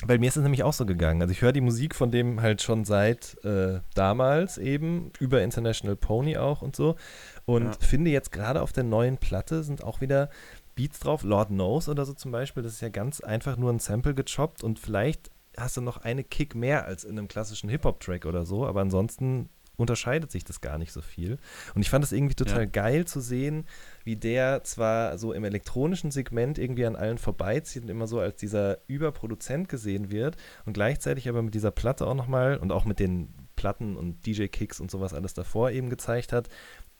weil 0.04 0.18
mir 0.18 0.26
ist 0.28 0.36
es 0.36 0.42
nämlich 0.42 0.64
auch 0.64 0.72
so 0.72 0.84
gegangen. 0.84 1.22
Also 1.22 1.30
ich 1.30 1.42
höre 1.42 1.52
die 1.52 1.60
Musik 1.60 1.94
von 1.94 2.10
dem 2.10 2.40
halt 2.42 2.60
schon 2.60 2.84
seit 2.84 3.36
äh, 3.44 3.80
damals 3.94 4.58
eben, 4.58 5.12
über 5.20 5.42
International 5.42 5.94
Pony 5.94 6.38
auch 6.38 6.60
und 6.62 6.74
so. 6.74 6.96
Und 7.44 7.64
Ja. 7.66 7.72
finde 7.80 8.10
jetzt 8.10 8.32
gerade 8.32 8.62
auf 8.62 8.72
der 8.72 8.82
neuen 8.84 9.18
Platte 9.18 9.62
sind 9.62 9.84
auch 9.84 10.00
wieder 10.00 10.28
Beats 10.74 10.98
drauf, 11.00 11.22
Lord 11.22 11.48
Knows 11.48 11.88
oder 11.88 12.04
so 12.04 12.14
zum 12.14 12.32
Beispiel. 12.32 12.62
Das 12.62 12.72
ist 12.72 12.80
ja 12.80 12.88
ganz 12.88 13.20
einfach 13.20 13.56
nur 13.56 13.70
ein 13.72 13.78
Sample 13.78 14.14
gechoppt 14.14 14.62
und 14.62 14.78
vielleicht 14.78 15.30
hast 15.56 15.76
du 15.76 15.80
noch 15.80 15.98
eine 15.98 16.24
Kick 16.24 16.54
mehr 16.54 16.86
als 16.86 17.04
in 17.04 17.18
einem 17.18 17.28
klassischen 17.28 17.68
Hip-Hop-Track 17.68 18.24
oder 18.24 18.46
so, 18.46 18.66
aber 18.66 18.80
ansonsten 18.80 19.50
unterscheidet 19.76 20.30
sich 20.30 20.44
das 20.44 20.60
gar 20.60 20.78
nicht 20.78 20.92
so 20.92 21.00
viel. 21.00 21.38
Und 21.74 21.82
ich 21.82 21.90
fand 21.90 22.04
es 22.04 22.12
irgendwie 22.12 22.34
total 22.34 22.60
Ja. 22.60 22.66
geil 22.66 23.06
zu 23.06 23.20
sehen, 23.20 23.66
wie 24.04 24.16
der 24.16 24.62
zwar 24.64 25.18
so 25.18 25.32
im 25.32 25.44
elektronischen 25.44 26.10
Segment 26.10 26.58
irgendwie 26.58 26.86
an 26.86 26.94
allen 26.94 27.18
vorbeizieht 27.18 27.82
und 27.82 27.88
immer 27.88 28.06
so 28.06 28.20
als 28.20 28.36
dieser 28.36 28.78
Überproduzent 28.86 29.68
gesehen 29.68 30.10
wird 30.10 30.36
und 30.66 30.74
gleichzeitig 30.74 31.28
aber 31.28 31.42
mit 31.42 31.54
dieser 31.54 31.70
Platte 31.70 32.06
auch 32.06 32.14
nochmal 32.14 32.58
und 32.58 32.70
auch 32.70 32.84
mit 32.84 32.98
den 32.98 33.32
Platten 33.56 33.96
und 33.96 34.24
DJ-Kicks 34.26 34.78
und 34.80 34.90
sowas 34.90 35.14
alles 35.14 35.34
davor 35.34 35.70
eben 35.70 35.90
gezeigt 35.90 36.32
hat, 36.32 36.48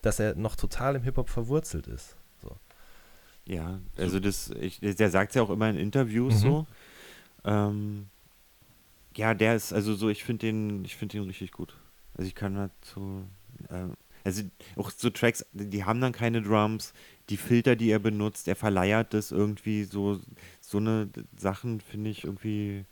dass 0.01 0.19
er 0.19 0.35
noch 0.35 0.57
total 0.57 0.97
im 0.97 1.03
Hip-Hop 1.03 1.29
verwurzelt 1.29 1.87
ist. 1.87 2.17
Ja, 3.47 3.81
also 3.97 4.21
das, 4.21 4.51
ich, 4.51 4.81
der 4.81 5.11
sagt 5.11 5.31
es 5.31 5.35
ja 5.35 5.43
auch 5.43 5.51
immer 5.51 5.69
in 5.69 5.77
Interviews 5.77 6.35
Mhm. 6.35 6.39
so. 6.41 6.67
Ähm, 7.45 8.07
ja, 9.17 9.35
der 9.35 9.57
ist, 9.57 9.73
also 9.73 9.95
so, 9.95 10.09
ich 10.09 10.25
finde 10.25 10.47
den, 10.47 10.85
ich 10.85 10.97
finde 10.97 11.19
den 11.19 11.27
richtig 11.27 11.53
gut. 11.53 11.77
Also 12.15 12.29
ich 12.29 12.35
kann 12.35 12.55
dazu, 12.55 13.25
ähm, 13.71 13.95
also 14.25 14.43
auch 14.77 14.91
so 14.91 15.11
Tracks, 15.11 15.45
die 15.53 15.85
haben 15.85 16.01
dann 16.01 16.13
keine 16.13 16.43
Drums, 16.43 16.95
die 17.29 17.37
Filter, 17.37 17.77
die 17.77 17.91
er 17.91 17.99
benutzt, 17.99 18.47
er 18.49 18.57
verleiert 18.57 19.13
das 19.15 19.33
irgendwie 19.33 19.85
so, 19.85 20.21
so 20.61 20.79
eine 20.79 21.09
Sachen 21.37 21.81
finde 21.81 22.11
ich 22.11 22.25
irgendwie, 22.25 22.85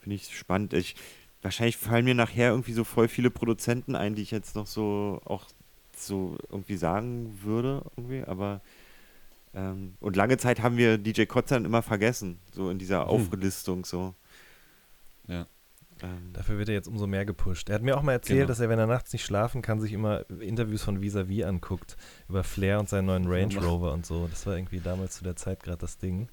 finde 0.00 0.16
ich 0.16 0.36
spannend. 0.36 0.72
Ich, 0.72 0.96
wahrscheinlich 1.42 1.76
fallen 1.76 2.04
mir 2.04 2.14
nachher 2.14 2.50
irgendwie 2.50 2.72
so 2.72 2.84
voll 2.84 3.08
viele 3.08 3.30
Produzenten 3.30 3.94
ein, 3.94 4.14
die 4.14 4.22
ich 4.22 4.30
jetzt 4.30 4.56
noch 4.56 4.66
so 4.66 5.20
auch 5.24 5.46
so 5.96 6.36
irgendwie 6.50 6.76
sagen 6.76 7.38
würde, 7.42 7.84
irgendwie, 7.96 8.24
aber 8.24 8.60
ähm, 9.54 9.94
und 10.00 10.16
lange 10.16 10.36
Zeit 10.38 10.62
haben 10.62 10.76
wir 10.76 10.98
DJ 10.98 11.24
Kotzan 11.24 11.64
immer 11.64 11.82
vergessen, 11.82 12.38
so 12.52 12.70
in 12.70 12.78
dieser 12.78 13.02
Hm. 13.02 13.08
Auflistung 13.08 13.84
so. 13.84 14.14
Ja. 15.26 15.46
Ähm, 16.02 16.32
Dafür 16.32 16.58
wird 16.58 16.68
er 16.68 16.74
jetzt 16.76 16.86
umso 16.88 17.06
mehr 17.06 17.24
gepusht. 17.24 17.68
Er 17.68 17.74
hat 17.76 17.82
mir 17.82 17.96
auch 17.96 18.02
mal 18.02 18.12
erzählt, 18.12 18.38
Genau. 18.40 18.48
dass 18.48 18.60
er, 18.60 18.68
wenn 18.68 18.78
er 18.78 18.86
nachts 18.86 19.12
nicht 19.12 19.24
schlafen 19.24 19.62
kann, 19.62 19.80
sich 19.80 19.92
immer 19.92 20.24
Interviews 20.40 20.82
von 20.84 21.00
Visavi 21.02 21.42
anguckt. 21.44 21.96
Über 22.28 22.44
Flair 22.44 22.78
und 22.78 22.88
seinen 22.88 23.06
neuen 23.06 23.26
Range 23.26 23.56
Rover 23.58 23.92
und 23.92 24.06
so. 24.06 24.28
Das 24.28 24.46
war 24.46 24.56
irgendwie 24.56 24.78
damals 24.80 25.16
zu 25.16 25.24
der 25.24 25.34
Zeit 25.36 25.62
gerade 25.64 25.78
das 25.78 25.98
Ding. 25.98 26.28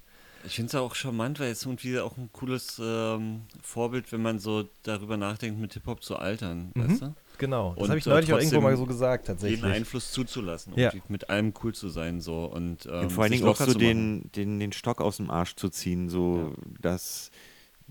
Ich 0.48 0.56
finde 0.56 0.68
es 0.70 0.76
auch 0.76 0.96
charmant, 0.96 1.40
weil 1.40 1.52
es 1.52 1.66
irgendwie 1.66 2.00
auch 2.00 2.18
ein 2.18 2.30
cooles 2.32 2.80
ähm, 2.84 3.42
Vorbild, 3.62 4.12
wenn 4.12 4.22
man 4.22 4.40
so 4.40 4.68
darüber 4.84 5.18
nachdenkt, 5.18 5.60
mit 5.60 5.74
Hip-Hop 5.74 6.04
zu 6.04 6.18
altern, 6.18 6.72
Mhm. 6.76 6.90
weißt 6.90 7.02
du? 7.02 7.16
Genau. 7.38 7.72
Das 7.74 7.84
Und, 7.84 7.90
habe 7.90 8.00
ich 8.00 8.06
äh, 8.06 8.10
neulich 8.10 8.34
auch 8.34 8.38
irgendwo 8.38 8.62
mal 8.62 8.78
so 8.78 8.86
gesagt, 8.86 9.28
tatsächlich. 9.28 9.60
Jeden 9.62 9.72
Einfluss 9.72 10.12
zuzulassen 10.12 10.74
Ja. 10.78 10.92
und 10.92 11.10
mit 11.10 11.30
allem 11.30 11.54
cool 11.64 11.74
zu 11.74 11.90
sein 11.90 12.22
so 12.22 12.46
und, 12.46 12.86
ähm, 12.86 13.02
und 13.04 13.12
vor 13.12 13.24
allen 13.24 13.34
Dingen 13.34 13.46
auch 13.48 13.58
so 13.58 13.74
den, 13.74 14.32
den, 14.36 14.60
den 14.60 14.72
Stock 14.72 15.02
aus 15.02 15.18
dem 15.18 15.30
Arsch 15.30 15.56
zu 15.56 15.70
ziehen, 15.70 16.08
so 16.10 16.54
dass 16.80 17.32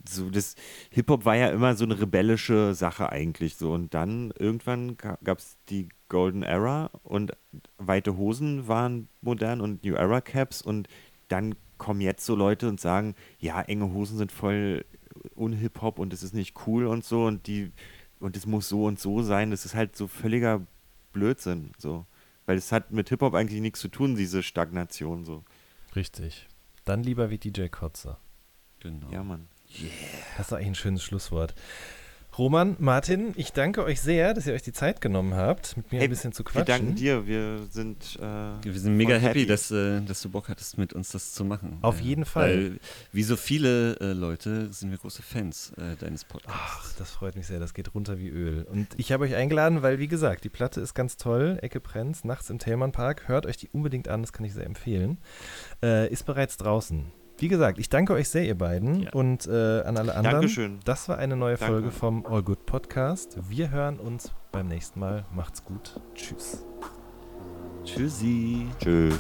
so 0.09 0.29
das 0.31 0.55
Hip-Hop 0.91 1.25
war 1.25 1.37
ja 1.37 1.49
immer 1.49 1.75
so 1.77 1.85
eine 1.85 2.01
rebellische 2.01 2.75
Sache 2.75 3.11
eigentlich 3.11 3.57
so 3.57 3.73
und 3.73 3.95
dann 3.95 4.33
irgendwann 4.39 4.97
gab 4.97 5.39
es 5.39 5.57
die 5.69 5.89
Golden 6.09 6.43
Era 6.43 6.91
und 7.03 7.33
weite 7.79 8.17
Hosen 8.17 8.67
waren 8.69 9.09
modern 9.21 9.61
und 9.61 9.85
New 9.85 9.95
Era 9.95 10.21
Caps 10.21 10.63
und 10.63 10.89
dann 11.29 11.55
kommen 11.79 12.01
jetzt 12.01 12.25
so 12.25 12.35
Leute 12.35 12.69
und 12.69 12.81
sagen, 12.81 13.15
ja, 13.39 13.61
enge 13.63 13.93
Hosen 13.93 14.19
sind 14.19 14.33
voll 14.33 14.85
unhip-hop 15.35 15.99
und 15.99 16.13
es 16.13 16.23
ist 16.23 16.35
nicht 16.35 16.55
cool 16.67 16.87
und 16.87 17.05
so 17.05 17.25
und 17.25 17.47
die 17.47 17.73
und 18.21 18.37
es 18.37 18.47
muss 18.47 18.69
so 18.69 18.85
und 18.85 18.99
so 18.99 19.23
sein. 19.23 19.51
Das 19.51 19.65
ist 19.65 19.75
halt 19.75 19.97
so 19.97 20.07
völliger 20.07 20.63
Blödsinn 21.13 21.73
so, 21.79 22.07
weil 22.47 22.57
es 22.57 22.73
hat 22.73 22.91
mit 22.91 23.09
Hip-Hop 23.09 23.35
eigentlich 23.35 23.61
nichts 23.61 23.81
zu 23.81 23.89
tun, 23.89 24.17
diese 24.17 24.43
Stagnation 24.43 25.25
so. 25.25 25.45
Richtig. 25.95 26.49
Dann 26.85 27.03
lieber 27.03 27.31
wie 27.31 27.39
DJ 27.39 27.69
Kotze. 27.69 28.17
Genau. 28.81 29.11
Ja, 29.11 29.23
Mann. 29.23 29.49
Das 30.37 30.49
ist 30.49 30.53
eigentlich 30.53 30.69
ein 30.69 30.75
schönes 30.75 31.03
Schlusswort. 31.03 31.55
Roman, 32.37 32.75
Martin, 32.81 33.33
ich 33.37 33.53
danke 33.53 33.85
euch 33.85 34.01
sehr, 34.01 34.35
dass 34.35 34.47
ihr 34.49 34.55
euch 34.55 34.63
die 34.63 34.73
Zeit 34.73 35.01
genommen 35.01 35.35
habt, 35.35 35.77
mit 35.77 35.93
mir 35.93 35.99
Hey, 35.99 36.09
ein 36.09 36.11
bisschen 36.11 36.33
zu 36.33 36.43
Wir 36.43 36.51
quatschen. 36.51 36.67
danken 36.67 36.95
dir, 36.97 37.29
wir 37.29 37.61
sind 37.71 38.19
äh, 38.21 38.23
Wir 38.65 38.73
sind 38.81 38.97
mega 38.97 39.21
voll 39.21 39.29
happy, 39.29 39.47
dass, 39.47 39.71
äh, 39.71 40.01
dass 40.01 40.21
du 40.21 40.31
Bock 40.31 40.49
hattest, 40.49 40.77
mit 40.77 40.93
uns 40.95 41.11
das 41.11 41.33
zu 41.33 41.45
machen. 41.45 41.79
Auf 41.83 42.01
Äh, 42.01 42.05
jeden 42.05 42.25
Fall. 42.25 42.49
Weil, 42.73 42.81
wie 43.13 43.23
so 43.23 43.37
viele 43.37 44.01
äh, 44.01 44.13
Leute 44.13 44.73
sind 44.73 44.91
wir 44.91 44.99
große 44.99 45.23
Fans 45.23 45.73
äh, 45.77 45.95
deines 45.97 46.25
Podcasts. 46.25 46.59
Ach, 46.61 46.93
das 46.99 47.13
freut 47.13 47.37
mich 47.37 47.47
sehr, 47.47 47.61
das 47.61 47.73
geht 47.73 47.95
runter 47.95 48.19
wie 48.19 48.29
Öl. 48.31 48.65
Und 48.65 48.89
ich 48.97 49.13
habe 49.13 49.25
euch 49.25 49.37
eingeladen, 49.37 49.83
weil, 49.83 50.01
wie 50.01 50.09
gesagt, 50.09 50.43
die 50.43 50.49
Platte 50.49 50.81
ist 50.81 50.95
ganz 50.95 51.17
toll. 51.17 51.59
Ecke 51.63 51.79
Prenz, 51.79 52.25
nachts 52.25 52.51
im 52.51 52.59
Thälmann 52.59 52.91
Park. 52.91 53.29
Hört 53.29 53.47
euch 53.47 53.59
die 53.59 53.69
unbedingt 53.69 54.09
an, 54.09 54.23
das 54.23 54.33
kann 54.33 54.45
ich 54.45 54.55
sehr 54.55 54.67
empfehlen. 54.67 55.19
Äh, 55.85 56.09
ist 56.13 56.27
bereits 56.27 56.57
draußen. 56.57 57.13
Wie 57.39 57.49
gesagt, 57.49 57.79
ich 57.79 57.89
danke 57.89 58.13
euch 58.13 58.29
sehr, 58.29 58.45
ihr 58.45 58.57
beiden. 58.57 59.03
Ja. 59.03 59.13
Und 59.13 59.47
äh, 59.47 59.81
an 59.83 59.97
alle 59.97 60.15
anderen. 60.15 60.37
Dankeschön. 60.37 60.79
Das 60.85 61.09
war 61.09 61.19
eine 61.19 61.37
neue 61.37 61.57
Danke. 61.57 61.73
Folge 61.73 61.91
vom 61.91 62.25
All 62.27 62.43
Good 62.43 62.65
Podcast. 62.67 63.37
Wir 63.49 63.71
hören 63.71 63.99
uns 63.99 64.33
beim 64.53 64.69
nächsten 64.69 65.01
Mal. 65.01 65.25
Macht's 65.35 65.65
gut. 65.65 66.01
Tschüss. 66.15 66.65
Tschüssi. 67.85 68.67
Tschüss. 68.79 69.19